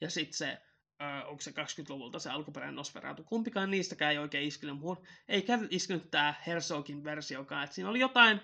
ja 0.00 0.10
sitten 0.10 0.36
se 0.36 0.62
Öö, 1.02 1.24
onko 1.24 1.40
se 1.40 1.50
20-luvulta 1.50 2.18
se 2.18 2.30
alkuperäinen 2.30 2.76
Nosferatu. 2.76 3.24
Kumpikaan 3.24 3.70
niistäkään 3.70 4.12
ei 4.12 4.18
oikein 4.18 4.48
iskenyt 4.48 4.78
muuhun. 4.78 5.06
Eikä 5.28 5.58
iskenyt 5.70 6.10
tämä 6.10 6.34
Herzogin 6.46 7.04
versiokaan. 7.04 7.64
Et 7.64 7.72
siinä 7.72 7.90
oli 7.90 8.00
jotain 8.00 8.40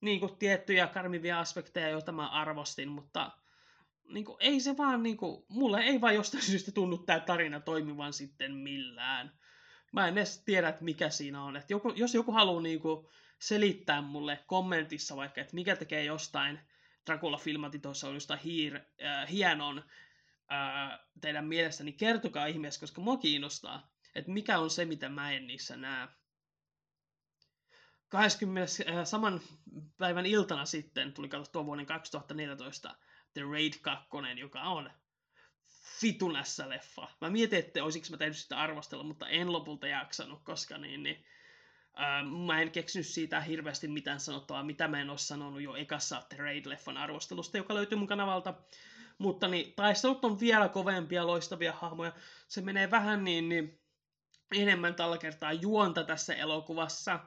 niin 0.00 0.20
kuin, 0.20 0.36
tiettyjä 0.36 0.86
karmivia 0.86 1.40
aspekteja, 1.40 1.88
joita 1.88 2.12
mä 2.12 2.28
arvostin, 2.28 2.88
mutta 2.88 3.30
niin 4.08 4.24
kuin, 4.24 4.36
ei 4.40 4.60
se 4.60 4.76
vaan, 4.76 5.02
niin 5.02 5.16
kuin, 5.16 5.44
mulle 5.48 5.80
ei 5.80 6.00
vaan 6.00 6.14
jostain 6.14 6.42
syystä 6.44 6.72
tunnu 6.72 6.98
tämä 6.98 7.20
tarina 7.20 7.60
toimivan 7.60 8.12
sitten 8.12 8.54
millään. 8.54 9.32
Mä 9.92 10.08
en 10.08 10.18
edes 10.18 10.42
tiedä, 10.44 10.68
että 10.68 10.84
mikä 10.84 11.10
siinä 11.10 11.44
on. 11.44 11.56
Et 11.56 11.70
joku, 11.70 11.92
jos 11.96 12.14
joku 12.14 12.32
haluaa 12.32 12.62
niin 12.62 12.80
kuin, 12.80 13.06
selittää 13.38 14.02
mulle 14.02 14.44
kommentissa 14.46 15.16
vaikka, 15.16 15.40
että 15.40 15.54
mikä 15.54 15.76
tekee 15.76 16.04
jostain 16.04 16.60
Dracula-filmatitoissa 17.06 18.08
on 18.08 18.14
jostain 18.14 18.40
hiir, 18.40 18.76
äh, 18.76 19.30
hienon 19.30 19.82
äh, 20.52 21.00
teidän 21.20 21.46
mielestä, 21.46 21.84
niin 21.84 21.96
kertokaa 21.96 22.46
ihmeessä, 22.46 22.80
koska 22.80 23.00
mua 23.00 23.16
kiinnostaa, 23.16 23.92
että 24.14 24.30
mikä 24.30 24.58
on 24.58 24.70
se, 24.70 24.84
mitä 24.84 25.08
mä 25.08 25.32
en 25.32 25.46
niissä 25.46 25.76
näe. 25.76 26.08
20. 28.08 28.72
Äh, 28.88 29.06
saman 29.06 29.40
päivän 29.98 30.26
iltana 30.26 30.64
sitten 30.64 31.12
tuli 31.12 31.28
katsottua 31.28 31.66
vuoden 31.66 31.86
2014 31.86 32.96
The 33.34 33.42
Raid 33.42 33.72
2, 33.82 34.08
joka 34.38 34.62
on 34.62 34.90
fitunässä 36.00 36.68
leffa. 36.68 37.08
Mä 37.20 37.30
mietin, 37.30 37.58
että 37.58 37.84
olisiko 37.84 38.06
mä 38.10 38.16
tehnyt 38.16 38.36
sitä 38.36 38.60
arvostella, 38.60 39.04
mutta 39.04 39.28
en 39.28 39.52
lopulta 39.52 39.86
jaksanut, 39.86 40.42
koska 40.44 40.78
niin, 40.78 41.02
niin 41.02 41.24
ää, 41.94 42.22
mä 42.46 42.60
en 42.60 42.70
keksinyt 42.70 43.06
siitä 43.06 43.40
hirveästi 43.40 43.88
mitään 43.88 44.20
sanottavaa, 44.20 44.62
mitä 44.62 44.88
mä 44.88 45.00
en 45.00 45.10
ole 45.10 45.18
sanonut 45.18 45.62
jo 45.62 45.74
ekassa 45.74 46.22
The 46.28 46.36
Raid-leffan 46.36 46.96
arvostelusta, 46.96 47.56
joka 47.56 47.74
löytyy 47.74 47.98
mun 47.98 48.08
kanavalta. 48.08 48.54
Mutta 49.18 49.48
niin, 49.48 49.72
taistelut 49.76 50.24
on 50.24 50.40
vielä 50.40 50.68
kovempia, 50.68 51.26
loistavia 51.26 51.72
hahmoja. 51.72 52.12
Se 52.48 52.60
menee 52.60 52.90
vähän 52.90 53.24
niin, 53.24 53.48
niin 53.48 53.80
enemmän 54.56 54.94
tällä 54.94 55.18
kertaa 55.18 55.52
juonta 55.52 56.04
tässä 56.04 56.34
elokuvassa 56.34 57.20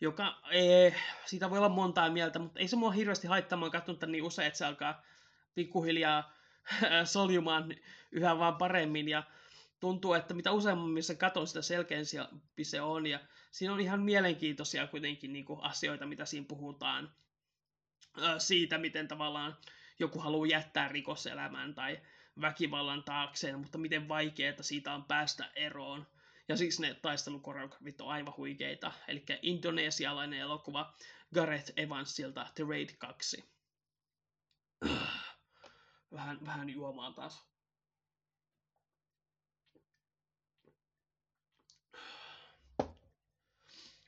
joka 0.00 0.40
ei, 0.50 0.94
siitä 1.26 1.50
voi 1.50 1.58
olla 1.58 1.68
montaa 1.68 2.10
mieltä, 2.10 2.38
mutta 2.38 2.60
ei 2.60 2.68
se 2.68 2.76
mua 2.76 2.90
hirveästi 2.90 3.26
haittaa, 3.26 3.58
mä 3.58 3.64
oon 3.64 3.72
katsonut 3.72 4.02
niin 4.06 4.24
usein, 4.24 4.46
että 4.46 4.58
se 4.58 4.64
alkaa 4.64 5.02
pikkuhiljaa 5.54 6.32
soljumaan 7.04 7.74
yhä 8.12 8.38
vaan 8.38 8.56
paremmin, 8.56 9.08
ja 9.08 9.22
tuntuu, 9.80 10.14
että 10.14 10.34
mitä 10.34 10.52
useammin 10.52 11.02
se 11.02 11.14
katon, 11.14 11.46
sitä 11.46 11.62
selkeämpi 11.62 12.64
se 12.64 12.80
on, 12.80 13.06
ja 13.06 13.20
siinä 13.50 13.74
on 13.74 13.80
ihan 13.80 14.00
mielenkiintoisia 14.00 14.86
kuitenkin 14.86 15.32
niin 15.32 15.44
kuin 15.44 15.60
asioita, 15.60 16.06
mitä 16.06 16.24
siinä 16.24 16.46
puhutaan 16.48 17.12
siitä, 18.38 18.78
miten 18.78 19.08
tavallaan 19.08 19.56
joku 20.00 20.18
haluaa 20.18 20.46
jättää 20.46 20.88
rikoselämän 20.88 21.74
tai 21.74 22.00
väkivallan 22.40 23.04
taakseen, 23.04 23.58
mutta 23.58 23.78
miten 23.78 24.08
vaikeaa 24.08 24.62
siitä 24.62 24.94
on 24.94 25.04
päästä 25.04 25.50
eroon. 25.54 26.06
Ja 26.48 26.56
siis 26.56 26.80
ne 26.80 26.94
taistelukoreografit 26.94 28.00
on 28.00 28.08
aivan 28.08 28.34
huikeita. 28.36 28.92
Eli 29.08 29.24
indonesialainen 29.42 30.40
elokuva 30.40 30.94
Gareth 31.34 31.72
Evansilta 31.76 32.46
The 32.54 32.64
Raid 32.68 32.90
2. 32.98 33.44
Vähän, 36.12 36.46
vähän 36.46 36.70
juomaan 36.70 37.14
taas. 37.14 37.50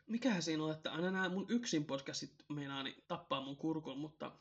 Mikähän 0.07 0.43
siinä 0.43 0.65
on, 0.65 0.73
että 0.73 0.93
aina 0.93 1.11
nämä 1.11 1.29
mun 1.29 1.47
yksin 1.49 1.85
podcastit 1.85 2.35
meinaa 2.49 2.83
niin 2.83 3.05
tappaa 3.09 3.41
mun 3.41 3.57
kurkun, 3.57 3.99
mutta 3.99 4.33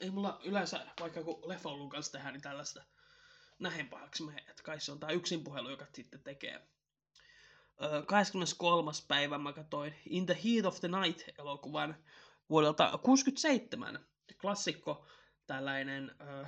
ei 0.00 0.10
mulla 0.10 0.40
yleensä, 0.44 0.86
vaikka 1.00 1.22
kun 1.22 1.40
leffaulun 1.48 1.90
kanssa 1.90 2.12
tehdään, 2.12 2.32
niin 2.34 2.42
tällaista 2.42 2.82
nähen 3.58 3.88
pahaksi 3.88 4.22
me, 4.22 4.44
että 4.48 4.62
kai 4.62 4.80
se 4.80 4.92
on 4.92 5.00
tää 5.00 5.10
yksin 5.10 5.44
puhelu, 5.44 5.70
joka 5.70 5.86
sitten 5.94 6.20
tekee. 6.22 6.68
23. 8.06 8.90
päivä 9.08 9.38
mä 9.38 9.52
katsoin 9.52 9.94
In 10.06 10.26
the 10.26 10.38
Heat 10.44 10.66
of 10.66 10.80
the 10.80 10.88
Night-elokuvan 10.88 11.96
vuodelta 12.50 12.98
67. 13.02 14.06
Klassikko, 14.40 15.06
tällainen 15.46 16.14
ö, 16.20 16.46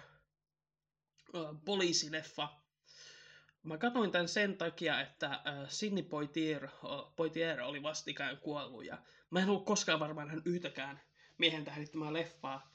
ö, 1.34 1.54
poliisileffa. 1.64 2.48
Mä 3.62 3.78
katsoin 3.78 4.10
tämän 4.12 4.28
sen 4.28 4.58
takia, 4.58 5.00
että 5.00 5.40
ö, 5.46 5.66
Sidney 5.68 6.02
Poitier, 6.02 6.68
Poitier 7.16 7.60
oli 7.62 7.82
vastikään 7.82 8.38
kuollut 8.38 8.84
ja 8.84 8.98
mä 9.30 9.40
en 9.40 9.48
ollut 9.48 9.64
koskaan 9.66 10.00
varmaan 10.00 10.42
yhtäkään 10.44 11.00
miehen 11.38 11.64
tähdittämää 11.64 12.12
leffaa. 12.12 12.70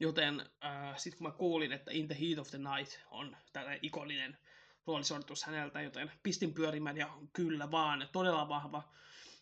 Joten 0.00 0.40
äh, 0.64 0.98
sitten 0.98 1.18
kun 1.18 1.26
mä 1.26 1.32
kuulin, 1.32 1.72
että 1.72 1.90
In 1.90 2.08
the 2.08 2.16
Heat 2.20 2.38
of 2.38 2.50
the 2.50 2.58
Night 2.58 2.98
on 3.10 3.36
tällainen 3.52 3.80
ikoninen 3.82 4.38
roolisortus 4.86 5.44
häneltä, 5.44 5.80
joten 5.82 6.12
pistin 6.22 6.54
pyörimään 6.54 6.96
ja 6.96 7.18
kyllä 7.32 7.70
vaan, 7.70 8.08
todella 8.12 8.48
vahva. 8.48 8.92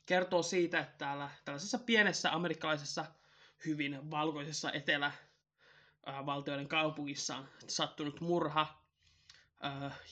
Kertoo 0.07 0.43
siitä, 0.43 0.79
että 0.79 0.99
täällä 0.99 1.31
tällaisessa 1.45 1.79
pienessä 1.79 2.33
amerikkalaisessa 2.33 3.05
hyvin 3.67 4.11
valkoisessa 4.11 4.73
etelävaltioiden 4.73 6.69
kaupungissa 6.69 7.37
on 7.37 7.49
sattunut 7.69 8.21
murha, 8.21 8.85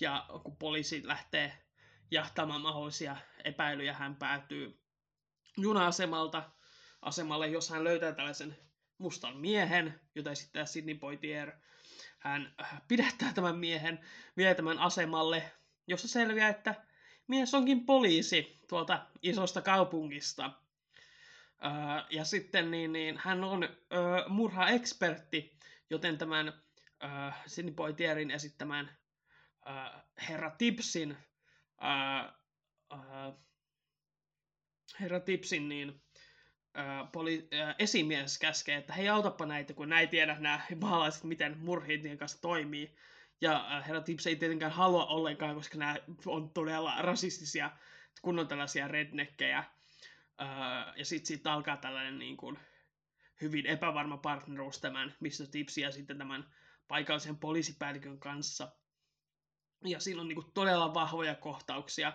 ja 0.01 0.27
kun 0.43 0.57
poliisi 0.57 1.07
lähtee 1.07 1.59
jahtamaan 2.11 2.61
mahdollisia 2.61 3.17
epäilyjä, 3.45 3.93
hän 3.93 4.17
päätyy 4.17 4.79
juna-asemalta 5.57 6.51
asemalle, 7.03 7.47
jos 7.49 7.71
hän 7.71 7.85
löytää 7.85 8.13
tällaisen 8.13 8.57
mustan 9.03 9.37
miehen, 9.37 10.01
jota 10.15 10.31
esittää 10.31 10.65
Sidney 10.65 10.95
Poitier, 10.95 11.53
hän 12.19 12.55
äh, 12.61 12.83
pidättää 12.89 13.33
tämän 13.33 13.59
miehen, 13.59 14.01
vie 14.37 14.55
tämän 14.55 14.79
asemalle, 14.79 15.53
jossa 15.87 16.09
selviää, 16.09 16.49
että 16.49 16.75
mies 17.29 17.55
onkin 17.55 17.87
poliisi 17.87 18.61
tuolta 18.69 19.07
isosta 19.23 19.63
kaupungista. 19.63 20.45
Äh, 20.45 22.07
ja 22.11 22.25
sitten 22.25 22.71
niin, 22.71 22.93
niin, 22.93 23.19
hän 23.19 23.45
on 23.45 23.69
murha-ekspertti, 24.29 25.59
joten 25.91 26.19
tämän 26.19 26.53
Sidney 27.47 27.75
Poitierin 27.75 28.31
esittämän 28.31 28.91
herra 30.29 30.51
Tipsin 30.51 31.17
herra 35.01 35.21
Tipsin 35.21 35.69
niin, 35.69 36.03
poli- 37.13 37.49
ää, 37.53 37.75
esimies 37.79 38.39
käskee, 38.39 38.77
että 38.77 38.93
hei 38.93 39.09
autapa 39.09 39.47
näitä, 39.47 39.75
kun 39.75 39.89
näin 39.89 40.09
tiedä 40.09 40.37
nämä 40.39 40.61
maalaiset, 40.81 41.25
miten 41.25 41.59
murhiintien 41.59 42.19
kanssa 42.19 42.41
toimii. 42.41 42.97
Ja 43.41 43.67
ää, 43.69 43.83
herra 43.83 44.01
Tips 44.01 44.27
ei 44.27 44.37
tietenkään 44.37 44.73
halua 44.73 45.07
ollenkaan, 45.07 45.55
koska 45.55 45.79
nämä 45.79 45.97
on 46.27 46.51
todella 46.51 47.03
rasistisia, 47.03 47.71
kun 48.23 48.39
on 48.39 48.49
tällaisia 48.49 48.89
redneckejä. 48.89 49.65
Ää, 50.39 50.93
ja 50.97 51.05
sitten 51.05 51.27
siitä 51.27 51.53
alkaa 51.53 51.77
tällainen 51.77 52.19
niin 52.19 52.37
kuin, 52.37 52.59
hyvin 53.41 53.67
epävarma 53.67 54.17
partneruus 54.17 54.81
tämän 54.81 55.15
Mr. 55.21 55.47
Tipsin 55.51 55.83
ja 55.83 55.93
sitten 55.93 56.19
tämän 56.19 56.51
paikallisen 56.89 57.37
poliisipäällikön 57.37 58.19
kanssa. 58.19 58.73
Ja 59.85 60.01
siinä 60.01 60.21
on 60.21 60.29
niin 60.29 60.43
kuin, 60.43 60.53
todella 60.55 60.95
vahvoja 60.95 61.35
kohtauksia. 61.35 62.13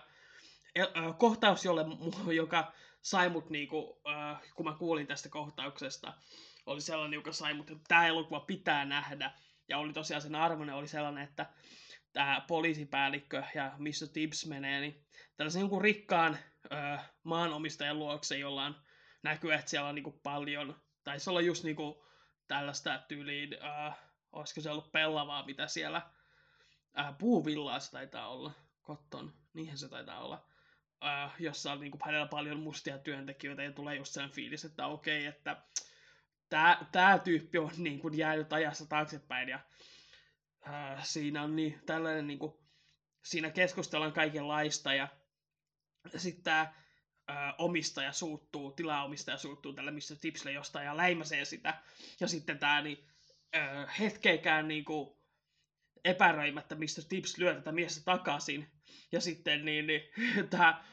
E- 0.74 0.82
kohtaus, 1.18 1.64
jolle, 1.64 1.84
joka 2.34 2.72
sai 3.02 3.28
mut 3.28 3.50
niinku, 3.50 4.00
äh, 4.08 4.42
kun 4.56 4.66
mä 4.66 4.74
kuulin 4.78 5.06
tästä 5.06 5.28
kohtauksesta, 5.28 6.14
oli 6.66 6.80
sellainen, 6.80 7.16
joka 7.16 7.32
sai 7.32 7.54
mut, 7.54 7.70
että 7.70 7.84
tämä 7.88 8.06
elokuva 8.06 8.40
pitää 8.40 8.84
nähdä. 8.84 9.32
Ja 9.68 9.78
oli 9.78 9.92
tosiaan 9.92 10.22
sen 10.22 10.34
arvoinen, 10.34 10.74
oli 10.74 10.88
sellainen, 10.88 11.24
että 11.24 11.46
tämä 12.12 12.44
poliisipäällikkö 12.48 13.42
ja 13.54 13.72
missä 13.78 14.06
Tips 14.06 14.46
menee, 14.46 14.80
niin 14.80 15.06
tällaisen 15.36 15.60
jonkun 15.60 15.82
rikkaan 15.82 16.38
äh, 16.72 17.10
maanomistajan 17.22 17.98
luokse, 17.98 18.38
jolla 18.38 18.64
on 18.64 18.76
näkyy, 19.22 19.52
että 19.52 19.70
siellä 19.70 19.88
on 19.88 19.94
niinku 19.94 20.20
paljon, 20.22 20.80
tai 21.04 21.20
se 21.20 21.30
olla 21.30 21.40
just 21.40 21.64
niinku 21.64 22.06
tällaista 22.48 23.02
tyyliin, 23.08 23.56
äh, 23.64 23.98
olisiko 24.32 24.60
se 24.60 24.70
ollut 24.70 24.92
pellavaa, 24.92 25.46
mitä 25.46 25.66
siellä 25.66 26.02
äh, 26.98 27.18
puuvillaa 27.18 27.80
se 27.80 27.90
taitaa 27.90 28.28
olla, 28.28 28.52
kotton, 28.82 29.32
niinhän 29.54 29.78
se 29.78 29.88
taitaa 29.88 30.24
olla 30.24 30.48
äh, 31.04 31.34
jossa 31.38 31.72
on 31.72 31.80
niin 31.80 31.90
kuin, 31.90 32.00
hänellä 32.04 32.26
paljon 32.26 32.60
mustia 32.60 32.98
työntekijöitä 32.98 33.62
ja 33.62 33.72
tulee 33.72 33.96
just 33.96 34.12
sen 34.12 34.30
fiilis, 34.30 34.64
että 34.64 34.86
okei, 34.86 35.28
okay, 35.28 35.38
että 35.38 35.62
tämä, 36.92 37.18
tyyppi 37.24 37.58
on 37.58 37.70
niin 37.76 37.98
kuin, 38.00 38.18
jäänyt 38.18 38.52
ajassa 38.52 38.86
taaksepäin 38.86 39.48
ja 39.48 39.60
äh, 40.68 41.04
siinä 41.04 41.42
on 41.42 41.56
niin, 41.56 41.80
tällainen 41.86 42.26
niin 42.26 42.38
kuin, 42.38 42.52
siinä 43.24 43.50
keskustellaan 43.50 44.12
kaikenlaista 44.12 44.94
ja 44.94 45.08
sitten 46.16 46.44
tämä 46.44 46.72
omistaja 47.58 48.12
suuttuu, 48.12 48.72
tilaomistaja 48.72 49.36
suuttuu 49.36 49.72
tälle 49.72 49.90
Mr. 49.90 50.16
Tipsille 50.20 50.52
jostain 50.52 50.86
ja 50.86 50.96
läimäsee 50.96 51.44
sitä. 51.44 51.82
Ja 52.20 52.28
sitten 52.28 52.58
tämä 52.58 52.82
niin, 52.82 53.08
ö, 53.56 53.86
hetkeikään 53.98 54.68
niin 54.68 54.84
kuin, 54.84 55.17
epäröimättä 56.04 56.74
Mr. 56.74 57.04
Tips 57.08 57.38
lyö 57.38 57.54
tätä 57.54 57.72
miestä 57.72 58.04
takaisin. 58.04 58.66
Ja 59.12 59.20
sitten 59.20 59.64
niin, 59.64 59.86
niin 59.86 60.02
tämä 60.50 60.84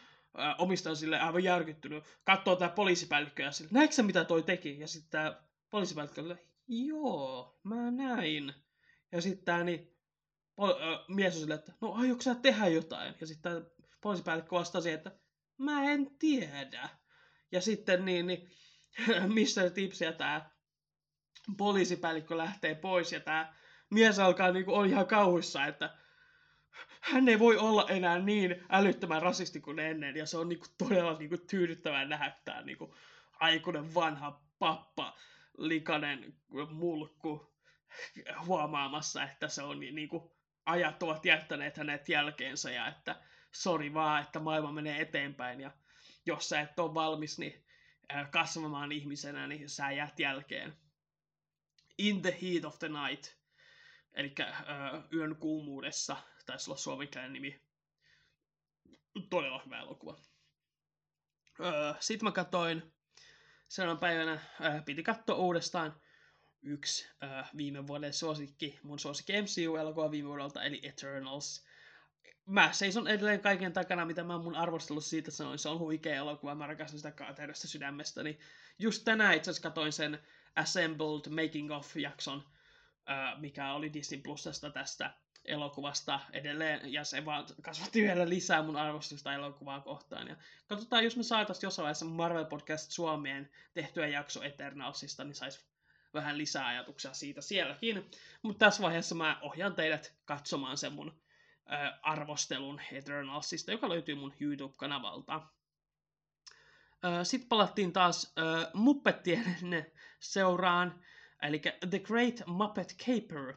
omistaja 0.58 0.92
on 0.92 0.98
sille 0.98 1.20
aivan 1.20 1.44
järkyttynyt. 1.44 2.04
Katsoo 2.24 2.56
tämä 2.56 2.72
poliisipäällikkö 2.72 3.44
ja 3.44 3.52
sille, 3.52 3.70
näetkö 3.74 4.04
mitä 4.04 4.26
toi 4.26 4.44
teki? 4.44 4.80
Ja 4.80 4.88
sitten 4.88 5.12
tämä 5.12 5.42
poliisipäällikkö 5.70 6.22
on 6.22 6.38
joo, 6.68 7.60
mä 7.64 7.92
näin. 7.92 8.54
Ja 9.12 9.22
sitten 9.22 9.46
tämä 9.46 9.64
niin, 9.64 9.98
pol- 10.62 10.82
ö, 10.82 11.06
mies 11.08 11.34
on 11.34 11.40
silleen, 11.40 11.60
että 11.60 11.74
no 11.82 11.94
aiotko 11.94 12.22
sä 12.22 12.36
tehdä 12.36 12.68
jotain? 12.68 13.16
Ja 13.22 13.28
sitten 13.28 13.52
tämä 13.52 13.66
poliisipäällikkö 14.02 14.56
vastasi, 14.56 14.92
että 14.92 15.12
mä 15.58 15.84
en 15.84 16.18
tiedä. 16.20 16.90
Ja 17.52 17.62
sitten 17.62 18.06
niin, 18.06 18.28
niin 18.28 18.50
Mr. 19.36 19.70
Tips 19.74 20.02
ja 20.02 20.14
tämä 20.14 20.50
poliisipäällikkö 21.58 22.38
lähtee 22.38 22.76
pois 22.76 23.12
ja 23.12 23.20
tämä 23.20 23.54
mies 23.90 24.20
alkaa 24.20 24.52
niin 24.52 24.66
kuin, 24.66 24.78
on 24.78 24.86
ihan 24.86 25.08
kauhuissa, 25.08 25.66
että 25.66 25.98
hän 27.02 27.30
ei 27.30 27.40
voi 27.40 27.58
olla 27.58 27.86
enää 27.90 28.20
niin 28.20 28.66
älyttömän 28.70 29.22
rasisti 29.22 29.62
kuin 29.62 29.80
ennen, 29.80 30.16
ja 30.16 30.26
se 30.26 30.38
on 30.38 30.50
niin 30.50 30.60
kuin, 30.60 30.70
todella 30.78 31.18
niin 31.18 31.30
kuin, 31.30 31.48
tyydyttävää 31.48 32.06
nähdä 32.06 32.38
tämä 32.46 32.62
niin 32.62 32.78
kuin, 32.78 32.94
aikuinen 33.40 33.94
vanha 33.94 34.42
pappa, 34.60 35.18
likainen 35.58 36.34
mulkku 36.72 37.56
huomaamassa, 38.46 39.24
että 39.24 39.48
se 39.48 39.64
on 39.64 39.80
niin 39.80 40.10
kuin, 40.10 40.32
ajat 40.66 41.04
ovat 41.04 41.26
jättäneet 41.26 41.78
hänet 41.78 42.10
jälkeensä 42.10 42.72
ja 42.72 42.88
että 42.88 43.16
sori 43.52 43.94
vaan, 43.94 44.22
että 44.22 44.40
maailma 44.40 44.72
menee 44.72 45.02
eteenpäin 45.02 45.62
ja 45.62 45.72
jos 46.26 46.50
sä 46.50 46.62
et 46.62 46.80
ole 46.80 46.94
valmis 46.94 47.40
niin 47.40 47.66
kasvamaan 48.32 48.92
ihmisenä, 48.92 49.48
niin 49.48 49.70
sä 49.70 49.92
jäät 49.92 50.20
jälkeen. 50.20 50.74
In 51.98 52.22
the 52.22 52.38
Heat 52.42 52.66
of 52.66 52.80
the 52.80 52.90
Night, 52.90 53.45
eli 54.16 54.36
Yön 55.14 55.36
kuumuudessa, 55.36 56.18
taisi 56.46 56.70
olla 56.70 56.78
suomenkielinen 56.78 57.34
nimi. 57.34 57.62
Todella 59.30 59.62
hyvä 59.66 59.80
elokuva. 59.80 60.18
Sitten 62.00 62.28
mä 62.28 62.32
katsoin 62.32 62.94
seuraavan 63.68 64.00
päivänä, 64.00 64.40
piti 64.86 65.04
katsoa 65.04 65.36
uudestaan 65.36 66.02
yksi 66.62 67.08
viime 67.58 67.88
vuoden 67.88 68.14
suosikki, 68.14 68.80
mun 68.84 69.00
suosikki 69.00 69.34
MCU-elokuva 69.42 70.12
viime 70.12 70.28
vuodelta, 70.28 70.64
eli 70.64 70.80
Eternals 70.84 71.66
mä 72.46 72.72
seison 72.74 73.08
edelleen 73.08 73.42
kaiken 73.42 73.74
takana, 73.74 74.06
mitä 74.06 74.24
mä 74.24 74.38
mun 74.38 74.56
arvostellut 74.56 75.06
siitä 75.06 75.32
sanoin. 75.32 75.60
Se 75.60 75.70
on 75.70 75.80
huikea 75.80 76.16
elokuva, 76.16 76.56
mä 76.56 76.68
rakastan 76.68 77.00
sitä 77.00 77.34
täydestä 77.36 77.68
sydämestä. 77.68 78.24
Niin 78.24 78.40
just 78.80 79.04
tänään 79.06 79.36
itse 79.36 79.52
asiassa 79.52 79.70
katoin 79.70 79.92
sen 79.92 80.20
Assembled 80.56 81.30
Making 81.30 81.72
of-jakson, 81.72 82.44
mikä 83.38 83.74
oli 83.74 83.94
Disney 83.94 84.22
Plusasta 84.22 84.70
tästä 84.70 85.14
elokuvasta 85.46 86.20
edelleen, 86.34 86.94
ja 86.94 87.04
se 87.04 87.26
vaan 87.26 87.46
kasvatti 87.62 88.02
vielä 88.02 88.30
lisää 88.30 88.64
mun 88.64 88.76
arvostusta 88.76 89.34
elokuvaa 89.34 89.82
kohtaan. 89.82 90.28
Ja 90.28 90.36
katsotaan, 90.68 91.04
jos 91.04 91.18
me 91.18 91.24
saataisiin 91.24 91.68
jossain 91.68 91.84
vaiheessa 91.84 92.06
Marvel 92.06 92.46
Podcast 92.46 92.92
Suomeen 92.92 93.50
tehtyä 93.74 94.08
jakso 94.08 94.44
Eternalsista, 94.44 95.24
niin 95.24 95.36
saisi 95.36 95.66
vähän 96.14 96.38
lisää 96.38 96.68
ajatuksia 96.68 97.14
siitä 97.14 97.42
sielläkin. 97.42 98.12
Mutta 98.42 98.66
tässä 98.66 98.84
vaiheessa 98.84 99.16
mä 99.16 99.40
ohjaan 99.42 99.76
teidät 99.76 100.14
katsomaan 100.26 100.78
sen 100.78 100.94
mun 100.94 101.20
arvostelun 102.02 102.82
Eternalsista, 102.92 103.72
joka 103.72 103.90
löytyy 103.90 104.16
mun 104.16 104.34
YouTube-kanavalta. 104.40 105.42
Sitten 107.24 107.50
palattiin 107.50 107.94
taas 107.94 108.34
Muppettien 108.74 109.86
seuraan, 110.20 111.04
eli 111.48 111.62
The 111.90 112.00
Great 112.00 112.42
Muppet 112.46 112.96
Caper. 112.98 113.54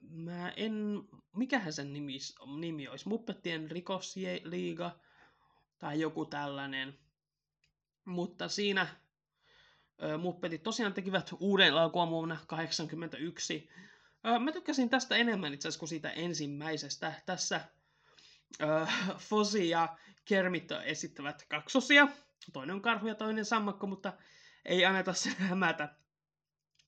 Mä 0.00 0.48
en, 0.48 1.02
mikähän 1.36 1.72
sen 1.72 1.92
nimi, 1.92 2.18
nimi 2.60 2.88
olisi, 2.88 3.08
Muppettien 3.08 3.70
rikosliiga 3.70 4.90
tai 5.78 6.00
joku 6.00 6.24
tällainen. 6.24 6.98
Mutta 8.04 8.48
siinä 8.48 8.86
Muppetit 10.18 10.62
tosiaan 10.62 10.94
tekivät 10.94 11.30
uuden 11.40 11.66
elokuvan 11.66 12.10
vuonna 12.10 12.34
1981, 12.34 13.68
Mä 14.40 14.52
tykkäsin 14.52 14.90
tästä 14.90 15.16
enemmän 15.16 15.54
itse 15.54 15.68
asiassa 15.68 15.78
kuin 15.78 15.88
siitä 15.88 16.10
ensimmäisestä. 16.10 17.12
Tässä 17.26 17.60
äh, 18.62 19.18
Fosi 19.18 19.68
ja 19.68 19.96
Kermit 20.24 20.72
esittävät 20.84 21.46
kaksosia. 21.48 22.08
Toinen 22.52 22.74
on 22.74 22.82
karhu 22.82 23.06
ja 23.06 23.14
toinen 23.14 23.44
sammakko, 23.44 23.86
mutta 23.86 24.12
ei 24.66 24.84
anneta 24.84 25.12
se 25.12 25.30
hämätä. 25.30 25.88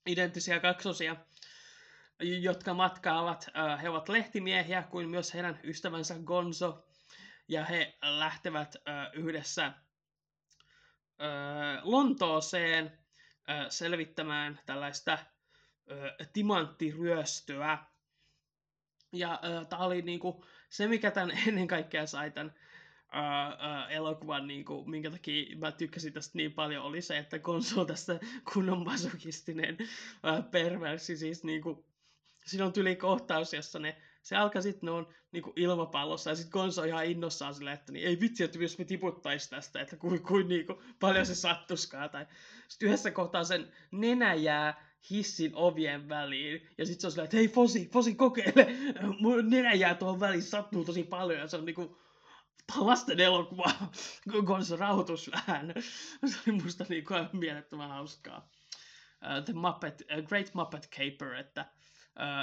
Identtisiä 0.06 0.60
kaksosia, 0.60 1.16
jotka 2.20 2.74
matkaavat. 2.74 3.46
He 3.82 3.88
ovat 3.88 4.08
lehtimiehiä 4.08 4.82
kuin 4.82 5.08
myös 5.08 5.34
heidän 5.34 5.60
ystävänsä 5.64 6.14
Gonzo. 6.24 6.84
Ja 7.48 7.64
he 7.64 7.98
lähtevät 8.02 8.76
äh, 8.88 9.06
yhdessä 9.12 9.72
Lontooseen 11.82 12.98
selvittämään 13.68 14.60
tällaista 14.66 15.18
timanttiryöstöä. 16.32 17.78
Ja 19.12 19.40
tämä 19.68 19.82
oli 19.84 20.02
niinku, 20.02 20.44
se, 20.68 20.88
mikä 20.88 21.10
tämän 21.10 21.38
ennen 21.48 21.66
kaikkea 21.66 22.06
sai 22.06 22.30
tämän 22.30 22.54
ää, 23.12 23.56
ää, 23.58 23.88
elokuvan, 23.88 24.46
niinku, 24.46 24.84
minkä 24.84 25.10
takia 25.10 25.56
mä 25.56 25.72
tykkäsin 25.72 26.12
tästä 26.12 26.38
niin 26.38 26.52
paljon, 26.52 26.84
oli 26.84 27.02
se, 27.02 27.18
että 27.18 27.38
Gonzo 27.38 27.80
on 27.80 27.86
tässä 27.86 28.20
kunnon 28.54 28.84
masokistinen 28.84 29.78
ää, 30.22 30.42
perversi. 30.42 31.16
Siis 31.16 31.44
niinku, 31.44 31.84
siinä 32.46 32.66
on 32.66 32.72
tyli 32.72 32.96
kohtaus, 32.96 33.52
jossa 33.52 33.78
ne, 33.78 33.96
se 34.22 34.36
alkaa 34.36 34.62
sitten, 34.62 34.86
ne 34.86 34.90
on 34.90 35.08
niinku 35.32 35.52
ilmapallossa, 35.56 36.30
ja 36.30 36.36
sitten 36.36 36.52
Gonzo 36.52 36.82
on 36.82 36.88
ihan 36.88 37.06
innossaan 37.06 37.54
silleen, 37.54 37.74
että 37.74 37.92
niin, 37.92 38.06
ei 38.06 38.20
vitsi, 38.20 38.44
että 38.44 38.58
jos 38.58 38.78
me 38.78 38.84
tiputtaisi 38.84 39.50
tästä, 39.50 39.80
että 39.80 39.96
kuin, 39.96 40.22
kuin 40.22 40.48
niinku, 40.48 40.82
paljon 41.00 41.26
se 41.26 41.34
sattuskaa. 41.34 42.08
Tai 42.08 42.26
sitten 42.68 42.86
yhdessä 42.86 43.10
kohtaa 43.10 43.44
sen 43.44 43.72
nenä 43.90 44.34
jää 44.34 44.88
hissin 45.10 45.52
ovien 45.54 46.08
väliin. 46.08 46.68
Ja 46.78 46.86
sitten 46.86 47.00
se 47.00 47.06
on 47.06 47.10
silleen, 47.10 47.24
että 47.24 47.36
hei 47.36 47.48
Fosi, 47.48 47.88
Fosi 47.92 48.14
kokeile, 48.14 48.66
mun 49.20 49.50
nenä 49.50 49.72
jää 49.74 49.94
tuohon 49.94 50.20
väliin, 50.20 50.42
sattuu 50.42 50.84
tosi 50.84 51.04
paljon. 51.04 51.40
Ja 51.40 51.46
se 51.46 51.56
on 51.56 51.64
niinku 51.64 51.98
lasten 52.76 53.20
elokuva, 53.20 53.72
kun 54.46 54.64
se 54.64 54.76
rauhoitus 54.76 55.30
vähän. 55.32 55.74
Se 56.26 56.38
oli 56.46 56.62
musta 56.62 56.84
niinku 56.88 57.14
aivan 57.14 57.30
mielettömän 57.32 57.88
hauskaa. 57.88 58.48
The 59.44 59.52
Muppet, 59.52 60.02
Great 60.26 60.54
Muppet 60.54 60.88
Caper, 60.90 61.34
että 61.34 61.66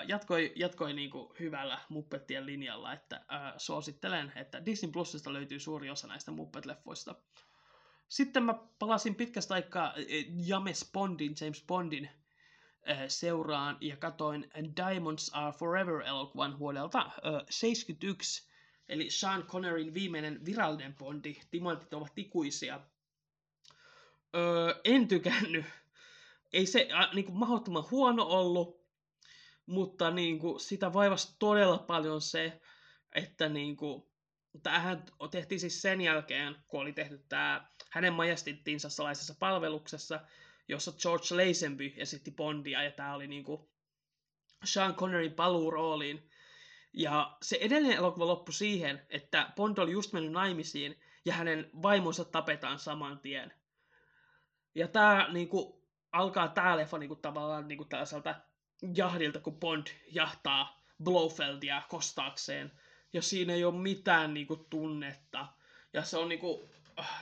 jatkoi, 0.08 0.54
jatkoi 0.56 0.94
niinku 0.94 1.36
hyvällä 1.40 1.80
Muppettien 1.90 2.46
linjalla, 2.46 2.94
että 2.94 3.26
suosittelen, 3.58 4.34
että 4.36 4.66
Disney 4.66 4.92
Plusista 4.92 5.34
löytyy 5.34 5.60
suuri 5.60 5.90
osa 5.90 6.08
näistä 6.08 6.32
Muppet-leffoista. 6.32 7.16
Sitten 8.08 8.44
mä 8.44 8.54
palasin 8.80 9.16
pitkästä 9.16 9.54
aikaa 9.54 9.94
James 10.46 10.90
Bondin, 10.94 11.36
James 11.42 11.64
Bondin 11.68 12.10
seuraan 13.08 13.78
ja 13.82 13.98
katoin 13.98 14.52
Diamonds 14.76 15.32
Are 15.34 15.52
Forever-elokuvan 15.52 16.60
vuodelta 16.60 17.00
äh, 17.00 17.12
71, 17.50 18.48
eli 18.90 19.10
Sean 19.10 19.44
Connerin 19.44 19.94
viimeinen 19.94 20.46
virallinen 20.46 20.96
Bondi, 20.96 21.36
Timantit 21.52 21.94
ovat 21.94 22.12
ikuisia. 22.16 22.80
Öö, 24.36 24.76
en 24.84 25.08
tykännyt. 25.08 25.66
Ei 26.54 26.66
se 26.66 26.90
äh, 26.94 27.14
niinku, 27.14 27.32
mahdottoman 27.32 27.86
huono 27.92 28.24
ollut, 28.24 28.86
mutta 29.66 30.12
niinku, 30.12 30.60
sitä 30.60 30.94
vaivasi 30.94 31.36
todella 31.40 31.78
paljon 31.78 32.22
se, 32.22 32.62
että 33.12 33.50
niinku, 33.50 34.12
tämähän 34.64 35.06
tehtiin 35.32 35.60
siis 35.60 35.82
sen 35.82 36.02
jälkeen, 36.02 36.56
kun 36.68 36.82
oli 36.82 36.94
tehty 36.94 37.26
tämä 37.30 37.68
hänen 37.90 38.14
majestittiinsa 38.14 38.90
salaisessa 38.90 39.36
palveluksessa, 39.40 40.20
jossa 40.68 40.92
George 40.92 41.26
Lazenby 41.32 41.94
esitti 41.98 42.32
Bondia, 42.32 42.84
ja 42.84 42.92
tämä 42.92 43.16
oli 43.16 43.28
niinku 43.28 43.70
Sean 44.64 44.96
Connerin 44.96 45.34
paluu 45.34 45.72
rooliin. 45.72 46.30
Ja 46.98 47.38
se 47.42 47.58
edellinen 47.62 47.98
elokuva 47.98 48.28
loppui 48.28 48.54
siihen, 48.54 49.06
että 49.10 49.52
Bond 49.56 49.78
oli 49.78 49.92
just 49.92 50.14
mennyt 50.14 50.32
naimisiin, 50.32 51.00
ja 51.26 51.34
hänen 51.34 51.70
vaimonsa 51.82 52.26
tapetaan 52.26 52.80
saman 52.80 53.20
tien. 53.20 53.54
Ja 54.76 54.88
tämä 54.88 55.28
niinku, 55.32 55.84
alkaa 56.12 56.48
tämä 56.48 56.78
leffa 56.78 56.98
niinku, 56.98 57.16
tavallaan 57.16 57.68
niinku, 57.68 57.86
tällaiselta 57.86 58.36
jahdilta, 58.96 59.40
kun 59.40 59.60
Bond 59.60 59.88
jahtaa 60.12 60.84
Blofeldia 61.04 61.82
kostaakseen. 61.90 62.72
Ja 63.14 63.22
siinä 63.22 63.54
ei 63.54 63.66
ole 63.66 63.82
mitään 63.82 64.34
niinku, 64.34 64.56
tunnetta. 64.56 65.48
Ja 65.94 66.04
se 66.04 66.18
on 66.18 66.30
niinku, 66.30 66.70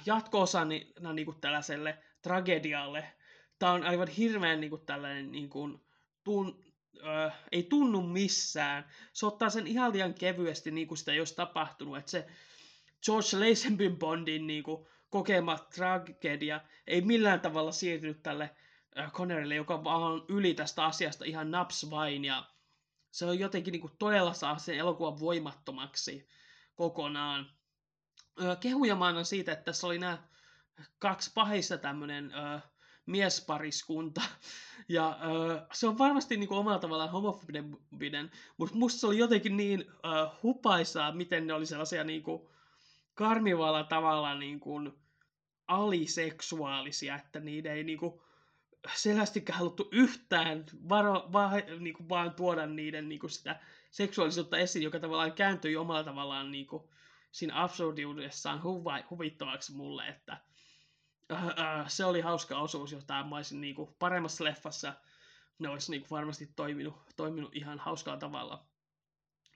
jatko-osana 0.05 1.13
niinku, 1.13 1.33
tällaiselle 1.33 1.97
tragedialle, 2.21 3.13
tämä 3.59 3.71
on 3.71 3.83
aivan 3.83 4.07
hirveän 4.07 4.61
niin 4.61 4.69
kuin, 4.69 4.85
tällainen 4.85 5.31
niin 5.31 5.49
kuin, 5.49 5.81
tun, 6.23 6.62
ö, 6.97 7.31
ei 7.51 7.63
tunnu 7.63 8.01
missään. 8.01 8.85
Se 9.13 9.25
ottaa 9.25 9.49
sen 9.49 9.67
ihan 9.67 9.93
liian 9.93 10.13
kevyesti, 10.13 10.71
niin 10.71 10.87
kuin 10.87 10.97
sitä 10.97 11.11
ei 11.11 11.19
olisi 11.19 11.35
tapahtunut. 11.35 11.97
Että 11.97 12.11
se 12.11 12.27
George 13.05 13.49
Lazenbyn 13.49 13.97
Bondin 13.97 14.47
niin 14.47 14.63
kuin, 14.63 14.87
kokema 15.09 15.57
tragedia 15.57 16.61
ei 16.87 17.01
millään 17.01 17.39
tavalla 17.39 17.71
siirtynyt 17.71 18.23
tälle 18.23 18.49
Connerille, 19.11 19.55
joka 19.55 19.83
vaan 19.83 20.21
yli 20.27 20.53
tästä 20.53 20.85
asiasta 20.85 21.25
ihan 21.25 21.51
naps 21.51 21.89
vain. 21.89 22.25
Ja 22.25 22.45
se 23.11 23.25
on 23.25 23.39
jotenkin 23.39 23.71
niin 23.71 23.81
kuin, 23.81 23.93
todella 23.99 24.33
saa 24.33 24.57
sen 24.57 24.75
elokuvan 24.75 25.19
voimattomaksi 25.19 26.27
kokonaan. 26.75 27.51
Kehuja 28.59 28.95
mä 28.95 29.23
siitä, 29.23 29.51
että 29.51 29.65
tässä 29.65 29.87
oli 29.87 29.99
nämä 29.99 30.17
kaksi 30.99 31.31
pahista 31.33 31.77
tämmöinen 31.77 32.31
miespariskunta. 33.05 34.21
Ja 34.89 35.19
ö, 35.23 35.61
se 35.73 35.87
on 35.87 35.97
varmasti 35.97 36.37
niin 36.37 36.47
kuin, 36.47 36.57
omalla 36.57 36.79
tavallaan 36.79 37.11
homofobinen, 37.11 38.31
mutta 38.57 38.75
musta 38.77 38.99
se 38.99 39.07
oli 39.07 39.17
jotenkin 39.17 39.57
niin 39.57 39.81
ö, 39.81 40.29
hupaisaa, 40.43 41.11
miten 41.11 41.47
ne 41.47 41.53
oli 41.53 41.65
sellaisia 41.65 42.03
niin 42.03 42.23
kuin, 42.23 42.47
karmivalla 43.13 43.83
tavalla 43.83 44.35
niin 44.35 44.59
kuin, 44.59 44.93
aliseksuaalisia, 45.67 47.15
että 47.15 47.39
niiden 47.39 47.71
ei 47.71 47.83
niin 47.83 47.97
kuin, 47.97 48.21
selvästikään 48.95 49.59
haluttu 49.59 49.89
yhtään 49.91 50.65
varo, 50.89 51.29
va, 51.33 51.51
niin 51.79 51.93
kuin, 51.93 52.09
vaan 52.09 52.33
tuoda 52.33 52.65
niiden 52.65 53.09
niin 53.09 53.19
kuin, 53.19 53.29
sitä 53.29 53.59
seksuaalisuutta 53.91 54.57
esiin, 54.57 54.83
joka 54.83 54.99
tavallaan 54.99 55.33
kääntyi 55.33 55.75
omalla 55.75 56.03
tavallaan 56.03 56.51
niin 56.51 56.67
kuin, 56.67 56.83
siinä 57.31 57.63
absurdiudessaan 57.63 58.61
huvittavaksi 59.09 59.75
mulle, 59.75 60.07
että 60.07 60.33
äh, 60.33 60.39
äh, 60.39 60.52
se 61.87 62.05
oli 62.05 62.21
hauska 62.21 62.57
osuus, 62.57 62.91
jota 62.91 63.23
mä 63.23 63.35
olisin 63.35 63.61
niin 63.61 63.75
kuin, 63.75 63.95
paremmassa 63.99 64.43
leffassa 64.43 64.93
ne 65.59 65.69
olisi 65.69 65.91
niin 65.91 66.01
kuin, 66.01 66.09
varmasti 66.09 66.49
toiminut, 66.55 66.95
toiminut 67.15 67.55
ihan 67.55 67.79
hauskalla 67.79 68.19
tavalla. 68.19 68.65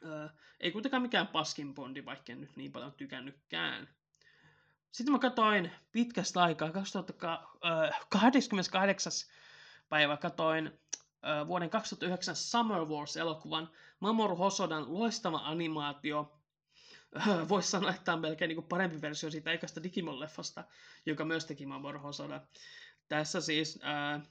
Äh, 0.06 0.32
ei 0.60 0.72
kuitenkaan 0.72 1.02
mikään 1.02 1.28
paskin 1.28 1.74
bondi, 1.74 2.06
vaikka 2.06 2.32
en 2.32 2.42
nyt 2.42 2.56
niin 2.56 2.72
paljon 2.72 2.94
tykännytkään. 2.94 3.90
Sitten 4.92 5.12
mä 5.12 5.20
katsoin 5.20 5.72
pitkästä 5.92 6.44
aikaa, 6.44 6.72
2028. 6.72 9.12
päivä 9.90 10.18
katoin 10.18 10.80
vuoden 11.48 11.70
2009 11.70 12.36
Summer 12.36 12.86
Wars-elokuvan 12.86 13.70
Mamoru 14.00 14.36
Hosodan 14.36 14.94
loistava 14.94 15.42
animaatio. 15.44 16.37
Voisi 17.50 17.70
sanoa, 17.70 17.90
että 17.90 18.02
tämä 18.04 18.14
on 18.14 18.22
melkein 18.22 18.50
niin 18.50 18.64
parempi 18.64 19.02
versio 19.02 19.32
siitä 19.32 19.52
ekasta 19.52 19.82
Digimon-leffasta, 19.84 20.64
joka 21.06 21.26
myös 21.26 21.46
teki 21.46 21.66
Mamoru 21.66 22.00
Hosoda. 22.00 22.42
Tässä 23.08 23.42
siis 23.42 23.80
ää, 23.82 24.22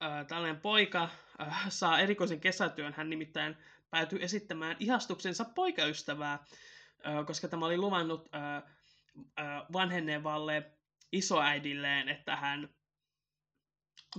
ää, 0.00 0.24
tällainen 0.24 0.60
poika 0.60 1.08
ää, 1.38 1.64
saa 1.68 2.00
erikoisen 2.00 2.40
kesätyön. 2.40 2.94
Hän 2.96 3.10
nimittäin 3.10 3.56
päätyy 3.90 4.18
esittämään 4.22 4.76
ihastuksensa 4.80 5.44
poikaystävää, 5.44 6.38
ää, 7.04 7.24
koska 7.24 7.48
tämä 7.48 7.66
oli 7.66 7.76
luvannut 7.76 8.28
ää, 8.32 8.62
vanhenevalle 9.72 10.72
isoäidilleen, 11.12 12.08
että 12.08 12.36
hän 12.36 12.68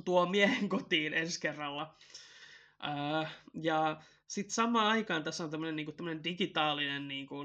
tuo 0.05 0.25
miehen 0.25 0.69
kotiin 0.69 1.13
ensi 1.13 1.41
kerralla. 1.41 1.95
ja 3.53 4.01
sitten 4.33 4.53
samaan 4.53 4.87
aikaan 4.87 5.23
tässä 5.23 5.43
on 5.43 5.49
tämmöinen 5.49 5.75
niinku, 5.75 5.93
digitaalinen 6.23 7.07
niinku, 7.07 7.35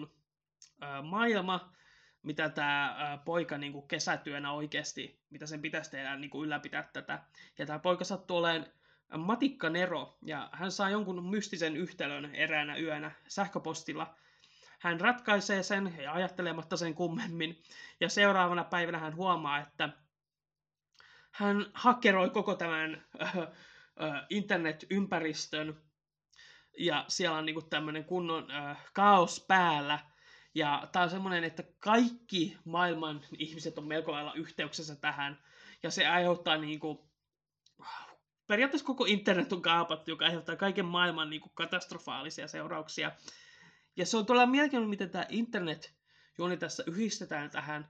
maailma, 1.03 1.73
mitä 2.23 2.49
tämä 2.49 3.19
poika 3.25 3.59
niinku, 3.59 3.83
kesätyönä 3.83 4.53
oikeasti, 4.53 5.21
mitä 5.31 5.47
sen 5.47 5.63
pitäisi 5.63 5.91
tehdä 5.91 6.17
niinku, 6.17 6.45
ylläpitää 6.45 6.91
tätä. 6.93 7.23
Ja 7.59 7.67
tämä 7.67 7.79
poika 7.79 8.05
sattuu 8.05 8.37
olemaan 8.37 8.67
Matikka 9.19 9.71
Nero, 9.71 10.19
ja 10.23 10.51
hän 10.53 10.73
saa 10.73 10.91
jonkun 10.91 11.25
mystisen 11.25 11.77
yhtälön 11.77 12.35
eräänä 12.35 12.77
yönä 12.77 13.11
sähköpostilla, 13.29 14.15
hän 14.79 15.01
ratkaisee 15.01 15.63
sen 15.63 15.95
ja 16.03 16.13
ajattelematta 16.13 16.77
sen 16.77 16.95
kummemmin. 16.95 17.63
Ja 18.01 18.09
seuraavana 18.09 18.65
päivänä 18.65 18.99
hän 18.99 19.17
huomaa, 19.17 19.59
että 19.59 19.89
hän 21.31 21.67
hakkeroi 21.75 22.31
koko 22.31 22.55
tämän 22.55 23.03
äh, 23.23 23.39
äh, 23.39 23.47
internetympäristön 24.31 25.88
ja 26.79 27.05
siellä 27.09 27.39
on 27.39 27.47
niinku 27.47 27.63
tämmöinen 27.63 28.05
kunnon 28.05 28.51
äh, 28.51 28.77
kaos 28.93 29.45
päällä. 29.49 29.99
Ja 30.55 30.89
tämä 30.93 31.03
on 31.03 31.11
semmoinen, 31.11 31.45
että 31.45 31.63
kaikki 31.79 32.57
maailman 32.65 33.21
ihmiset 33.39 33.79
on 33.79 33.89
melko 33.89 34.13
lailla 34.13 34.35
yhteyksessä 34.35 34.97
tähän. 34.97 35.43
Ja 35.83 35.91
se 35.91 36.07
aiheuttaa 36.07 36.57
niinku, 36.57 37.11
periaatteessa 38.47 38.87
koko 38.87 39.05
internet 39.05 39.53
on 39.53 39.63
kaapattu, 39.63 40.11
joka 40.11 40.25
aiheuttaa 40.25 40.57
kaiken 40.57 40.85
maailman 40.85 41.31
niinku 41.31 41.49
katastrofaalisia 41.49 42.49
seurauksia. 42.49 43.13
Ja 43.97 44.07
se 44.07 44.17
on 44.17 44.27
todella 44.27 44.47
mielenkiintoinen, 44.47 44.91
miten 44.91 45.11
tämä 45.11 45.27
internet 45.29 45.95
juoni 46.39 46.57
tässä 46.57 46.85
yhdistetään 46.87 47.51
tähän 47.51 47.89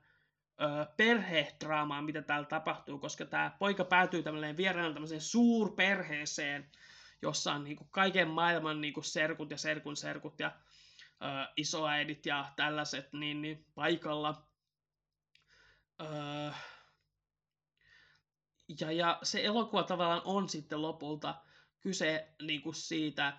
ö, 0.61 0.87
perhedraamaan, 0.97 2.05
mitä 2.05 2.23
täällä 2.23 2.47
tapahtuu, 2.47 2.99
koska 2.99 3.25
tämä 3.25 3.57
poika 3.59 3.85
päätyy 3.85 4.23
tämmöiseen 4.23 4.57
vieraan 4.57 4.93
tämmöiseen 4.93 5.21
suurperheeseen, 5.21 6.71
jossa 7.23 7.53
on 7.53 7.65
niinku 7.65 7.85
kaiken 7.85 8.29
maailman 8.29 8.81
niinku 8.81 9.03
serkut 9.03 9.51
ja 9.51 9.57
serkun 9.57 9.97
serkut 9.97 10.41
ja 10.41 10.53
ö, 11.23 11.53
isoäidit 11.57 12.27
ja 12.27 12.53
tällaiset 12.57 13.13
niin, 13.13 13.43
niin 13.43 13.67
paikalla. 13.75 14.49
Ö, 16.01 16.53
ja, 18.81 18.93
ja 18.93 19.19
se 19.23 19.45
elokuva 19.45 19.83
tavallaan 19.83 20.23
on 20.25 20.49
sitten 20.49 20.83
lopulta 20.83 21.43
kyse 21.81 22.35
niinku 22.43 22.73
siitä, 22.73 23.39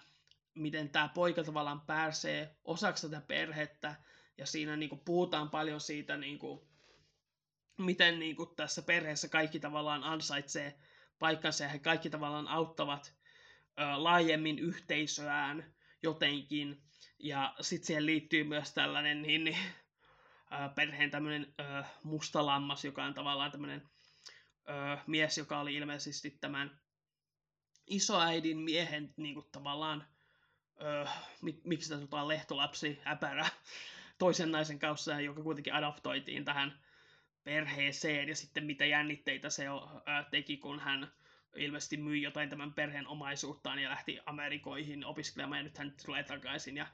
miten 0.55 0.89
tämä 0.89 1.07
poika 1.07 1.43
tavallaan 1.43 1.81
pääsee 1.81 2.55
osaksi 2.63 3.09
tätä 3.09 3.25
perhettä, 3.27 3.95
ja 4.37 4.45
siinä 4.45 4.75
niin 4.75 4.89
kuin, 4.89 5.01
puhutaan 5.05 5.49
paljon 5.49 5.81
siitä, 5.81 6.17
niin 6.17 6.39
kuin, 6.39 6.59
miten 7.77 8.19
niin 8.19 8.35
kuin, 8.35 8.55
tässä 8.55 8.81
perheessä 8.81 9.27
kaikki 9.27 9.59
tavallaan 9.59 10.03
ansaitsee 10.03 10.79
paikkansa, 11.19 11.63
ja 11.63 11.69
he 11.69 11.79
kaikki 11.79 12.09
tavallaan 12.09 12.47
auttavat 12.47 13.18
laajemmin 13.95 14.59
yhteisöään 14.59 15.73
jotenkin, 16.03 16.83
ja 17.19 17.55
sitten 17.61 17.87
siihen 17.87 18.05
liittyy 18.05 18.43
myös 18.43 18.73
tällainen 18.73 19.21
niin, 19.21 19.43
niin, 19.43 19.57
ö, 20.51 20.69
perheen 20.75 21.11
tämmöinen 21.11 21.53
ö, 21.59 21.83
musta 22.03 22.45
lammas, 22.45 22.85
joka 22.85 23.03
on 23.03 23.13
tavallaan 23.13 23.51
tämmöinen 23.51 23.89
ö, 24.69 24.97
mies, 25.07 25.37
joka 25.37 25.59
oli 25.59 25.75
ilmeisesti 25.75 26.31
tämän 26.31 26.79
isoäidin 27.87 28.57
miehen 28.57 29.13
niin 29.17 29.33
kuin, 29.33 29.45
tavallaan 29.51 30.07
mik, 31.41 31.63
miksi 31.63 31.83
sitä 31.83 31.95
sanotaan 31.95 32.27
lehtolapsi, 32.27 33.01
äpärä, 33.07 33.45
toisen 34.17 34.51
naisen 34.51 34.79
kanssa, 34.79 35.21
joka 35.21 35.43
kuitenkin 35.43 35.73
adoptoitiin 35.73 36.45
tähän 36.45 36.79
perheeseen, 37.43 38.29
ja 38.29 38.35
sitten 38.35 38.63
mitä 38.63 38.85
jännitteitä 38.85 39.49
se 39.49 39.63
teki, 40.31 40.57
kun 40.57 40.79
hän 40.79 41.11
ilmeisesti 41.55 41.97
myi 41.97 42.21
jotain 42.21 42.49
tämän 42.49 42.73
perheen 42.73 43.07
omaisuuttaan 43.07 43.79
ja 43.79 43.89
lähti 43.89 44.19
Amerikoihin 44.25 45.05
opiskelemaan, 45.05 45.59
ja 45.59 45.63
nyt 45.63 45.77
hän 45.77 45.93
tulee 46.05 46.23
takaisin, 46.23 46.77
ja 46.77 46.87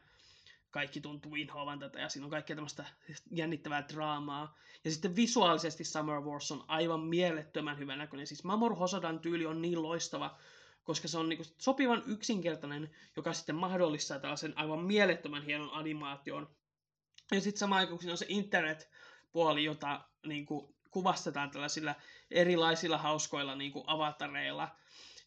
kaikki 0.72 1.02
tuntuu 1.02 1.36
inhoavan 1.36 1.80
tätä, 1.80 2.00
ja 2.00 2.10
siinä 2.10 2.26
on 2.26 2.32
kaikkea 2.32 2.56
tämmöistä 2.56 2.86
jännittävää 3.32 3.88
draamaa. 3.94 4.58
Ja 4.84 4.92
sitten 4.92 5.16
visuaalisesti 5.16 5.84
Summer 5.84 6.22
Wars 6.22 6.52
on 6.52 6.64
aivan 6.68 7.00
mielettömän 7.00 7.78
hyvän 7.78 7.98
näköinen. 7.98 8.28
Siis 8.28 8.44
Mamoru 8.44 8.76
Hosodan 8.76 9.20
tyyli 9.20 9.46
on 9.46 9.62
niin 9.62 9.84
loistava, 9.84 10.38
koska 10.84 11.08
se 11.08 11.18
on 11.18 11.30
niin 11.30 11.38
kuin 11.38 11.48
sopivan 11.58 12.04
yksinkertainen, 12.08 12.96
joka 13.16 13.34
sitten 13.34 13.56
mahdollistaa 13.56 14.20
tällaisen 14.20 14.58
aivan 14.58 14.80
mielettömän 14.80 15.44
hienon 15.44 15.74
animaation. 15.74 16.50
Ja 17.32 17.42
sitten 17.42 17.60
samaan 17.60 17.80
aikaan, 17.80 17.98
kun 17.98 18.02
siinä 18.02 18.14
on 18.14 18.18
se 18.18 18.26
internet-puoli, 18.30 19.64
jota 19.64 20.02
niin 20.26 20.46
kuin 20.46 20.75
kuvastetaan 20.96 21.52
tällaisilla 21.52 21.96
erilaisilla 22.32 22.98
hauskoilla 22.98 23.56
niin 23.56 23.72
kuin 23.72 23.84
avatareilla, 23.88 24.76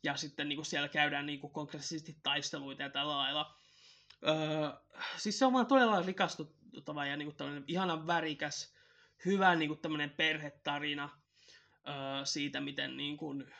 ja 0.02 0.16
sitten 0.16 0.48
niin 0.48 0.56
kuin 0.56 0.66
siellä 0.66 0.88
käydään 0.88 1.26
niin 1.26 1.40
kuin 1.40 1.52
konkreettisesti 1.52 2.16
taisteluita 2.22 2.82
ja 2.82 2.90
tällä 2.90 3.16
lailla. 3.16 3.54
Öö, 4.28 4.70
siis 5.16 5.38
se 5.38 5.46
on 5.46 5.52
vaan 5.52 5.66
todella 5.66 6.02
rikastuttava 6.02 7.06
ja 7.06 7.16
niin 7.16 7.34
kuin 7.34 7.64
ihana 7.66 8.06
värikäs, 8.06 8.74
hyvä 9.24 9.54
niin 9.54 9.68
kuin 9.68 9.80
tämmöinen 9.80 10.10
perhetarina 10.10 11.08
öö, 11.88 12.24
siitä, 12.24 12.60
miten 12.60 12.96
niin 12.96 13.16
kuin, 13.16 13.52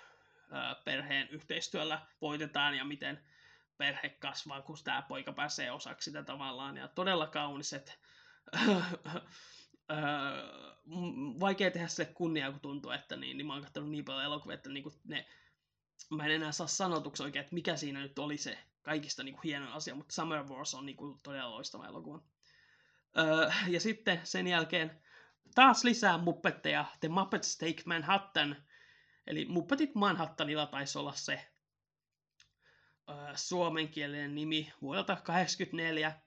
perheen 0.85 1.29
yhteistyöllä 1.29 2.07
voitetaan 2.21 2.75
ja 2.75 2.85
miten 2.85 3.25
perhe 3.79 4.09
kasvaa, 4.09 4.63
kun 4.63 4.77
tämä 4.85 5.03
poika 5.03 5.33
pääsee 5.33 5.73
osaksi 5.73 6.05
sitä 6.05 6.23
tavallaan. 6.23 6.77
Ja 6.77 6.89
todella 6.89 7.27
kaunis, 7.27 7.75
että 9.89 11.41
vaikea 11.41 11.71
tehdä 11.71 11.89
se 11.89 12.05
kunnia, 12.05 12.51
kun 12.51 12.61
tuntuu, 12.61 12.91
että 12.91 13.17
niin, 13.17 13.37
niin 13.37 13.47
mä 13.47 13.53
oon 13.53 13.63
katsonut 13.63 13.91
niin 13.91 14.05
paljon 14.05 14.25
elokuvia, 14.25 14.55
että 14.55 14.71
niin 14.71 14.85
ne, 15.05 15.27
mä 16.11 16.25
en 16.25 16.31
enää 16.31 16.53
saa 16.53 16.67
sanotuksi 16.67 17.23
oikein, 17.23 17.41
että 17.41 17.55
mikä 17.55 17.77
siinä 17.77 18.01
nyt 18.01 18.19
oli 18.19 18.37
se 18.37 18.59
kaikista 18.83 19.23
niin 19.23 19.35
kuin 19.35 19.43
hieno 19.45 19.73
asia, 19.73 19.95
mutta 19.95 20.15
Summer 20.15 20.45
Wars 20.45 20.75
on 20.75 20.87
niin 20.87 20.97
kuin 20.97 21.21
todella 21.23 21.51
loistava 21.51 21.87
elokuva. 21.87 22.23
Öö, 23.19 23.51
ja 23.69 23.81
sitten 23.81 24.21
sen 24.25 24.47
jälkeen 24.47 25.03
taas 25.55 25.85
lisää 25.85 26.19
muppetteja, 26.19 26.85
The 27.01 27.09
Muppets 27.09 27.59
Take 27.59 27.83
Manhattan, 27.87 28.57
Eli 29.29 29.45
Muppetit 29.45 29.95
Manhattanilla 29.95 30.67
taisi 30.67 30.99
olla 30.99 31.13
se 31.13 31.49
suomenkielinen 33.35 34.35
nimi 34.35 34.73
vuodelta 34.83 35.17
1984. 35.17 36.21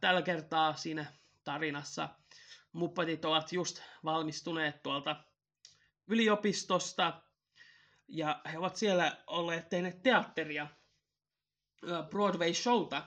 Tällä 0.00 0.22
kertaa 0.22 0.74
siinä 0.74 1.06
tarinassa 1.44 2.08
Muppetit 2.72 3.24
ovat 3.24 3.52
just 3.52 3.82
valmistuneet 4.04 4.82
tuolta 4.82 5.24
yliopistosta 6.08 7.22
ja 8.08 8.40
he 8.52 8.58
ovat 8.58 8.76
siellä 8.76 9.16
olleet 9.26 9.68
tehneet 9.68 10.02
teatteria, 10.02 10.66
Broadway-showta, 12.10 13.02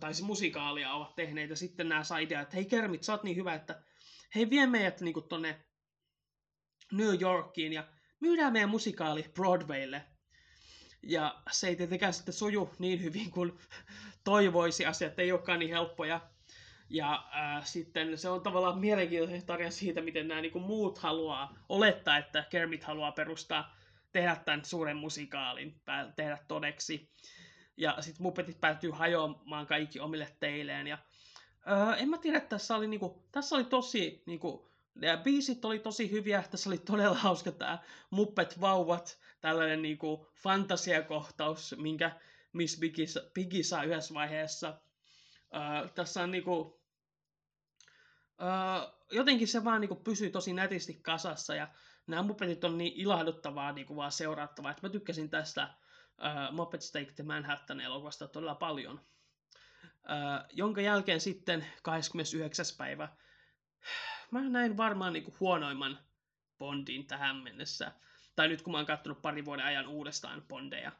tai 0.00 0.14
siis 0.14 0.26
musikaalia 0.26 0.92
ovat 0.92 1.14
tehneet, 1.14 1.50
ja 1.50 1.56
sitten 1.56 1.88
nämä 1.88 2.04
saa 2.04 2.18
idea, 2.18 2.40
että 2.40 2.56
hei 2.56 2.64
Kermit, 2.64 3.02
sä 3.02 3.12
oot 3.12 3.22
niin 3.22 3.36
hyvä, 3.36 3.54
että 3.54 3.82
hei 4.34 4.50
vie 4.50 4.66
meidät 4.66 5.00
niin 5.00 5.28
tonne 5.28 5.64
New 6.92 7.20
Yorkiin 7.20 7.72
ja 7.72 7.88
myydään 8.20 8.52
meidän 8.52 8.70
musikaali 8.70 9.22
Broadwaylle. 9.34 10.04
Ja 11.02 11.42
se 11.50 11.68
ei 11.68 11.76
tietenkään 11.76 12.12
sitten 12.12 12.34
suju 12.34 12.70
niin 12.78 13.02
hyvin 13.02 13.30
kuin 13.30 13.58
toivoisi, 14.24 14.86
asiat 14.86 15.18
ei 15.18 15.32
olekaan 15.32 15.58
niin 15.58 15.70
helppoja. 15.70 16.30
Ja 16.90 17.24
äh, 17.36 17.66
sitten 17.66 18.18
se 18.18 18.28
on 18.28 18.42
tavallaan 18.42 18.78
mielenkiintoinen 18.78 19.46
tarina 19.46 19.70
siitä, 19.70 20.00
miten 20.00 20.28
nämä 20.28 20.40
niin 20.40 20.62
muut 20.62 20.98
haluaa 20.98 21.54
olettaa, 21.68 22.18
että 22.18 22.44
Kermit 22.50 22.84
haluaa 22.84 23.12
perustaa, 23.12 23.76
tehdä 24.12 24.36
tämän 24.36 24.64
suuren 24.64 24.96
musikaalin, 24.96 25.80
tehdä 26.16 26.38
todeksi. 26.48 27.10
Ja 27.76 27.96
sitten 28.00 28.22
Muppetit 28.22 28.60
päätyy 28.60 28.90
hajoamaan 28.90 29.66
kaikki 29.66 30.00
omille 30.00 30.36
teilleen. 30.40 30.86
Ja 30.86 30.98
öö, 31.70 31.94
en 31.96 32.08
mä 32.08 32.18
tiedä, 32.18 32.40
tässä 32.40 32.76
oli, 32.76 32.86
niinku, 32.86 33.24
tässä 33.32 33.56
oli 33.56 33.64
tosi, 33.64 34.22
niinku, 34.26 34.70
ja 35.02 35.16
biisit 35.16 35.64
oli 35.64 35.78
tosi 35.78 36.10
hyviä, 36.10 36.44
tässä 36.50 36.70
oli 36.70 36.78
todella 36.78 37.16
hauska 37.28 37.52
tämä 37.52 37.78
Muppet 38.10 38.60
vauvat, 38.60 39.18
tällainen 39.40 39.82
niinku 39.82 40.28
fantasiakohtaus, 40.34 41.74
minkä 41.78 42.20
Miss 42.52 42.78
Piggy, 42.78 43.04
Piggy 43.34 43.62
saa 43.62 43.84
yhdessä 43.84 44.14
vaiheessa. 44.14 44.80
Öö, 45.54 45.88
tässä 45.88 46.22
on 46.22 46.30
niinku, 46.30 46.77
öö, 48.42 48.48
jotenkin 49.12 49.48
se 49.48 49.64
vaan 49.64 49.80
niinku 49.80 49.96
pysyy 49.96 50.30
tosi 50.30 50.52
nätisti 50.52 50.94
kasassa 50.94 51.54
ja 51.54 51.68
nämä 52.06 52.22
Muppetit 52.22 52.64
on 52.64 52.78
niin 52.78 52.92
ilahduttavaa 52.96 53.72
niinku 53.72 53.96
vaan 53.96 54.12
seurattavaa, 54.12 54.70
että 54.70 54.86
mä 54.86 54.92
tykkäsin 54.92 55.30
tästä 55.30 55.74
uh, 56.18 56.54
Muppets 56.54 56.92
Take 56.92 57.12
the 57.12 57.24
Manhattan 57.24 57.80
elokuvasta 57.80 58.28
todella 58.28 58.54
paljon. 58.54 59.00
Uh, 59.94 60.48
jonka 60.52 60.80
jälkeen 60.80 61.20
sitten 61.20 61.66
29. 61.82 62.66
päivä 62.78 63.08
mä 64.30 64.48
näin 64.48 64.76
varmaan 64.76 65.12
niinku 65.12 65.36
huonoimman 65.40 65.98
Bondin 66.58 67.06
tähän 67.06 67.36
mennessä. 67.36 67.92
Tai 68.36 68.48
nyt 68.48 68.62
kun 68.62 68.72
mä 68.72 68.78
oon 68.78 68.86
katsonut 68.86 69.22
pari 69.22 69.44
vuoden 69.44 69.66
ajan 69.66 69.86
uudestaan 69.86 70.44
Bondeja, 70.48 70.92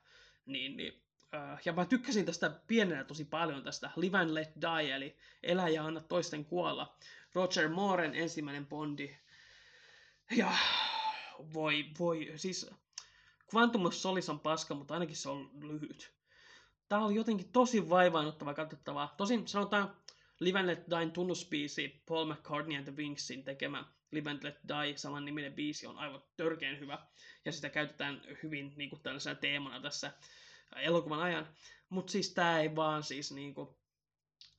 niin, 0.47 0.77
niin 0.77 1.08
uh, 1.35 1.59
ja 1.65 1.73
mä 1.73 1.85
tykkäsin 1.85 2.27
tästä 2.27 2.51
pienenä 2.67 3.05
tosi 3.05 3.25
paljon 3.25 3.63
tästä 3.63 3.91
Live 3.97 4.19
and 4.19 4.31
Let 4.31 4.53
Die, 4.61 4.93
eli 4.95 5.17
Elä 5.43 5.69
ja 5.69 5.85
anna 5.85 6.01
toisten 6.01 6.45
kuolla. 6.45 6.97
Roger 7.35 7.69
Mooren 7.69 8.15
ensimmäinen 8.15 8.67
Bondi. 8.67 9.17
Ja 10.37 10.53
voi, 11.55 11.85
voi, 11.99 12.33
siis 12.37 12.71
Quantum 13.55 13.87
of 13.87 13.95
Solace 13.95 14.31
on 14.31 14.41
paska, 14.41 14.75
mutta 14.75 14.95
ainakin 14.95 15.17
se 15.17 15.29
on 15.29 15.51
lyhyt. 15.63 16.13
Tää 16.89 17.05
oli 17.05 17.15
jotenkin 17.15 17.53
tosi 17.53 17.89
vaivaannuttava 17.89 18.55
katsottavaa. 18.55 19.15
Tosin 19.17 19.49
sanotaan 19.49 19.97
Live 20.41 20.59
and 20.59 20.67
Let 20.67 20.79
Die'n 20.89 21.11
tunnuspiisi 21.11 22.03
Paul 22.09 22.33
McCartney 22.33 22.77
and 22.77 22.85
the 22.85 22.97
Wingsin 22.97 23.45
tekemä 23.45 23.85
Live 24.11 24.31
and 24.31 24.43
Let 24.43 24.59
Die, 24.69 24.97
saman 24.97 25.25
niminen 25.25 25.53
biisi, 25.53 25.87
on 25.87 25.99
aivan 25.99 26.23
törkeän 26.37 26.81
hyvä. 26.81 26.99
Ja 27.45 27.53
sitä 27.53 27.71
käytetään 27.71 28.23
hyvin 28.43 28.73
niin 28.77 28.91
kuin 28.91 29.03
tällaisena 29.03 29.35
teemana 29.35 29.81
tässä 29.81 30.13
elokuvan 30.77 31.21
ajan. 31.21 31.49
Mutta 31.89 32.11
siis 32.11 32.35
tää 32.35 32.61
ei 32.61 32.77
vaan 32.77 33.03
siis 33.03 33.33
niin 33.33 33.55
kuin, 33.55 33.69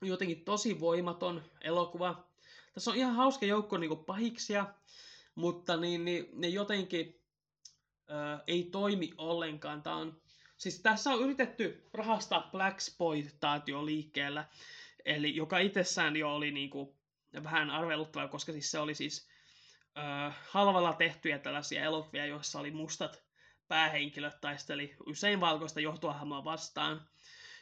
jotenkin 0.02 0.46
tosi 0.46 0.80
voimaton 0.80 1.44
elokuva. 1.62 2.28
Tässä 2.74 2.92
on 2.92 2.98
ihan 2.98 3.16
hauska 3.16 3.46
joukko 3.46 3.78
niin 3.78 3.90
kuin 3.90 4.06
pahiksia, 4.06 4.66
mutta 5.36 5.78
niin, 5.78 6.06
niin, 6.06 6.30
ne 6.34 6.48
jotenkin 6.48 7.22
ö, 8.10 8.44
ei 8.48 8.64
toimi 8.64 9.14
ollenkaan. 9.18 9.84
Tää 9.84 9.96
on, 9.96 10.22
siis 10.58 10.80
tässä 10.80 11.12
on 11.12 11.22
yritetty 11.22 11.90
rahastaa 11.94 12.50
Blaxploitaatio 12.52 13.86
liikkeellä, 13.86 14.48
eli 15.06 15.36
joka 15.36 15.60
itsessään 15.60 16.16
jo 16.16 16.36
oli 16.36 16.52
niinku 16.52 16.98
vähän 17.44 17.70
arveluttava, 17.70 18.28
koska 18.28 18.52
siis 18.52 18.72
se 18.72 18.80
oli 18.80 18.96
siis 18.96 19.28
ö, 19.98 20.32
halvalla 20.50 20.94
tehtyjä 20.94 21.40
tällaisia 21.40 21.84
elokuvia, 21.84 22.26
joissa 22.26 22.60
oli 22.60 22.72
mustat 22.72 23.29
päähenkilöt 23.70 24.42
taisteli 24.42 24.96
usein 25.06 25.40
valkoista 25.40 25.80
johtohahmoa 25.80 26.44
vastaan, 26.44 27.08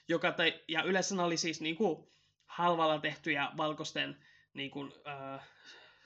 joka 0.08 0.32
te, 0.32 0.64
ja 0.68 0.84
yleensä 0.84 1.24
oli 1.24 1.38
siis 1.38 1.62
niinku 1.62 2.14
halvalla 2.46 3.00
tehtyjä 3.00 3.52
valkoisten 3.58 4.26
niinku, 4.54 4.84
ö, 4.84 5.40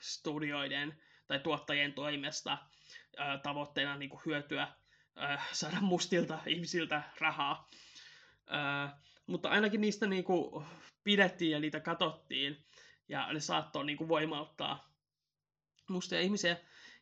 studioiden 0.00 1.02
tai 1.26 1.38
tuottajien 1.38 1.92
toimesta 1.92 2.58
ää, 3.16 3.38
tavoitteena 3.38 3.96
niin 3.96 4.10
kuin 4.10 4.22
hyötyä, 4.26 4.68
ää, 5.16 5.42
saada 5.52 5.80
mustilta 5.80 6.38
ihmisiltä 6.46 7.02
rahaa. 7.20 7.70
Ää, 8.46 9.00
mutta 9.26 9.48
ainakin 9.48 9.80
niistä 9.80 10.06
niin 10.06 10.24
kuin, 10.24 10.66
pidettiin 11.04 11.50
ja 11.50 11.60
niitä 11.60 11.80
katsottiin, 11.80 12.64
ja 13.08 13.32
ne 13.32 13.40
saattoi 13.40 13.86
niin 13.86 13.98
kuin, 13.98 14.08
voimauttaa 14.08 14.92
mustia 15.88 16.20
ihmisiä. 16.20 16.56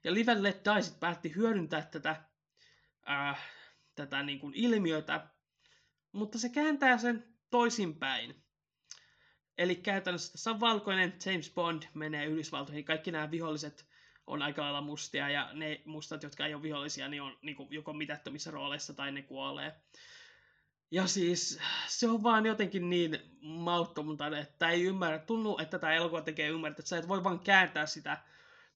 Ja 0.05 0.15
Live 0.15 0.33
and 0.33 0.43
Let 0.43 0.65
Die 0.65 0.83
sit 0.83 1.01
päätti 1.01 1.35
hyödyntää 1.35 1.83
tätä, 1.83 2.30
ää, 3.11 3.37
tätä 3.95 4.23
niin 4.23 4.39
kuin, 4.39 4.55
ilmiötä, 4.55 5.27
mutta 6.13 6.39
se 6.39 6.49
kääntää 6.49 6.99
sen 6.99 7.25
toisinpäin. 7.51 8.45
Eli 9.59 9.77
käytännössä 9.77 10.33
tässä 10.33 10.51
on 10.51 10.61
valkoinen 10.61 11.15
James 11.27 11.53
Bond 11.55 11.83
menee 11.95 12.27
Yhdysvaltoihin, 12.27 12.85
kaikki 12.85 13.11
nämä 13.11 13.31
viholliset 13.31 13.87
on 14.27 14.43
aika 14.43 14.63
lailla 14.63 14.81
mustia, 14.81 15.31
ja 15.31 15.51
ne 15.53 15.83
mustat, 15.85 16.23
jotka 16.23 16.47
ei 16.47 16.55
ole 16.55 16.63
vihollisia, 16.63 17.09
niin 17.09 17.23
on 17.23 17.39
niin 17.43 17.57
kuin, 17.57 17.69
joko 17.71 17.93
mitättömissä 17.93 18.51
rooleissa 18.51 18.95
tai 18.95 19.13
ne 19.13 19.23
kuolee. 19.23 19.75
Ja 20.91 21.07
siis 21.07 21.61
se 21.87 22.09
on 22.09 22.23
vaan 22.23 22.47
jotenkin 22.47 22.91
niin 22.91 23.19
mauttomunta, 23.41 24.39
että 24.39 24.71
ei 24.71 24.83
ymmärrä, 24.83 25.19
tunnu, 25.19 25.59
että 25.59 25.79
tämä 25.79 25.93
elokuva 25.93 26.23
tekee 26.23 26.49
ymmärtää, 26.49 26.81
että 26.81 26.89
sä 26.89 26.99
et 26.99 27.09
voi 27.09 27.25
vaan 27.25 27.41
kääntää 27.41 27.87
sitä 27.87 28.23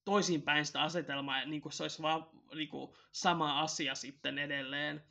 toisinpäin 0.05 0.67
sitä 0.67 0.83
asetelmaa, 0.83 1.45
niin 1.45 1.63
kuin 1.63 1.73
se 1.73 1.83
olisi 1.85 2.03
vaan 2.03 2.27
niin 2.55 2.69
kuin, 2.69 2.97
sama 3.13 3.61
asia 3.61 3.95
sitten 3.95 4.39
edelleen. 4.39 5.05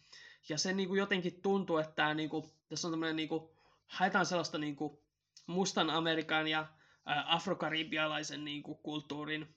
Ja 0.49 0.57
se 0.57 0.73
niin 0.73 0.87
kuin, 0.87 0.97
jotenkin 0.97 1.41
tuntuu, 1.41 1.77
että 1.77 1.95
tämä, 1.95 2.13
niin 2.13 2.29
kuin, 2.29 2.51
tässä 2.69 2.87
on 2.87 2.91
tämmöinen, 2.91 3.15
niin 3.15 3.29
kuin, 3.29 3.49
haetaan 3.87 4.25
sellaista 4.25 4.57
niin 4.57 4.75
kuin, 4.75 4.97
mustan 5.47 5.89
Amerikan 5.89 6.47
ja 6.47 6.67
afrokaribialaisen 7.05 8.45
niin 8.45 8.63
kuin, 8.63 8.77
kulttuurin 8.77 9.55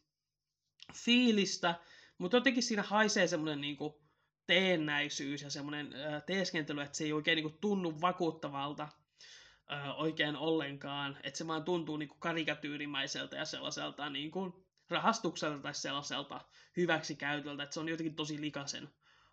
fiilistä, 0.95 1.75
mutta 2.19 2.37
jotenkin 2.37 2.63
siinä 2.63 2.83
haisee 2.83 3.27
semmoinen 3.27 3.61
niinku 3.61 4.07
teennäisyys 4.47 5.43
ja 5.43 5.51
semmoinen 5.51 5.93
äh, 5.95 6.23
teeskentely, 6.27 6.81
että 6.81 6.97
se 6.97 7.05
ei 7.05 7.13
oikein 7.13 7.37
niinku 7.37 7.59
tunnu 7.61 8.01
vakuuttavalta 8.01 8.89
äh, 9.73 10.01
oikein 10.01 10.37
ollenkaan, 10.37 11.19
että 11.23 11.39
se 11.39 11.47
vaan 11.47 11.65
tuntuu 11.65 11.97
niinku 11.97 12.17
karikatyyrimäiseltä 12.19 13.37
ja 13.37 13.45
sellaiselta 13.45 14.11
niinku 14.11 14.66
rahastukselta 14.91 15.59
tai 15.59 15.75
sellaiselta 15.75 16.41
hyväksikäytöltä, 16.77 17.63
että 17.63 17.75
se 17.75 17.81
on 17.81 17.89
jotenkin 17.89 18.17
tosi 18.17 18.41
likaisen 18.41 18.89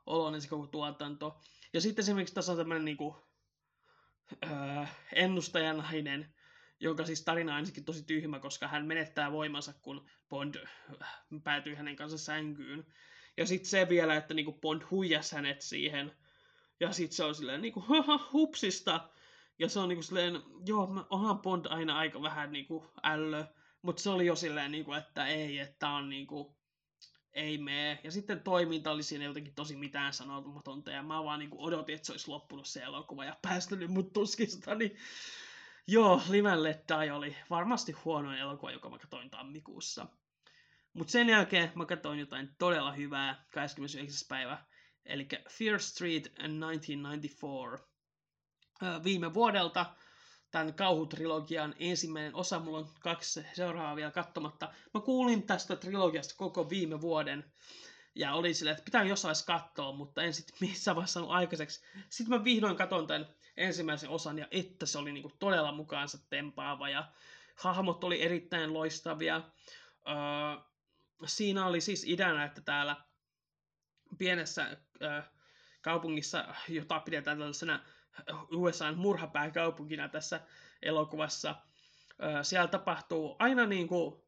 oloinen 0.06 0.42
se 0.42 0.48
koko 0.48 0.68
tuotanto. 0.68 1.42
Ja 1.74 1.82
sitten 1.82 2.04
esimerkiksi 2.04 2.36
tässä 2.36 2.52
on 2.52 2.58
tämmöinen 2.58 2.86
niinku, 2.86 3.16
äh, 4.46 4.98
ennustajanainen, 5.14 6.34
jonka 6.80 7.06
siis 7.06 7.24
tarina 7.24 7.52
on 7.52 7.56
ainakin 7.56 7.86
tosi 7.86 8.04
tyhmä, 8.04 8.40
koska 8.40 8.68
hän 8.68 8.86
menettää 8.86 9.32
voimansa, 9.32 9.74
kun 9.82 10.10
Bond 10.30 10.56
äh, 10.56 11.10
päätyy 11.44 11.76
hänen 11.76 11.96
kanssa 11.96 12.18
sänkyyn. 12.18 12.86
Ja 13.38 13.46
sitten 13.46 13.70
se 13.70 13.90
vielä, 13.90 14.16
että 14.16 14.34
niinku 14.34 14.54
Bond 14.54 14.82
huijas 14.92 15.32
hänet 15.32 15.62
siihen. 15.62 16.12
Ja 16.80 16.92
sitten 16.92 17.16
se 17.16 17.24
on 17.24 17.36
silleen 17.36 17.62
niinku, 17.62 17.80
haha, 17.80 18.30
hupsista. 18.34 19.10
Ja 19.60 19.70
se 19.70 19.80
on 19.80 19.90
niinku 19.90 20.04
silleen, 20.04 20.42
joo, 20.66 21.06
onhan 21.10 21.40
Bond 21.40 21.66
aina 21.70 21.98
aika 21.98 22.22
vähän 22.22 22.52
niinku 22.52 22.92
ällö. 23.04 23.46
Mutta 23.84 24.02
se 24.02 24.10
oli 24.10 24.26
jo 24.26 24.36
silleen, 24.36 24.72
niinku, 24.72 24.94
että 24.94 25.28
ei, 25.28 25.60
että 25.60 25.90
on 25.90 26.10
niinku, 26.10 26.58
ei 27.34 27.58
mene. 27.58 28.00
Ja 28.04 28.12
sitten 28.12 28.42
toiminta 28.42 28.92
oli 28.92 29.04
siinä 29.04 29.26
jotenkin 29.26 29.56
tosi 29.56 29.76
mitään 29.76 30.14
sanomatonta. 30.14 30.92
Ja 30.92 31.04
mä 31.04 31.24
vaan 31.24 31.40
niinku 31.40 31.64
odotin, 31.64 31.96
että 31.96 32.06
se 32.06 32.12
olisi 32.12 32.28
loppunut 32.28 32.68
se 32.68 32.82
elokuva 32.82 33.26
ja 33.26 33.38
päästänyt 33.42 33.90
mut 33.90 34.14
tuskista. 34.14 34.76
Niin 34.76 34.98
Joo, 35.88 36.22
Live 36.30 36.64
Let 36.64 36.84
Die 36.88 37.12
oli 37.12 37.36
varmasti 37.50 37.92
huonoin 37.92 38.38
elokuva, 38.38 38.72
joka 38.72 38.90
mä 38.90 38.98
katsoin 38.98 39.30
tammikuussa. 39.30 40.08
Mutta 40.94 41.12
sen 41.12 41.30
jälkeen 41.30 41.72
mä 41.76 41.86
katsoin 41.86 42.20
jotain 42.20 42.56
todella 42.60 42.92
hyvää 42.92 43.46
29. 43.54 44.28
päivä, 44.30 44.66
eli 45.06 45.28
Fear 45.50 45.80
Street 45.80 46.24
1994. 46.24 47.88
Viime 49.04 49.34
vuodelta 49.34 49.96
tämän 50.54 50.74
kauhutrilogian 50.74 51.76
ensimmäinen 51.80 52.36
osa, 52.36 52.60
mulla 52.60 52.78
on 52.78 52.90
kaksi 53.00 53.46
seuraavaa 53.54 53.96
vielä 53.96 54.12
katsomatta. 54.12 54.74
Mä 54.94 55.02
kuulin 55.02 55.44
tästä 55.44 55.76
trilogiasta 55.76 56.36
koko 56.38 56.70
viime 56.70 57.02
vuoden, 57.02 57.46
Ja 58.16 58.34
oli 58.34 58.54
silleen, 58.54 58.74
että 58.74 58.86
pitää 58.86 59.04
jossain 59.04 59.36
katsoa, 59.46 59.92
mutta 59.92 60.24
en 60.24 60.34
sitten 60.34 60.56
missään 60.60 60.96
vaiheessa 60.96 61.14
saanut 61.14 61.32
aikaiseksi. 61.32 61.82
Sitten 62.10 62.38
mä 62.38 62.44
vihdoin 62.44 62.76
katon 62.76 63.08
tämän 63.08 63.28
ensimmäisen 63.58 64.10
osan, 64.10 64.40
ja 64.40 64.48
että 64.52 64.86
se 64.86 64.98
oli 64.98 65.12
niinku 65.12 65.32
todella 65.40 65.72
mukaansa 65.72 66.18
tempaava, 66.30 66.90
ja 66.90 67.12
hahmot 67.56 68.04
oli 68.04 68.22
erittäin 68.22 68.74
loistavia. 68.74 69.42
Öö, 70.08 70.64
siinä 71.26 71.66
oli 71.66 71.82
siis 71.82 72.04
idänä, 72.08 72.46
että 72.46 72.62
täällä 72.62 72.96
pienessä 74.18 74.78
öö, 75.02 75.22
kaupungissa, 75.82 76.56
jota 76.70 77.00
pidetään 77.00 77.38
tällaisena 77.38 77.80
USAn 78.52 78.98
murhapääkaupunkina 78.98 80.10
tässä 80.10 80.42
elokuvassa, 80.82 81.56
siellä 82.42 82.68
tapahtuu 82.68 83.36
aina 83.40 83.66
niin 83.66 83.88
kuin 83.88 84.24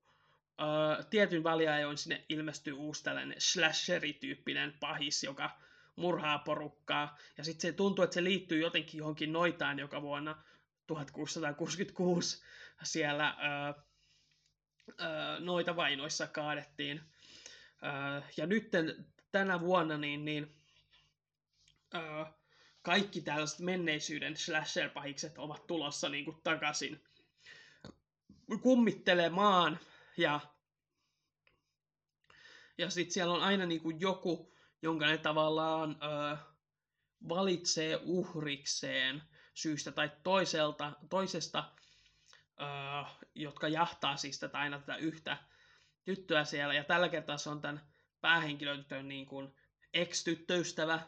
tietyn 1.10 1.44
väliajoin 1.44 1.98
sinne 1.98 2.26
ilmestyy 2.30 2.74
uusi 2.74 3.04
tällainen 3.04 3.42
slasheri-tyyppinen 3.42 4.74
pahis, 4.80 5.24
joka 5.24 5.50
murhaa 5.96 6.40
porukkaa. 6.40 7.18
Ja 7.38 7.44
sitten 7.44 7.72
se 7.72 7.78
tuntuu, 7.78 8.04
että 8.04 8.14
se 8.14 8.24
liittyy 8.24 8.62
jotenkin 8.62 8.98
johonkin 8.98 9.34
noitaan, 9.34 9.80
joka 9.80 10.02
vuonna 10.02 10.44
1666 10.88 12.44
siellä 12.84 13.36
noita 15.40 15.76
vainoissa 15.76 16.28
kaadettiin. 16.28 17.02
Ja 18.38 18.46
nyt 18.46 18.72
tänä 19.32 19.60
vuonna 19.60 19.98
niin, 19.98 20.26
niin 20.26 20.56
kaikki 22.86 23.22
tällaiset 23.22 23.60
menneisyyden 23.60 24.38
slasher-pahikset 24.38 25.38
ovat 25.38 25.68
tulossa 25.68 26.10
niin 26.10 26.26
kuin 26.26 26.38
takaisin 26.44 27.04
kummittelemaan 28.62 29.80
ja, 30.18 30.40
ja 32.78 32.90
sitten 32.90 33.14
siellä 33.14 33.34
on 33.34 33.44
aina 33.44 33.66
niinku 33.66 33.90
joku, 33.90 34.54
jonka 34.82 35.06
ne 35.06 35.18
tavallaan 35.18 35.98
ö, 36.04 36.38
valitsee 37.30 38.00
uhrikseen 38.04 39.22
syystä 39.54 39.92
tai 39.92 40.12
toiselta, 40.24 40.92
toisesta, 41.10 41.72
ö, 42.60 42.66
jotka 43.36 43.68
jahtaa 43.68 44.18
siis 44.18 44.40
tätä 44.40 44.58
aina 44.58 44.80
tätä 44.80 44.96
yhtä 44.96 45.38
tyttöä 46.04 46.44
siellä. 46.44 46.74
Ja 46.74 46.84
tällä 46.84 47.10
kertaa 47.10 47.38
se 47.38 47.50
on 47.50 47.62
tämän 47.62 47.82
päähenkilötytön 48.22 49.08
niin 49.08 49.26
kuin 49.26 49.56
ex-tyttöystävä. 49.94 51.00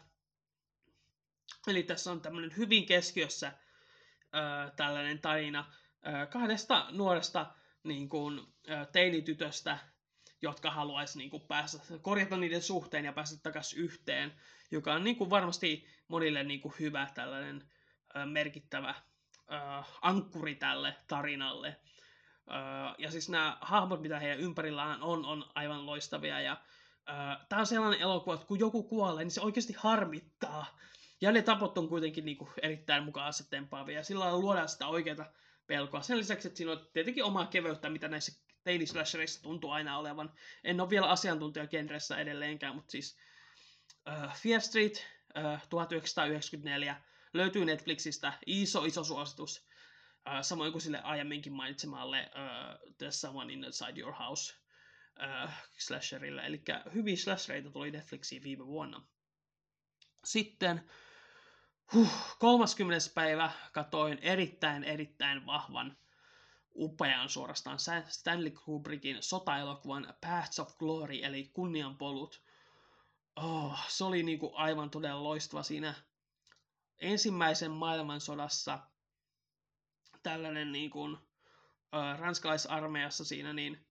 Eli 1.68 1.84
tässä 1.84 2.12
on 2.12 2.22
tämmöinen 2.22 2.58
hyvin 2.58 2.86
keskiössä 2.86 3.48
ö, 3.48 4.72
tällainen 4.76 5.20
tarina 5.20 5.66
ö, 6.08 6.26
kahdesta 6.26 6.88
nuoresta 6.92 7.46
niin 7.84 8.10
kuin, 8.10 8.42
teinitytöstä, 8.92 9.78
jotka 10.42 10.72
haluaisi 10.72 11.18
niin 11.18 11.30
kuin, 11.30 11.44
päästä, 11.48 11.78
korjata 12.02 12.38
niiden 12.38 12.62
suhteen 12.62 13.06
ja 13.06 13.14
päästä 13.14 13.40
takaisin 13.44 13.80
yhteen, 13.80 14.34
joka 14.72 14.94
on 14.94 15.04
niin 15.04 15.16
kuin, 15.16 15.30
varmasti 15.30 15.88
monille 16.08 16.44
niin 16.44 16.62
kuin, 16.62 16.74
hyvä 16.80 17.08
tällainen 17.14 17.70
ö, 18.16 18.26
merkittävä 18.26 18.96
ö, 19.52 19.84
ankkuri 20.02 20.56
tälle 20.56 20.96
tarinalle. 21.08 21.68
Ö, 21.68 22.52
ja 22.98 23.12
siis 23.12 23.30
nämä 23.30 23.58
hahmot, 23.62 24.02
mitä 24.02 24.20
heidän 24.20 24.40
ympärillään 24.40 25.02
on, 25.02 25.26
on 25.26 25.46
aivan 25.56 25.86
loistavia. 25.86 26.42
Ja 26.42 26.58
tämä 27.50 27.60
on 27.60 27.66
sellainen 27.66 28.02
elokuva, 28.02 28.34
että 28.34 28.48
kun 28.48 28.60
joku 28.60 28.84
kuolee, 28.84 29.24
niin 29.24 29.32
se 29.32 29.42
oikeasti 29.42 29.74
harmittaa. 29.78 30.78
Ja 31.22 31.32
ne 31.32 31.42
tapot 31.42 31.78
on 31.78 31.90
kuitenkin 31.90 32.26
niin 32.26 32.38
kuin, 32.38 32.50
erittäin 32.62 33.04
mukaan 33.04 33.28
asetempaavia. 33.28 34.04
Sillä 34.04 34.24
lailla 34.24 34.40
luodaan 34.40 34.70
sitä 34.70 34.88
oikeaa 34.88 35.34
pelkoa. 35.68 36.02
Sen 36.02 36.18
lisäksi, 36.18 36.48
että 36.48 36.58
siinä 36.58 36.72
on 36.72 36.88
tietenkin 36.94 37.24
omaa 37.24 37.46
keveyttä, 37.46 37.90
mitä 37.90 38.08
näissä 38.08 38.42
teinislashereissa 38.64 39.44
tuntuu 39.44 39.72
aina 39.72 39.98
olevan. 39.98 40.34
En 40.64 40.82
ole 40.82 40.90
vielä 40.90 41.08
asiantuntija 41.08 41.68
genressä 41.68 42.18
edelleenkään, 42.18 42.76
mutta 42.76 42.92
siis 42.92 43.18
uh, 44.08 44.34
Fear 44.34 44.62
Street 44.62 44.94
uh, 44.96 45.68
1994 45.70 47.02
löytyy 47.34 47.66
Netflixistä. 47.66 48.34
Iso, 48.46 48.86
iso 48.86 49.04
suositus. 49.04 49.68
Uh, 50.28 50.42
samoin 50.42 50.72
kuin 50.72 50.82
sille 50.82 51.02
aiemminkin 51.02 51.54
mainitsemalle 51.54 52.32
uh, 52.32 52.94
The 52.98 53.12
Someone 53.12 53.54
Inside 53.54 54.02
Your 54.02 54.14
House 54.14 54.54
uh, 55.44 55.52
slasherille. 55.78 56.46
Eli 56.46 56.62
hyviä 56.94 57.16
slashereita 57.16 57.70
tuli 57.70 57.92
Netflixiin 57.92 58.44
viime 58.44 58.66
vuonna. 58.66 59.02
Sitten 60.24 60.90
Huh, 61.94 62.36
30. 62.40 63.10
päivä 63.16 63.52
katoin 63.72 64.20
erittäin, 64.22 64.84
erittäin 64.84 65.46
vahvan, 65.46 65.98
upean 66.76 67.30
suorastaan 67.30 67.80
Stanley 68.08 68.52
Kubrickin 68.52 69.24
sotaelokuvan 69.24 70.14
Paths 70.22 70.60
of 70.60 70.78
Glory, 70.78 71.20
eli 71.24 71.50
kunnianpolut. 71.54 72.42
Oh, 73.36 73.80
se 73.88 74.04
oli 74.04 74.24
niinku 74.24 74.52
aivan 74.56 74.90
todella 74.90 75.24
loistava 75.24 75.64
siinä 75.64 75.94
ensimmäisen 77.00 77.72
maailmansodassa 77.72 78.80
tällainen 80.24 80.72
niin 80.72 80.92
äh, 81.96 82.20
ranskalaisarmeijassa 82.20 83.26
siinä, 83.26 83.54
niin 83.54 83.88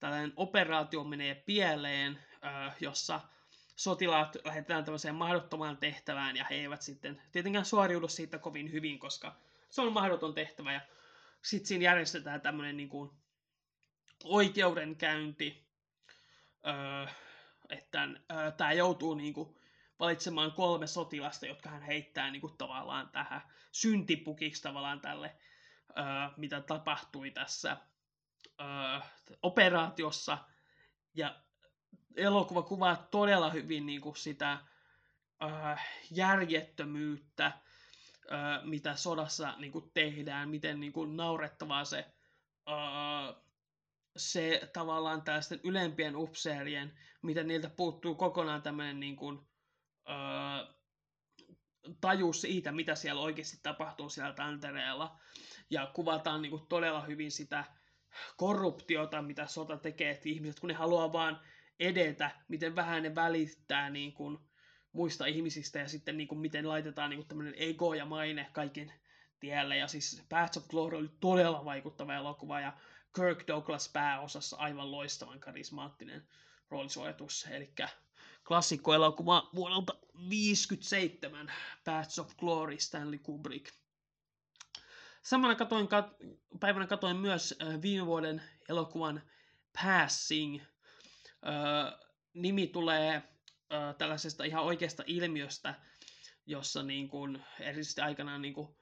tällainen 0.00 0.32
operaatio 0.36 1.04
menee 1.04 1.34
pieleen, 1.34 2.24
äh, 2.44 2.76
jossa 2.80 3.20
sotilaat 3.78 4.36
lähetetään 4.44 4.84
tämmöiseen 4.84 5.14
mahdottomaan 5.14 5.76
tehtävään 5.76 6.36
ja 6.36 6.44
he 6.50 6.54
eivät 6.54 6.82
sitten 6.82 7.22
tietenkään 7.32 7.64
suoriudu 7.64 8.08
siitä 8.08 8.38
kovin 8.38 8.72
hyvin, 8.72 8.98
koska 8.98 9.36
se 9.70 9.80
on 9.80 9.92
mahdoton 9.92 10.34
tehtävä 10.34 10.72
ja 10.72 10.80
sitten 11.42 11.66
siinä 11.66 11.84
järjestetään 11.84 12.40
tämmöinen 12.40 12.76
niin 12.76 12.88
kuin 12.88 13.10
oikeudenkäynti, 14.24 15.68
öö, 16.66 17.06
että 17.70 18.08
tämä 18.56 18.72
joutuu 18.72 19.14
niin 19.14 19.34
kuin 19.34 19.56
valitsemaan 20.00 20.52
kolme 20.52 20.86
sotilasta, 20.86 21.46
jotka 21.46 21.70
hän 21.70 21.82
heittää 21.82 22.30
niin 22.30 22.40
kuin 22.40 22.56
tavallaan 22.56 23.08
tähän 23.08 23.42
syntipukiksi 23.72 24.62
tavallaan 24.62 25.00
tälle, 25.00 25.36
mitä 26.36 26.60
tapahtui 26.60 27.30
tässä 27.30 27.76
operaatiossa. 29.42 30.38
Ja 31.14 31.34
elokuva 32.16 32.62
kuvaa 32.62 32.96
todella 33.10 33.50
hyvin 33.50 33.86
niin 33.86 34.00
kuin 34.00 34.16
sitä 34.16 34.58
äh, 35.42 35.86
järjettömyyttä, 36.10 37.46
äh, 37.46 38.64
mitä 38.64 38.96
sodassa 38.96 39.54
niin 39.58 39.72
kuin 39.72 39.90
tehdään, 39.94 40.48
miten 40.48 40.80
niin 40.80 40.92
kuin 40.92 41.16
naurettavaa 41.16 41.84
se, 41.84 41.98
äh, 42.68 43.34
se 44.16 44.70
tavallaan 44.72 45.22
tällaisten 45.22 45.60
ylempien 45.64 46.16
upseerien, 46.16 46.98
miten 47.22 47.48
niiltä 47.48 47.70
puuttuu 47.70 48.14
kokonaan 48.14 48.62
tämmöinen 48.62 49.00
niin 49.00 49.16
kuin, 49.16 49.38
äh, 50.08 50.74
taju 52.00 52.32
siitä, 52.32 52.72
mitä 52.72 52.94
siellä 52.94 53.22
oikeasti 53.22 53.58
tapahtuu 53.62 54.08
siellä 54.08 54.32
tantereella. 54.32 55.18
Ja 55.70 55.90
kuvataan 55.94 56.42
niin 56.42 56.50
kuin 56.50 56.66
todella 56.66 57.00
hyvin 57.00 57.30
sitä 57.30 57.64
korruptiota, 58.36 59.22
mitä 59.22 59.46
sota 59.46 59.76
tekee, 59.76 60.10
että 60.10 60.28
ihmiset, 60.28 60.60
kun 60.60 60.68
ne 60.68 60.74
haluaa 60.74 61.12
vaan 61.12 61.40
edetä, 61.80 62.30
miten 62.48 62.76
vähän 62.76 63.02
ne 63.02 63.14
välittää 63.14 63.90
niin 63.90 64.12
kuin, 64.12 64.38
muista 64.92 65.26
ihmisistä 65.26 65.78
ja 65.78 65.88
sitten 65.88 66.16
niin 66.16 66.28
kuin, 66.28 66.38
miten 66.38 66.68
laitetaan 66.68 67.10
niin 67.10 67.18
kuin, 67.18 67.28
tämmöinen 67.28 67.54
ego 67.56 67.94
ja 67.94 68.06
maine 68.06 68.48
kaiken 68.52 68.92
tielle. 69.40 69.76
Ja 69.76 69.88
siis 69.88 70.22
Paths 70.28 70.56
of 70.56 70.68
Glory 70.68 70.96
oli 70.96 71.10
todella 71.20 71.64
vaikuttava 71.64 72.14
elokuva 72.14 72.60
ja 72.60 72.72
Kirk 73.14 73.46
Douglas 73.46 73.88
pääosassa 73.88 74.56
aivan 74.56 74.90
loistavan 74.90 75.40
karismaattinen 75.40 76.28
roolisuojatus. 76.70 77.46
Eli 77.50 77.74
klassikkoelokuva 78.46 79.50
vuodelta 79.54 79.94
57, 80.28 81.52
Paths 81.84 82.18
of 82.18 82.36
Glory, 82.36 82.80
Stanley 82.80 83.18
Kubrick. 83.18 83.74
Samana 85.22 85.54
katoin, 85.54 85.86
kat- 85.86 86.36
päivänä 86.60 86.86
katoin 86.86 87.16
myös 87.16 87.54
äh, 87.62 87.82
viime 87.82 88.06
vuoden 88.06 88.42
elokuvan 88.68 89.22
Passing– 89.82 90.62
nimi 92.34 92.66
tulee 92.66 93.22
ö, 93.72 93.94
tällaisesta 93.98 94.44
ihan 94.44 94.64
oikeasta 94.64 95.02
ilmiöstä, 95.06 95.74
jossa 96.46 96.82
niin 96.82 97.08
kuin, 97.08 97.44
erityisesti 97.60 98.00
aikanaan 98.00 98.42
niin 98.42 98.54
kuin, 98.54 98.76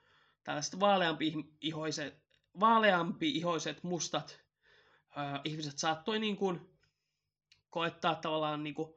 tällaiset 0.45 0.81
vaaleampi 0.81 1.33
ihoiset, 1.61 2.23
vaaleampi 2.61 3.31
ihoiset 3.31 3.83
mustat 3.83 4.41
ö, 5.11 5.21
ihmiset 5.45 5.79
saattoi 5.79 6.19
niin 6.19 6.37
kuin, 6.37 6.79
koettaa 7.71 8.15
tavallaan 8.15 8.65
niin 8.65 8.75
kuin, 8.75 8.95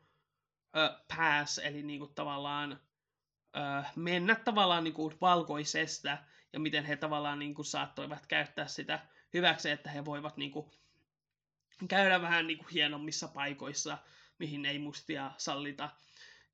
ö, 0.77 0.99
pass, 1.15 1.57
eli 1.57 1.83
niin 1.83 1.99
kuin, 1.99 2.13
tavallaan 2.13 2.79
ö, 3.55 3.83
mennä 3.95 4.35
tavallaan 4.35 4.83
niin 4.83 4.93
kuin, 4.93 5.17
valkoisesta, 5.21 6.17
ja 6.53 6.59
miten 6.59 6.85
he 6.85 6.95
tavallaan 6.95 7.39
niin 7.39 7.55
kuin, 7.55 7.65
saattoivat 7.65 8.25
käyttää 8.25 8.67
sitä 8.67 8.99
hyväksi, 9.33 9.69
että 9.69 9.89
he 9.89 10.05
voivat 10.05 10.37
niin 10.37 10.51
kuin, 10.51 10.71
käydä 11.87 12.21
vähän 12.21 12.47
niin 12.47 12.57
kuin 12.57 12.69
hienommissa 12.73 13.27
paikoissa, 13.27 13.97
mihin 14.39 14.65
ei 14.65 14.79
mustia 14.79 15.31
sallita. 15.37 15.89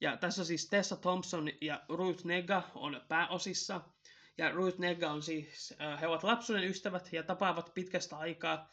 Ja 0.01 0.17
tässä 0.17 0.45
siis 0.45 0.69
Tessa 0.69 0.95
Thompson 0.95 1.49
ja 1.61 1.81
Ruth 1.89 2.25
Nega 2.25 2.63
on 2.75 3.01
pääosissa. 3.07 3.81
Ja 4.37 4.51
Ruth 4.51 4.79
Nega 4.79 5.11
on 5.11 5.23
siis, 5.23 5.73
äh, 5.81 6.01
he 6.01 6.07
ovat 6.07 6.23
lapsuuden 6.23 6.63
ystävät 6.63 7.13
ja 7.13 7.23
tapaavat 7.23 7.73
pitkästä 7.73 8.17
aikaa. 8.17 8.71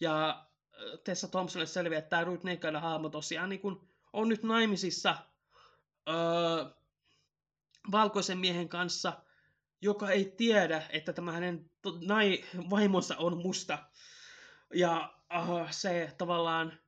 Ja 0.00 0.28
äh, 0.28 1.00
Tessa 1.04 1.28
Thompsonille 1.28 1.66
selviää, 1.66 1.98
että 1.98 2.10
tämä 2.10 2.24
Ruth 2.24 2.44
Negan 2.44 2.76
hahmo 2.76 3.08
tosiaan 3.08 3.48
niin 3.48 3.60
kuin 3.60 3.80
on 4.14 4.28
nyt 4.28 4.42
naimisissa 4.42 5.16
öö, 6.08 6.64
valkoisen 7.92 8.38
miehen 8.38 8.68
kanssa, 8.68 9.12
joka 9.80 10.10
ei 10.10 10.24
tiedä, 10.36 10.82
että 10.90 11.12
tämä 11.12 11.32
hänen 11.32 11.70
nai, 12.00 12.44
vaimonsa 12.70 13.16
on 13.16 13.36
musta. 13.36 13.78
Ja 14.74 15.14
uh, 15.38 15.66
se 15.70 16.14
tavallaan 16.18 16.78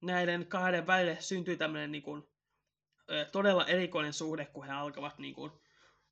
näiden 0.00 0.46
kahden 0.46 0.86
välille 0.86 1.16
syntyy 1.20 1.56
tämmöinen 1.56 1.92
niin 1.92 2.02
kuin, 2.02 2.22
todella 3.32 3.66
erikoinen 3.66 4.12
suhde, 4.12 4.44
kun 4.44 4.66
he 4.66 4.72
alkavat 4.72 5.18
niin 5.18 5.34
kuin, 5.34 5.52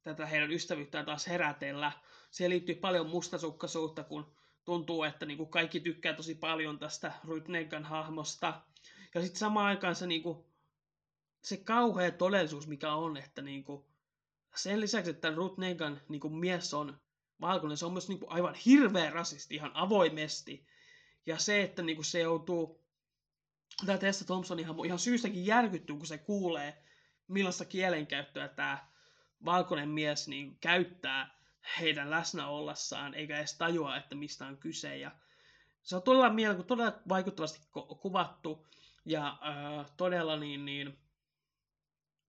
tätä 0.03 0.27
heidän 0.27 0.53
ystävyyttään 0.53 1.07
taas 1.07 1.27
herätellä. 1.27 1.93
Siihen 2.31 2.51
liittyy 2.51 2.75
paljon 2.75 3.11
mustasukkaisuutta, 3.11 4.05
kun 4.05 4.35
tuntuu, 4.65 5.03
että 5.03 5.27
niin 5.27 5.37
kuin 5.39 5.51
kaikki 5.51 5.81
tykkää 5.81 6.15
tosi 6.15 6.35
paljon 6.35 6.79
tästä 6.79 7.13
Rytnegan 7.29 7.85
hahmosta. 7.85 8.63
Ja 9.15 9.21
sitten 9.21 9.39
samaan 9.39 9.67
aikaan 9.67 9.95
se, 9.95 10.07
niin 10.07 10.23
kuin, 10.23 10.45
se 11.43 11.57
kauhea 11.57 12.11
todellisuus, 12.11 12.69
mikä 12.69 12.95
on, 12.95 13.17
että 13.17 13.43
niin 13.43 13.65
kuin, 13.65 13.85
sen 14.57 14.81
lisäksi, 14.81 15.11
että 15.11 15.31
Ruth 15.31 15.59
Negan 15.59 16.01
niin 16.09 16.21
kuin 16.21 16.35
mies 16.35 16.75
on 16.75 17.01
valkoinen, 17.41 17.77
se 17.77 17.87
on 17.87 17.93
myös 17.93 18.09
niin 18.09 18.19
kuin, 18.19 18.33
aivan 18.33 18.55
hirveä 18.55 19.11
rasisti 19.11 19.55
ihan 19.55 19.71
avoimesti. 19.75 20.67
Ja 21.27 21.39
se, 21.39 21.63
että 21.63 21.83
niin 21.83 21.97
kuin, 21.97 22.05
se 22.05 22.21
joutuu, 22.21 22.85
tämä 23.87 23.99
Tessa 23.99 24.25
Thompson 24.25 24.59
ihan, 24.59 24.85
ihan 24.85 24.99
syystäkin 24.99 25.47
järkyttyy, 25.47 25.97
kun 25.97 26.07
se 26.07 26.19
kuulee, 26.19 26.83
millaista 27.29 27.65
kielenkäyttöä 27.65 28.49
tämä 28.49 28.89
valkoinen 29.45 29.89
mies 29.89 30.29
niin 30.29 30.59
käyttää 30.61 31.41
heidän 31.81 32.11
läsnä 32.11 32.49
ollessaan, 32.49 33.15
eikä 33.15 33.39
edes 33.39 33.55
tajua, 33.55 33.97
että 33.97 34.15
mistä 34.15 34.47
on 34.47 34.57
kyse. 34.57 34.99
Ja 34.99 35.11
se 35.83 35.97
on 35.97 36.03
todella, 36.03 36.31
mielen, 36.31 36.65
todella 36.65 36.93
vaikuttavasti 37.09 37.61
kuvattu 38.01 38.67
ja 39.05 39.29
äh, 39.29 39.91
todella 39.97 40.37
niin, 40.37 40.65
niin 40.65 40.99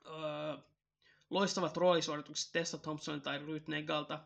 äh, 0.06 0.64
loistavat 1.30 1.78
roolisuoritukset 1.78 2.52
Tessa 2.52 2.78
Thompson 2.78 3.22
tai 3.22 3.40
Ruth 3.40 3.68
Negalta. 3.68 4.20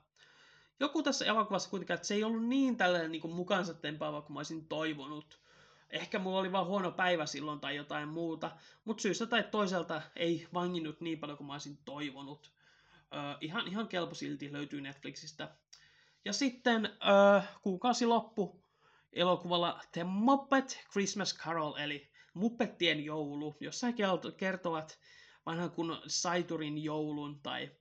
Joku 0.79 1.03
tässä 1.03 1.25
elokuvassa 1.25 1.69
kuitenkaan, 1.69 1.95
että 1.95 2.07
se 2.07 2.13
ei 2.13 2.23
ollut 2.23 2.45
niin 2.45 2.77
tällainen 2.77 3.11
niin 3.11 3.35
mukansa 3.35 3.73
tempaava 3.73 4.21
kuin 4.21 4.33
mä 4.33 4.39
olisin 4.39 4.67
toivonut. 4.67 5.39
Ehkä 5.89 6.19
mulla 6.19 6.39
oli 6.39 6.51
vaan 6.51 6.65
huono 6.65 6.91
päivä 6.91 7.25
silloin 7.25 7.59
tai 7.59 7.75
jotain 7.75 8.09
muuta, 8.09 8.51
mutta 8.85 9.01
syystä 9.01 9.25
tai 9.25 9.43
toiselta 9.43 10.01
ei 10.15 10.47
vanginnut 10.53 11.01
niin 11.01 11.19
paljon 11.19 11.37
kuin 11.37 11.47
mä 11.47 11.53
olisin 11.53 11.77
toivonut. 11.85 12.51
Ö, 13.13 13.37
ihan, 13.41 13.67
ihan 13.67 13.87
kelpo 13.87 14.15
silti 14.15 14.53
löytyy 14.53 14.81
Netflixistä. 14.81 15.55
Ja 16.25 16.33
sitten 16.33 16.85
ö, 16.85 17.41
kuukausi 17.61 18.05
loppu 18.05 18.61
elokuvalla 19.13 19.79
The 19.91 20.03
Muppet 20.03 20.85
Christmas 20.91 21.37
Carol, 21.37 21.75
eli 21.75 22.09
Muppettien 22.33 23.05
joulu, 23.05 23.57
jossa 23.59 23.87
he 23.87 23.93
kertovat 24.37 24.99
vanhan 25.45 25.71
kun 25.71 26.01
Saiturin 26.07 26.83
joulun 26.83 27.39
tai 27.39 27.71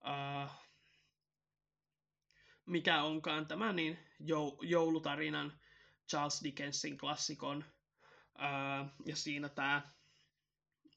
uh, 0.00 0.50
mikä 2.68 3.02
onkaan 3.02 3.46
tämä 3.46 3.72
niin 3.72 3.98
joulutarinan 4.62 5.60
Charles 6.08 6.40
Dickensin 6.44 6.98
klassikon. 6.98 7.64
Uh, 8.34 8.88
ja 9.04 9.16
siinä 9.16 9.48
tämä 9.48 9.82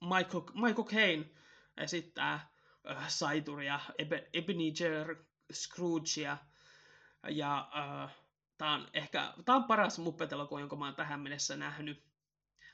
Michael, 0.01 0.43
Michael 0.53 0.87
Caine 0.87 1.29
esittää 1.77 2.51
uh, 2.91 3.07
Saituria, 3.07 3.79
Ebe, 3.97 4.29
Ebenezer 4.33 5.15
Scroogea. 5.53 6.37
Ja 7.29 7.69
tämä 8.57 8.73
on 8.73 8.87
ehkä 8.93 9.33
tää 9.45 9.55
on 9.55 9.63
paras 9.63 9.99
muppetelokuva, 9.99 10.59
jonka 10.59 10.75
mä 10.75 10.85
oon 10.85 10.95
tähän 10.95 11.19
mennessä 11.19 11.57
nähnyt. 11.57 12.03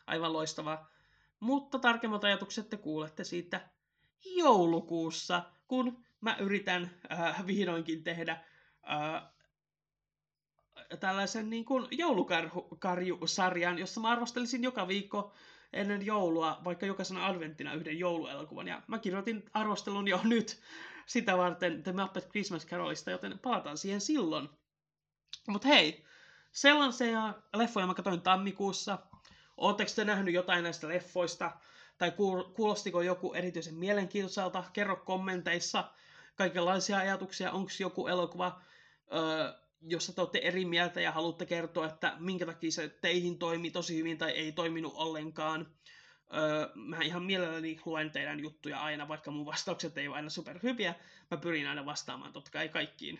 Aivan 0.07 0.34
loistava 0.34 0.88
mutta 1.40 1.80
tarkemmat 1.80 2.24
ajatukset 2.24 2.69
te 2.69 2.78
kuulette 2.78 3.24
siitä 3.24 3.69
joulukuussa, 4.36 5.44
kun 5.68 6.06
mä 6.22 6.36
yritän 6.40 6.91
äh, 7.11 7.48
vihdoinkin 7.48 8.03
tehdä 8.03 8.44
äh, 8.91 9.23
tällaisen 10.99 11.49
niin 11.49 11.65
kuin 11.65 11.88
joulukarjusarjan, 11.91 13.80
jossa 13.80 14.01
mä 14.01 14.09
arvostelisin 14.09 14.64
joka 14.64 14.88
viikko 14.88 15.34
ennen 15.73 16.05
joulua, 16.05 16.61
vaikka 16.64 16.85
jokaisena 16.85 17.26
adventtina 17.26 17.73
yhden 17.73 17.99
jouluelokuvan. 17.99 18.68
Ja 18.68 18.81
mä 18.88 18.99
kirjoitin 18.99 19.43
arvostelun 19.53 20.07
jo 20.07 20.22
nyt 20.34 20.61
sitä 21.05 21.38
varten 21.38 21.84
The 21.84 21.91
Muppet 21.91 22.30
Christmas 22.30 22.65
Carolista, 22.68 23.11
joten 23.11 23.39
palataan 23.39 23.77
siihen 23.77 24.01
silloin. 24.01 24.49
Mutta 25.47 25.68
hei, 25.68 26.05
sellaisia 26.51 27.34
leffoja 27.55 27.88
mä 27.88 27.93
katsoin 27.93 28.22
tammikuussa. 28.22 28.99
Oletteko 29.57 29.91
te 29.95 30.05
nähnyt 30.05 30.34
jotain 30.34 30.64
näistä 30.64 30.88
leffoista? 30.88 31.51
Tai 31.97 32.11
kuulostiko 32.55 33.01
joku 33.01 33.34
erityisen 33.34 33.76
mielenkiintoiselta? 33.76 34.64
Kerro 34.73 34.95
kommenteissa 34.95 35.91
kaikenlaisia 36.35 36.97
ajatuksia. 36.97 37.51
Onko 37.51 37.72
joku 37.80 38.07
elokuva, 38.07 38.61
öö, 39.13 39.53
jossa 39.81 40.13
te 40.13 40.21
olette 40.21 40.39
eri 40.39 40.65
mieltä 40.65 41.01
ja 41.01 41.11
haluatte 41.11 41.45
kertoa, 41.45 41.85
että 41.85 42.15
minkä 42.19 42.45
takia 42.45 42.71
se 42.71 42.89
teihin 42.89 43.39
toimi 43.39 43.71
tosi 43.71 43.97
hyvin 43.97 44.17
tai 44.17 44.31
ei 44.31 44.51
toiminut 44.51 44.93
ollenkaan. 44.95 45.67
Öö, 46.34 46.69
mä 46.75 46.97
ihan 47.01 47.23
mielelläni 47.23 47.79
luen 47.85 48.11
teidän 48.11 48.39
juttuja 48.39 48.79
aina, 48.79 49.07
vaikka 49.07 49.31
mun 49.31 49.45
vastaukset 49.45 49.97
ei 49.97 50.07
ole 50.07 50.15
aina 50.15 50.29
superhyviä. 50.29 50.95
Mä 51.31 51.38
pyrin 51.38 51.67
aina 51.67 51.85
vastaamaan 51.85 52.34
totta 52.34 52.51
kai 52.51 52.69
kaikkiin 52.69 53.19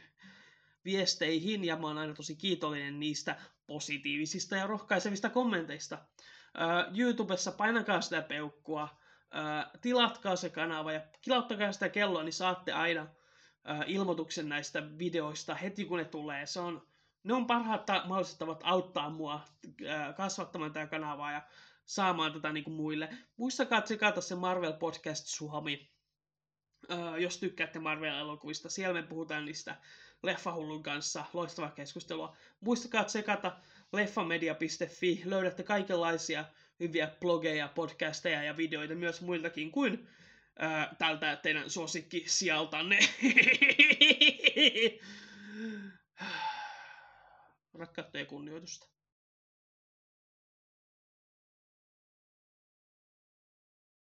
viesteihin 0.86 1.64
ja 1.64 1.76
mä 1.76 1.88
oon 1.88 1.98
aina 1.98 2.14
tosi 2.14 2.36
kiitollinen 2.36 3.00
niistä 3.00 3.36
positiivisista 3.68 4.56
ja 4.56 4.68
rohkaisevista 4.68 5.30
kommenteista. 5.30 5.98
Uh, 5.98 6.98
YouTubessa 7.00 7.52
painakaa 7.52 8.02
sitä 8.02 8.22
peukkua, 8.22 8.84
uh, 8.84 9.80
tilatkaa 9.82 10.36
se 10.36 10.50
kanava 10.50 10.92
ja 10.92 11.02
kilauttakaa 11.22 11.72
sitä 11.72 11.90
kelloa, 11.90 12.24
niin 12.24 12.34
saatte 12.34 12.72
aina 12.72 13.08
ilmoituksen 13.86 14.50
näistä 14.50 14.84
videoista 14.98 15.56
heti 15.56 15.86
kun 15.86 15.98
ne 15.98 16.06
tulee. 16.06 16.46
Se 16.46 16.60
on, 16.60 16.88
ne 17.24 17.34
on 17.34 17.48
parhaat 17.48 17.86
ta- 17.86 18.04
mahdolliset 18.06 18.40
tavat 18.40 18.62
auttaa 18.64 19.10
mua 19.10 19.36
uh, 19.66 20.16
kasvattamaan 20.18 20.74
tätä 20.74 20.88
kanavaa 20.88 21.32
ja 21.32 21.42
saamaan 21.86 22.34
tätä 22.34 22.54
niin 22.54 22.64
kuin 22.64 22.76
muille. 22.76 23.10
Muistakaa 23.38 23.82
tsekata 23.82 24.22
se 24.22 24.36
Marvel 24.36 24.74
Podcast 24.74 25.26
Suomi, 25.28 25.90
uh, 26.92 27.16
jos 27.16 27.38
tykkäätte 27.38 27.80
Marvel-elokuvista. 27.80 28.70
Siellä 28.70 29.02
me 29.02 29.08
puhutaan 29.08 29.46
niistä 29.46 29.76
Leffahullun 30.24 30.84
kanssa. 30.84 31.26
Loistavaa 31.34 31.72
keskustelua. 31.72 32.36
Muistakaa 32.62 33.04
tsekata 33.04 33.58
leffamedia.fi. 33.94 35.22
Löydätte 35.26 35.64
kaikenlaisia 35.64 36.46
hyviä 36.80 37.12
blogeja, 37.20 37.68
podcasteja 37.68 38.44
ja 38.44 38.58
videoita 38.58 38.96
myös 38.96 39.22
muiltakin 39.22 39.72
kuin 39.72 40.08
ää, 40.60 40.96
tältä 40.98 41.36
teidän 41.36 41.70
suosikki 41.70 42.24
sieltanne. 42.28 43.00
Rakkautta 47.74 48.18
ja 48.18 48.26
kunnioitusta. 48.26 48.97